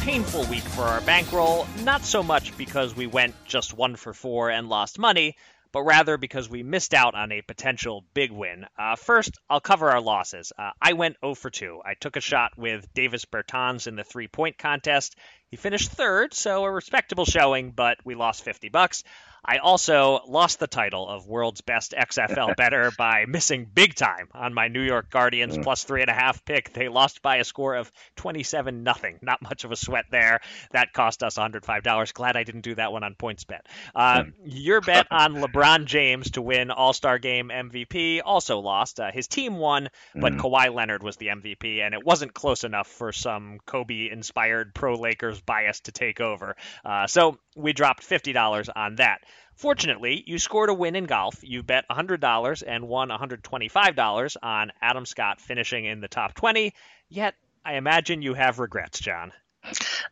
Painful 0.08 0.46
week 0.46 0.64
for 0.64 0.84
our 0.84 1.02
bankroll, 1.02 1.68
not 1.84 2.02
so 2.06 2.24
much 2.24 2.58
because 2.58 2.96
we 2.96 3.06
went 3.06 3.36
just 3.44 3.74
one 3.74 3.98
for 3.98 4.14
four 4.14 4.50
and 4.50 4.70
lost 4.70 4.98
money, 4.98 5.36
but 5.74 5.82
rather 5.82 6.16
because 6.18 6.50
we 6.50 6.64
missed 6.64 6.94
out 6.94 7.14
on 7.14 7.30
a 7.34 7.42
potential 7.42 8.06
big 8.14 8.32
win. 8.32 8.66
Uh, 8.80 8.96
first, 8.96 9.38
I'll 9.50 9.60
cover 9.60 9.90
our 9.90 10.00
losses. 10.00 10.54
Uh, 10.58 10.70
I 10.82 10.94
went 10.94 11.18
0 11.20 11.36
for 11.36 11.50
2. 11.50 11.82
I 11.84 11.96
took 11.96 12.16
a 12.16 12.22
shot 12.22 12.58
with 12.58 12.88
Davis 12.94 13.26
Bertans 13.26 13.86
in 13.86 13.98
the 13.98 14.06
three 14.06 14.30
point 14.30 14.58
contest. 14.58 15.18
He 15.50 15.58
finished 15.58 15.92
third, 15.92 16.34
so 16.34 16.64
a 16.64 16.72
respectable 16.72 17.26
showing, 17.26 17.72
but 17.72 17.98
we 18.06 18.16
lost 18.16 18.44
50 18.44 18.70
bucks. 18.70 19.04
I 19.48 19.60
also 19.60 20.20
lost 20.28 20.60
the 20.60 20.68
title 20.68 21.08
of 21.08 21.26
world's 21.26 21.62
best 21.62 21.94
XFL 21.98 22.56
better 22.58 22.92
by 22.98 23.26
missing 23.26 23.66
big 23.74 23.96
time 23.96 24.28
on 24.34 24.54
my 24.54 24.68
New 24.68 24.82
York 24.82 25.10
Guardians 25.10 25.58
plus 25.58 25.86
three 25.86 26.02
and 26.02 26.10
a 26.10 26.14
half 26.14 26.44
pick. 26.44 26.74
They 26.74 26.90
lost 26.90 27.22
by 27.22 27.38
a 27.38 27.46
score 27.46 27.76
of 27.76 27.90
27 28.18 28.84
nothing. 28.84 29.20
Not 29.22 29.42
much 29.42 29.64
of 29.64 29.72
a 29.72 29.78
sweat 29.78 30.06
there. 30.12 30.42
That 30.72 30.92
cost 30.92 31.24
us 31.24 31.38
$105. 31.38 32.14
Glad 32.14 32.36
I 32.36 32.44
didn't 32.44 32.62
do 32.62 32.76
that 32.76 32.92
one 32.92 33.04
on 33.04 33.16
PointsBet. 33.16 33.62
Uh, 33.96 34.24
hmm. 34.24 34.30
your 34.44 34.82
bet 34.88 35.08
on 35.12 35.36
LeBron 35.36 35.86
James 35.86 36.32
to 36.32 36.42
win 36.42 36.70
All 36.70 36.92
Star 36.92 37.18
Game 37.18 37.50
MVP 37.50 38.22
also 38.26 38.60
lost. 38.60 39.00
Uh, 39.00 39.12
his 39.12 39.28
team 39.28 39.58
won, 39.58 39.88
but 40.14 40.34
mm. 40.34 40.40
Kawhi 40.40 40.74
Leonard 40.74 41.04
was 41.04 41.16
the 41.16 41.28
MVP, 41.28 41.80
and 41.80 41.94
it 41.94 42.06
wasn't 42.06 42.34
close 42.34 42.66
enough 42.66 42.88
for 42.88 43.14
some 43.14 43.60
Kobe 43.66 44.10
inspired 44.12 44.74
pro 44.74 44.96
Lakers 44.96 45.40
bias 45.40 45.80
to 45.82 45.94
take 45.94 46.20
over. 46.20 46.58
Uh, 46.84 47.08
so 47.08 47.38
we 47.56 47.74
dropped 47.74 48.08
$50 48.08 48.70
on 48.76 48.96
that. 48.98 49.22
Fortunately, 49.56 50.24
you 50.28 50.38
scored 50.38 50.70
a 50.70 50.74
win 50.74 50.96
in 50.96 51.06
golf. 51.06 51.40
You 51.42 51.64
bet 51.64 51.86
$100 51.90 52.64
and 52.66 52.88
won 52.88 53.10
$125 53.10 54.38
on 54.44 54.72
Adam 54.82 55.06
Scott 55.06 55.42
finishing 55.42 55.86
in 55.86 56.00
the 56.00 56.08
top 56.08 56.36
20. 56.36 56.74
Yet, 57.10 57.34
I 57.66 57.76
imagine 57.76 58.22
you 58.22 58.34
have 58.36 58.60
regrets, 58.60 59.00
John. 59.00 59.34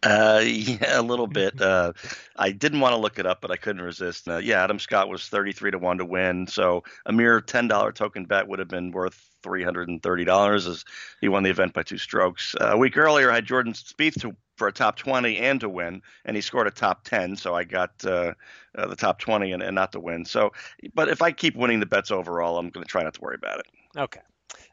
Uh, 0.04 0.42
yeah, 0.46 1.00
a 1.00 1.02
little 1.02 1.28
bit. 1.28 1.62
Uh, 1.62 1.94
I 2.36 2.52
didn't 2.52 2.80
want 2.80 2.94
to 2.94 3.02
look 3.02 3.20
it 3.20 3.26
up, 3.26 3.42
but 3.42 3.52
I 3.52 3.56
couldn't 3.56 3.82
resist. 3.82 4.28
Uh, 4.28 4.38
yeah, 4.38 4.64
Adam 4.64 4.80
Scott 4.80 5.10
was 5.10 5.28
thirty-three 5.28 5.72
to 5.72 5.78
one 5.78 6.00
to 6.00 6.06
win, 6.06 6.48
so 6.48 6.84
a 7.06 7.14
mere 7.14 7.42
ten 7.42 7.68
dollar 7.68 7.92
token 7.92 8.26
bet 8.26 8.48
would 8.48 8.60
have 8.60 8.68
been 8.68 8.92
worth 8.92 9.30
three 9.44 9.64
hundred 9.64 9.90
and 9.90 10.02
thirty 10.02 10.26
dollars, 10.26 10.68
as 10.68 10.84
he 11.22 11.30
won 11.30 11.44
the 11.44 11.50
event 11.50 11.74
by 11.74 11.84
two 11.84 11.98
strokes. 11.98 12.56
Uh, 12.60 12.72
a 12.74 12.78
week 12.78 12.98
earlier, 12.98 13.32
I 13.32 13.36
had 13.36 13.46
Jordan 13.46 13.74
Spieth 13.74 14.20
to 14.22 14.36
for 14.56 14.68
a 14.68 14.72
top 14.72 14.98
20 14.98 15.38
and 15.38 15.60
to 15.62 15.70
win, 15.70 16.02
and 16.24 16.36
he 16.36 16.42
scored 16.42 16.68
a 16.68 16.72
top 16.72 17.04
10. 17.04 17.36
So 17.36 17.56
I 17.56 17.64
got 17.64 17.92
uh, 18.06 18.34
uh, 18.76 18.88
the 18.88 18.96
top 18.96 19.20
20 19.20 19.52
and, 19.52 19.62
and 19.62 19.76
not 19.76 19.92
to 19.94 20.00
win. 20.00 20.26
So, 20.26 20.54
but 20.94 21.10
if 21.10 21.22
I 21.22 21.32
keep 21.32 21.56
winning 21.56 21.80
the 21.80 21.86
bets 21.86 22.12
overall, 22.12 22.58
I'm 22.58 22.70
going 22.70 22.84
to 22.84 22.90
try 22.90 23.04
not 23.04 23.16
to 23.16 23.22
worry 23.22 23.36
about 23.36 23.60
it. 23.60 23.66
Okay. 23.98 24.22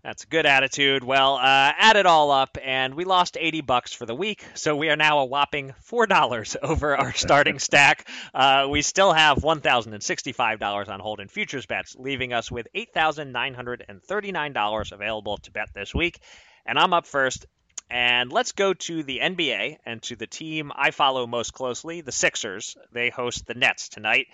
That's 0.05 0.25
a 0.25 0.27
good 0.27 0.47
attitude. 0.47 1.05
Well, 1.05 1.37
uh, 1.37 1.73
add 1.77 1.97
it 1.97 2.07
all 2.07 2.33
up, 2.33 2.59
and 2.63 2.95
we 2.95 3.05
lost 3.05 3.37
80 3.41 3.61
bucks 3.61 3.93
for 3.93 4.05
the 4.05 4.17
week, 4.17 4.45
so 4.55 4.75
we 4.75 4.91
are 4.91 4.97
now 4.97 5.21
a 5.21 5.25
whopping 5.25 5.75
$4 5.89 6.57
over 6.63 6.97
our 6.97 7.13
starting 7.13 7.59
stack. 7.61 8.09
Uh, 8.35 8.67
we 8.69 8.83
still 8.83 9.13
have 9.13 9.39
$1,065 9.39 10.89
on 10.89 11.01
Holden 11.01 11.29
futures 11.29 11.67
bets, 11.67 11.95
leaving 11.97 12.33
us 12.33 12.51
with 12.51 12.67
$8,939 12.75 14.93
available 14.93 15.37
to 15.39 15.53
bet 15.53 15.69
this 15.73 15.95
week. 15.95 16.19
And 16.67 16.79
I'm 16.79 16.93
up 16.93 17.07
first 17.07 17.47
and 17.93 18.33
let's 18.33 18.53
go 18.53 18.73
to 18.73 19.03
the 19.03 19.21
NBA 19.23 19.77
and 19.85 20.03
to 20.05 20.17
the 20.17 20.27
team 20.27 20.73
I 20.75 20.93
follow 20.93 21.27
most 21.27 21.53
closely, 21.53 22.01
the 22.01 22.11
Sixers. 22.11 22.75
They 22.91 23.11
host 23.11 23.47
the 23.47 23.53
Nets 23.53 23.91
tonight. 23.91 24.29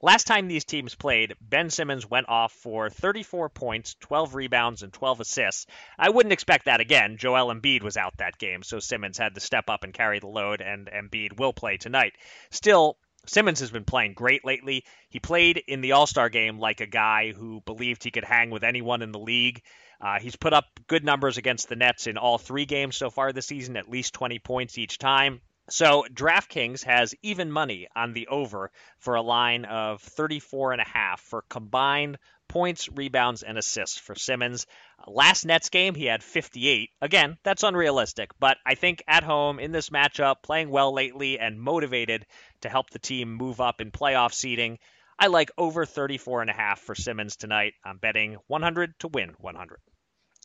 Last 0.00 0.28
time 0.28 0.46
these 0.46 0.64
teams 0.64 0.94
played, 0.94 1.34
Ben 1.40 1.70
Simmons 1.70 2.08
went 2.08 2.28
off 2.28 2.52
for 2.52 2.88
34 2.88 3.48
points, 3.48 3.96
12 4.00 4.36
rebounds, 4.36 4.84
and 4.84 4.92
12 4.92 5.20
assists. 5.20 5.66
I 5.98 6.08
wouldn't 6.08 6.32
expect 6.32 6.66
that 6.66 6.80
again. 6.80 7.16
Joel 7.18 7.52
Embiid 7.52 7.82
was 7.82 7.96
out 7.96 8.16
that 8.18 8.38
game, 8.38 8.62
so 8.62 8.78
Simmons 8.78 9.18
had 9.18 9.34
to 9.34 9.40
step 9.40 9.68
up 9.68 9.82
and 9.82 9.92
carry 9.92 10.20
the 10.20 10.28
load, 10.28 10.60
and 10.62 10.86
Embiid 10.86 11.36
will 11.36 11.52
play 11.52 11.78
tonight. 11.78 12.14
Still, 12.50 12.96
Simmons 13.26 13.60
has 13.60 13.72
been 13.72 13.84
playing 13.84 14.14
great 14.14 14.44
lately. 14.44 14.84
He 15.08 15.18
played 15.18 15.58
in 15.58 15.80
the 15.80 15.92
All 15.92 16.06
Star 16.06 16.28
game 16.28 16.60
like 16.60 16.80
a 16.80 16.86
guy 16.86 17.32
who 17.32 17.60
believed 17.62 18.04
he 18.04 18.12
could 18.12 18.24
hang 18.24 18.50
with 18.50 18.62
anyone 18.62 19.02
in 19.02 19.12
the 19.12 19.18
league. 19.18 19.62
Uh, 20.00 20.18
he's 20.18 20.36
put 20.36 20.52
up 20.52 20.64
good 20.86 21.04
numbers 21.04 21.36
against 21.36 21.68
the 21.68 21.76
Nets 21.76 22.06
in 22.06 22.16
all 22.16 22.38
three 22.38 22.64
games 22.64 22.96
so 22.96 23.10
far 23.10 23.32
this 23.32 23.46
season, 23.46 23.76
at 23.76 23.90
least 23.90 24.14
20 24.14 24.38
points 24.38 24.78
each 24.78 24.98
time. 24.98 25.40
So 25.68 26.04
DraftKings 26.12 26.82
has 26.84 27.14
even 27.22 27.52
money 27.52 27.86
on 27.94 28.12
the 28.12 28.26
over 28.26 28.72
for 28.98 29.14
a 29.14 29.22
line 29.22 29.64
of 29.66 30.02
34 30.02 30.72
and 30.72 30.80
a 30.80 30.84
half 30.84 31.20
for 31.20 31.42
combined 31.42 32.18
points, 32.48 32.88
rebounds, 32.88 33.44
and 33.44 33.56
assists 33.56 33.96
for 33.96 34.16
Simmons. 34.16 34.66
Last 35.06 35.44
Nets 35.44 35.68
game, 35.68 35.94
he 35.94 36.06
had 36.06 36.24
58. 36.24 36.90
Again, 37.00 37.38
that's 37.44 37.62
unrealistic, 37.62 38.32
but 38.40 38.58
I 38.66 38.74
think 38.74 39.04
at 39.06 39.22
home 39.22 39.60
in 39.60 39.70
this 39.70 39.90
matchup, 39.90 40.42
playing 40.42 40.70
well 40.70 40.92
lately 40.92 41.38
and 41.38 41.60
motivated 41.60 42.26
to 42.62 42.68
help 42.68 42.90
the 42.90 42.98
team 42.98 43.32
move 43.32 43.60
up 43.60 43.80
in 43.80 43.92
playoff 43.92 44.34
seeding, 44.34 44.80
I 45.22 45.26
like 45.26 45.50
over 45.58 45.84
34 45.84 46.40
and 46.40 46.50
a 46.50 46.54
half 46.54 46.80
for 46.80 46.94
Simmons 46.94 47.36
tonight. 47.36 47.74
I'm 47.84 47.98
betting 47.98 48.38
100 48.46 48.98
to 49.00 49.08
win 49.08 49.34
100. 49.38 49.78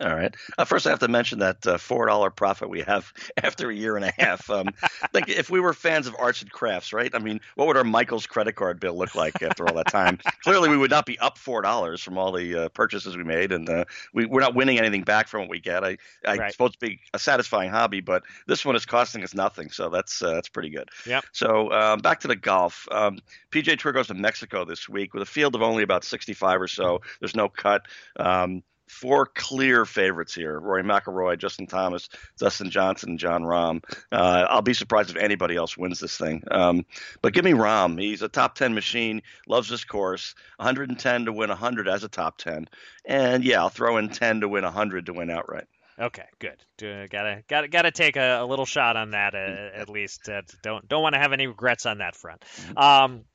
All 0.01 0.13
right. 0.13 0.35
Uh, 0.57 0.65
first, 0.65 0.85
I 0.85 0.89
have 0.89 0.99
to 0.99 1.07
mention 1.07 1.39
that 1.39 1.65
uh, 1.65 1.77
four 1.77 2.05
dollar 2.07 2.29
profit 2.29 2.69
we 2.69 2.81
have 2.81 3.13
after 3.41 3.69
a 3.69 3.75
year 3.75 3.95
and 3.95 4.03
a 4.03 4.11
half. 4.17 4.49
Um, 4.49 4.67
like 5.13 5.29
if 5.29 5.49
we 5.49 5.61
were 5.61 5.71
fans 5.71 6.05
of 6.05 6.15
arts 6.19 6.41
and 6.41 6.51
crafts, 6.51 6.91
right? 6.91 7.13
I 7.15 7.19
mean, 7.19 7.39
what 7.55 7.67
would 7.67 7.77
our 7.77 7.85
Michaels 7.85 8.27
credit 8.27 8.53
card 8.53 8.81
bill 8.81 8.97
look 8.97 9.15
like 9.15 9.41
after 9.41 9.65
all 9.65 9.73
that 9.75 9.87
time? 9.87 10.19
Clearly, 10.43 10.67
we 10.67 10.75
would 10.75 10.91
not 10.91 11.05
be 11.05 11.17
up 11.19 11.37
four 11.37 11.61
dollars 11.61 12.01
from 12.01 12.17
all 12.17 12.33
the 12.33 12.65
uh, 12.65 12.69
purchases 12.69 13.15
we 13.15 13.23
made, 13.23 13.53
and 13.53 13.69
uh, 13.69 13.85
we, 14.13 14.25
we're 14.25 14.41
not 14.41 14.53
winning 14.53 14.79
anything 14.79 15.03
back 15.03 15.29
from 15.29 15.41
what 15.41 15.49
we 15.49 15.61
get. 15.61 15.85
I, 15.85 15.97
I 16.25 16.35
right. 16.35 16.51
supposed 16.51 16.73
to 16.73 16.79
be 16.79 16.99
a 17.13 17.19
satisfying 17.19 17.69
hobby, 17.69 18.01
but 18.01 18.23
this 18.47 18.65
one 18.65 18.75
is 18.75 18.85
costing 18.85 19.23
us 19.23 19.33
nothing, 19.33 19.69
so 19.69 19.89
that's 19.89 20.21
uh, 20.21 20.33
that's 20.33 20.49
pretty 20.49 20.71
good. 20.71 20.89
Yeah. 21.07 21.21
So 21.31 21.71
um, 21.71 21.99
back 21.99 22.19
to 22.21 22.27
the 22.27 22.35
golf. 22.35 22.85
Um, 22.91 23.19
PGA 23.49 23.79
Tour 23.79 23.93
goes 23.93 24.07
to 24.07 24.13
Mexico 24.13 24.65
this 24.65 24.89
week 24.89 25.13
with 25.13 25.23
a 25.23 25.25
field 25.25 25.55
of 25.55 25.61
only 25.61 25.83
about 25.83 26.03
sixty 26.03 26.33
five 26.33 26.59
or 26.59 26.67
so. 26.67 26.99
There's 27.21 27.35
no 27.35 27.47
cut. 27.47 27.83
Um, 28.17 28.61
four 28.87 29.25
clear 29.25 29.85
favorites 29.85 30.33
here: 30.33 30.59
Rory 30.59 30.83
McIlroy, 30.83 31.37
Justin 31.37 31.67
Thomas, 31.67 32.09
Dustin 32.37 32.69
Johnson, 32.69 33.11
and 33.11 33.19
Jon 33.19 33.43
Rahm. 33.43 33.83
Uh, 34.11 34.45
I'll 34.49 34.61
be 34.61 34.73
surprised 34.73 35.09
if 35.09 35.17
anybody 35.17 35.55
else 35.55 35.77
wins 35.77 35.99
this 35.99 36.17
thing. 36.17 36.43
Um, 36.49 36.85
but 37.21 37.33
give 37.33 37.45
me 37.45 37.51
Rahm. 37.51 37.99
He's 37.99 38.21
a 38.21 38.29
top 38.29 38.55
ten 38.55 38.73
machine. 38.73 39.21
Loves 39.47 39.69
this 39.69 39.83
course. 39.83 40.35
110 40.57 41.25
to 41.25 41.33
win 41.33 41.49
100 41.49 41.87
as 41.87 42.03
a 42.03 42.09
top 42.09 42.37
10, 42.37 42.67
and 43.05 43.43
yeah, 43.43 43.59
I'll 43.59 43.69
throw 43.69 43.97
in 43.97 44.09
10 44.09 44.41
to 44.41 44.49
win 44.49 44.63
100 44.63 45.07
to 45.07 45.13
win 45.13 45.29
outright. 45.29 45.65
Okay, 45.97 46.25
good. 46.39 47.09
gotta 47.09 47.43
gotta 47.47 47.67
gotta 47.69 47.91
take 47.91 48.17
a, 48.17 48.41
a 48.41 48.45
little 48.45 48.65
shot 48.65 48.97
on 48.97 49.11
that 49.11 49.33
uh, 49.33 49.77
at 49.79 49.89
least. 49.89 50.27
Uh, 50.27 50.41
don't 50.61 50.85
don't 50.87 51.01
want 51.01 51.15
to 51.15 51.21
have 51.21 51.31
any 51.31 51.47
regrets 51.47 51.85
on 51.85 51.99
that 51.99 52.15
front. 52.15 52.41
Mm-hmm. 52.41 52.77
Um, 52.77 53.25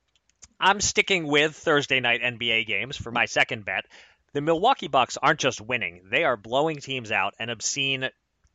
I'm 0.60 0.80
sticking 0.82 1.26
with 1.26 1.56
Thursday 1.56 2.00
night 2.00 2.20
NBA 2.20 2.66
games 2.66 2.98
for 2.98 3.10
my 3.10 3.24
second 3.24 3.64
bet. 3.64 3.86
The 4.32 4.40
Milwaukee 4.40 4.86
Bucks 4.86 5.16
aren't 5.16 5.40
just 5.40 5.60
winning, 5.60 6.02
they 6.08 6.22
are 6.22 6.36
blowing 6.36 6.76
teams 6.76 7.10
out 7.10 7.34
an 7.40 7.50
obscene 7.50 8.10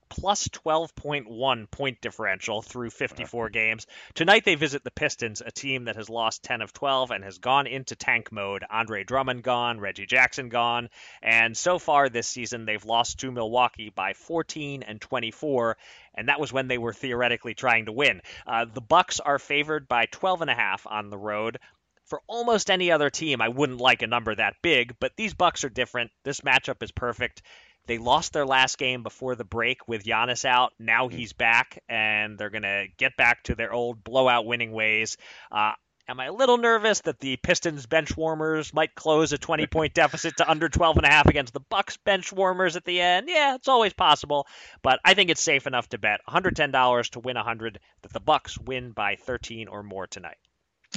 plus 0.08 0.48
12.1 0.48 1.70
point 1.70 2.00
differential 2.00 2.62
through 2.62 2.92
54 2.92 3.50
games. 3.50 3.86
Tonight 4.14 4.46
they 4.46 4.56
visit 4.56 4.86
the 4.86 4.92
Pistons, 4.92 5.42
a 5.42 5.52
team 5.52 5.86
that 5.86 5.98
has 5.98 6.10
lost 6.10 6.44
10 6.44 6.62
of 6.62 6.72
12 6.72 7.12
and 7.12 7.26
has 7.26 7.40
gone 7.40 7.68
into 7.68 7.98
tank 7.98 8.32
mode. 8.32 8.64
Andre 8.70 9.04
Drummond 9.04 9.44
gone, 9.44 9.82
Reggie 9.82 10.06
Jackson 10.06 10.48
gone, 10.48 10.90
and 11.22 11.58
so 11.58 11.78
far 11.78 12.08
this 12.08 12.30
season 12.30 12.64
they've 12.64 12.86
lost 12.86 13.20
to 13.20 13.32
Milwaukee 13.32 13.90
by 13.90 14.14
14 14.14 14.84
and 14.84 15.02
24 15.02 15.76
and 16.18 16.30
that 16.30 16.40
was 16.40 16.54
when 16.54 16.68
they 16.68 16.78
were 16.78 16.94
theoretically 16.94 17.54
trying 17.54 17.86
to 17.86 17.92
win. 17.92 18.22
Uh, 18.48 18.66
the 18.66 18.82
Bucks 18.82 19.20
are 19.20 19.40
favored 19.40 19.88
by 19.88 20.06
12 20.06 20.42
and 20.42 20.50
a 20.50 20.56
half 20.56 20.88
on 20.88 21.10
the 21.10 21.18
road. 21.18 21.60
For 22.06 22.22
almost 22.28 22.70
any 22.70 22.92
other 22.92 23.10
team, 23.10 23.42
I 23.42 23.50
wouldn't 23.50 23.82
like 23.82 24.04
a 24.04 24.08
number 24.08 24.36
that 24.36 24.62
big, 24.62 24.96
but 25.00 25.16
these 25.16 25.34
Bucks 25.34 25.64
are 25.64 25.70
different. 25.70 26.12
This 26.24 26.42
matchup 26.42 26.84
is 26.84 26.92
perfect. 26.92 27.42
They 27.88 27.98
lost 27.98 28.34
their 28.34 28.46
last 28.46 28.78
game 28.78 29.04
before 29.04 29.36
the 29.36 29.44
break 29.44 29.88
with 29.88 30.04
Giannis 30.04 30.46
out. 30.46 30.74
Now 30.80 31.08
he's 31.08 31.34
back, 31.34 31.84
and 31.88 32.38
they're 32.38 32.50
going 32.50 32.64
to 32.64 32.88
get 32.98 33.18
back 33.18 33.44
to 33.44 33.56
their 33.56 33.74
old 33.74 34.04
blowout 34.04 34.46
winning 34.46 34.72
ways. 34.72 35.18
Uh, 35.52 35.74
am 36.08 36.20
I 36.20 36.26
a 36.26 36.34
little 36.34 36.58
nervous 36.58 37.02
that 37.02 37.20
the 37.20 37.38
Pistons 37.38 37.86
bench 37.86 38.16
warmers 38.16 38.74
might 38.74 38.96
close 38.96 39.34
a 39.34 39.38
20 39.38 39.68
point 39.68 39.94
deficit 39.96 40.38
to 40.38 40.50
under 40.50 40.70
12 40.70 40.98
and 40.98 41.06
a 41.06 41.12
half 41.12 41.28
against 41.28 41.54
the 41.54 41.60
Bucks 41.60 41.98
bench 41.98 42.32
warmers 42.32 42.76
at 42.76 42.86
the 42.86 43.02
end? 43.02 43.30
Yeah, 43.30 43.56
it's 43.56 43.68
always 43.68 43.94
possible, 43.94 44.48
but 44.82 45.00
I 45.04 45.14
think 45.14 45.30
it's 45.30 45.42
safe 45.42 45.68
enough 45.68 45.90
to 45.90 45.98
bet 45.98 46.22
$110 46.28 47.10
to 47.12 47.20
win 47.20 47.36
100 47.36 47.80
that 48.02 48.14
the 48.14 48.20
Bucks 48.20 48.58
win 48.60 48.92
by 48.92 49.16
13 49.16 49.68
or 49.68 49.84
more 49.84 50.08
tonight. 50.08 50.38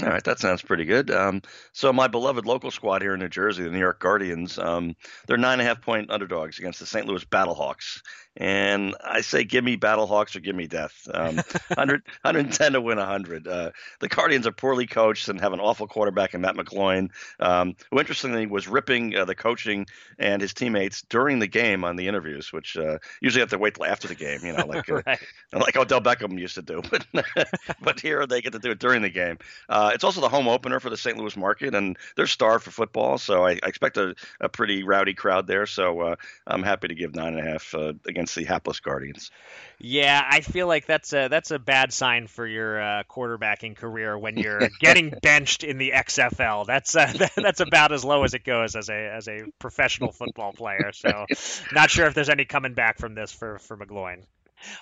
All 0.02 0.08
right, 0.08 0.24
that 0.24 0.38
sounds 0.38 0.62
pretty 0.62 0.84
good. 0.84 1.10
Um, 1.10 1.42
so 1.72 1.92
my 1.92 2.06
beloved 2.06 2.46
local 2.46 2.70
squad 2.70 3.02
here 3.02 3.14
in 3.14 3.20
New 3.20 3.28
Jersey, 3.28 3.64
the 3.64 3.70
New 3.70 3.78
York 3.78 4.00
Guardians, 4.00 4.58
um, 4.58 4.94
they're 5.26 5.36
nine 5.36 5.54
and 5.54 5.62
a 5.62 5.64
half 5.64 5.80
point 5.80 6.10
underdogs 6.10 6.58
against 6.58 6.80
the 6.80 6.86
St. 6.86 7.06
Louis 7.06 7.24
Battlehawks. 7.24 8.00
And 8.40 8.94
I 9.04 9.22
say, 9.22 9.42
give 9.42 9.64
me 9.64 9.76
Battlehawks 9.76 10.36
or 10.36 10.40
give 10.40 10.54
me 10.54 10.68
death. 10.68 11.08
Um, 11.12 11.36
100, 11.68 12.02
110 12.22 12.72
to 12.72 12.80
win 12.80 12.98
100. 12.98 13.48
Uh, 13.48 13.70
the 13.98 14.08
Guardians 14.08 14.46
are 14.46 14.52
poorly 14.52 14.86
coached 14.86 15.28
and 15.28 15.40
have 15.40 15.52
an 15.52 15.58
awful 15.60 15.88
quarterback 15.88 16.34
in 16.34 16.40
Matt 16.40 16.54
McGloin, 16.54 17.10
um, 17.40 17.74
who 17.90 17.98
interestingly 17.98 18.46
was 18.46 18.68
ripping 18.68 19.16
uh, 19.16 19.24
the 19.24 19.34
coaching 19.34 19.86
and 20.20 20.40
his 20.40 20.54
teammates 20.54 21.02
during 21.02 21.40
the 21.40 21.48
game 21.48 21.82
on 21.82 21.96
the 21.96 22.06
interviews, 22.06 22.52
which 22.52 22.76
uh, 22.76 22.98
usually 23.20 23.40
have 23.40 23.50
to 23.50 23.58
wait 23.58 23.74
till 23.74 23.84
after 23.84 24.06
the 24.06 24.14
game, 24.14 24.38
you 24.44 24.52
know, 24.52 24.66
like 24.66 24.88
uh, 24.88 25.02
right. 25.06 25.18
like 25.52 25.76
Odell 25.76 26.00
Beckham 26.00 26.38
used 26.38 26.54
to 26.54 26.62
do. 26.62 26.82
But 26.90 27.48
but 27.82 28.00
here 28.00 28.26
they 28.26 28.40
get 28.40 28.52
to 28.52 28.58
do 28.58 28.70
it 28.70 28.78
during 28.78 29.02
the 29.02 29.10
game. 29.10 29.38
Uh, 29.68 29.87
Uh, 29.88 29.92
it's 29.92 30.04
also 30.04 30.20
the 30.20 30.28
home 30.28 30.48
opener 30.48 30.80
for 30.80 30.90
the 30.90 30.96
St. 30.96 31.16
Louis 31.16 31.34
market, 31.36 31.74
and 31.74 31.96
they're 32.14 32.26
starved 32.26 32.64
for 32.64 32.70
football, 32.70 33.16
so 33.16 33.46
I, 33.46 33.52
I 33.52 33.66
expect 33.68 33.96
a, 33.96 34.14
a, 34.40 34.48
pretty 34.48 34.82
rowdy 34.82 35.14
crowd 35.14 35.46
there. 35.46 35.64
So 35.64 36.00
uh, 36.00 36.16
I'm 36.46 36.62
happy 36.62 36.88
to 36.88 36.94
give 36.94 37.14
nine 37.14 37.34
and 37.34 37.46
a 37.46 37.50
half 37.50 37.74
uh, 37.74 37.94
against 38.06 38.34
the 38.34 38.44
hapless 38.44 38.80
Guardians. 38.80 39.30
Yeah, 39.78 40.22
I 40.28 40.40
feel 40.40 40.66
like 40.66 40.86
that's 40.86 41.12
a 41.12 41.28
that's 41.28 41.52
a 41.52 41.58
bad 41.58 41.92
sign 41.92 42.26
for 42.26 42.46
your 42.46 42.80
uh, 42.80 43.02
quarterbacking 43.08 43.76
career 43.76 44.18
when 44.18 44.36
you're 44.36 44.68
getting 44.80 45.14
benched 45.22 45.64
in 45.64 45.78
the 45.78 45.92
XFL. 45.94 46.66
That's 46.66 46.94
uh, 46.94 47.28
that's 47.36 47.60
about 47.60 47.92
as 47.92 48.04
low 48.04 48.24
as 48.24 48.34
it 48.34 48.44
goes 48.44 48.76
as 48.76 48.90
a 48.90 49.14
as 49.14 49.28
a 49.28 49.44
professional 49.58 50.12
football 50.12 50.52
player. 50.52 50.92
So, 50.92 51.26
not 51.72 51.90
sure 51.90 52.06
if 52.06 52.14
there's 52.14 52.30
any 52.30 52.44
coming 52.44 52.74
back 52.74 52.98
from 52.98 53.14
this 53.14 53.32
for 53.32 53.58
for 53.60 53.76
McGloin. 53.76 54.24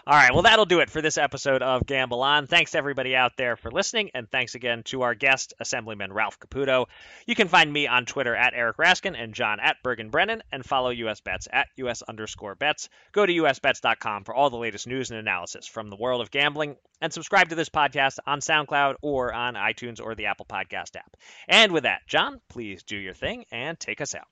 All 0.07 0.15
right, 0.15 0.33
well, 0.33 0.43
that'll 0.43 0.67
do 0.67 0.81
it 0.81 0.91
for 0.91 1.03
this 1.03 1.19
episode 1.19 1.63
of 1.63 1.87
Gamble 1.87 2.23
On. 2.23 2.47
Thanks 2.47 2.75
everybody 2.75 3.15
out 3.15 3.37
there 3.37 3.57
for 3.57 3.71
listening, 3.71 4.11
and 4.15 4.31
thanks 4.31 4.55
again 4.55 4.83
to 4.85 5.03
our 5.03 5.15
guest, 5.15 5.55
Assemblyman 5.61 6.13
Ralph 6.13 6.39
Caputo. 6.39 6.87
You 7.27 7.35
can 7.35 7.49
find 7.49 7.73
me 7.73 7.87
on 7.87 8.07
Twitter 8.07 8.35
at 8.35 8.55
Eric 8.55 8.77
Raskin 8.79 9.21
and 9.21 9.35
John 9.35 9.61
at 9.61 9.83
Bergen 9.83 10.11
Brennan, 10.11 10.43
and 10.53 10.65
follow 10.65 10.91
US 10.91 11.21
Bets 11.21 11.49
at 11.53 11.69
US 11.77 12.03
underscore 12.03 12.55
bets. 12.55 12.89
Go 13.13 13.27
to 13.27 13.33
usbets.com 13.33 14.25
for 14.25 14.35
all 14.35 14.51
the 14.51 14.57
latest 14.57 14.87
news 14.87 15.11
and 15.11 15.21
analysis 15.21 15.67
from 15.67 15.91
the 15.91 15.97
world 15.97 16.21
of 16.21 16.31
gambling, 16.31 16.77
and 17.01 17.13
subscribe 17.13 17.51
to 17.51 17.55
this 17.55 17.69
podcast 17.69 18.19
on 18.27 18.41
SoundCloud 18.41 18.97
or 19.03 19.33
on 19.33 19.55
iTunes 19.55 20.01
or 20.03 20.15
the 20.15 20.27
Apple 20.27 20.47
Podcast 20.47 20.97
app. 20.97 21.17
And 21.49 21.73
with 21.73 21.83
that, 21.83 22.07
John, 22.07 22.41
please 22.49 22.83
do 22.83 22.97
your 22.97 23.15
thing 23.15 23.45
and 23.53 23.79
take 23.79 24.01
us 24.01 24.15
out. 24.15 24.27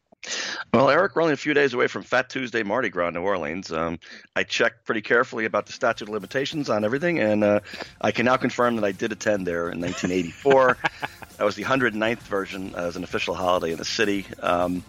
Well, 0.73 0.91
Eric, 0.91 1.15
we're 1.15 1.23
only 1.23 1.35
a 1.35 1.39
few 1.39 1.55
days 1.55 1.75
away 1.75 1.87
from 1.87 2.03
Fat 2.03 2.29
Tuesday 2.29 2.63
Mardi 2.63 2.89
Gras 2.89 3.09
in 3.09 3.15
New 3.15 3.23
Orleans. 3.23 3.71
Um, 3.71 3.99
I 4.35 4.43
checked 4.43 4.85
pretty 4.85 5.03
carefully 5.03 5.45
about 5.45 5.67
the 5.67 5.73
statute 5.73 6.09
of 6.09 6.13
limitations 6.13 6.69
on 6.69 6.85
everything, 6.85 7.21
and 7.21 7.45
uh, 7.45 7.61
I 8.01 8.11
can 8.11 8.25
now 8.25 8.37
confirm 8.37 8.77
that 8.77 8.85
I 8.85 8.93
did 8.93 9.13
attend 9.13 9.47
there 9.47 9.71
in 9.71 9.81
1984. 9.81 10.79
that 11.39 11.45
was 11.45 11.57
the 11.57 11.65
109th 11.65 12.19
version 12.21 12.75
as 12.75 12.97
an 12.97 13.05
official 13.05 13.35
holiday 13.35 13.73
in 13.73 13.79
the 13.79 13.85
city. 13.85 14.27
Um, 14.41 14.83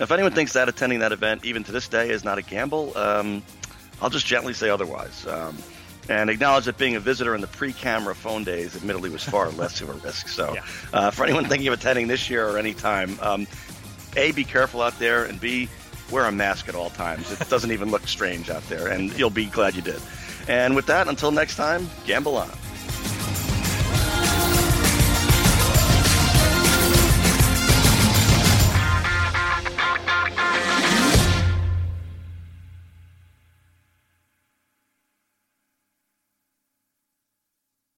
if 0.00 0.10
anyone 0.10 0.32
thinks 0.32 0.52
that 0.52 0.68
attending 0.68 1.00
that 1.00 1.12
event, 1.12 1.44
even 1.44 1.64
to 1.64 1.72
this 1.72 1.88
day, 1.88 2.10
is 2.10 2.24
not 2.24 2.38
a 2.38 2.42
gamble, 2.42 2.96
um, 2.96 3.42
I'll 4.00 4.10
just 4.10 4.26
gently 4.26 4.52
say 4.52 4.68
otherwise. 4.68 5.26
Um, 5.26 5.56
and 6.08 6.30
acknowledge 6.30 6.64
that 6.64 6.78
being 6.78 6.96
a 6.96 7.00
visitor 7.00 7.34
in 7.34 7.40
the 7.40 7.46
pre-camera 7.46 8.14
phone 8.14 8.42
days, 8.44 8.74
admittedly, 8.74 9.10
was 9.10 9.22
far 9.22 9.50
less 9.52 9.80
of 9.80 9.88
a 9.88 9.92
risk. 9.94 10.28
So, 10.28 10.54
yeah. 10.54 10.64
uh, 10.92 11.10
for 11.10 11.24
anyone 11.24 11.44
thinking 11.44 11.68
of 11.68 11.74
attending 11.74 12.08
this 12.08 12.28
year 12.28 12.48
or 12.48 12.58
any 12.58 12.74
time, 12.74 13.18
um, 13.20 13.46
a, 14.16 14.32
be 14.32 14.44
careful 14.44 14.82
out 14.82 14.98
there, 14.98 15.24
and 15.24 15.40
B, 15.40 15.68
wear 16.10 16.24
a 16.24 16.32
mask 16.32 16.68
at 16.68 16.74
all 16.74 16.90
times. 16.90 17.30
It 17.32 17.48
doesn't 17.48 17.70
even 17.70 17.90
look 17.90 18.06
strange 18.06 18.50
out 18.50 18.66
there, 18.68 18.88
and 18.88 19.16
you'll 19.18 19.30
be 19.30 19.46
glad 19.46 19.74
you 19.74 19.82
did. 19.82 20.00
And 20.48 20.74
with 20.74 20.86
that, 20.86 21.08
until 21.08 21.30
next 21.30 21.56
time, 21.56 21.88
gamble 22.04 22.36
on. 22.36 22.50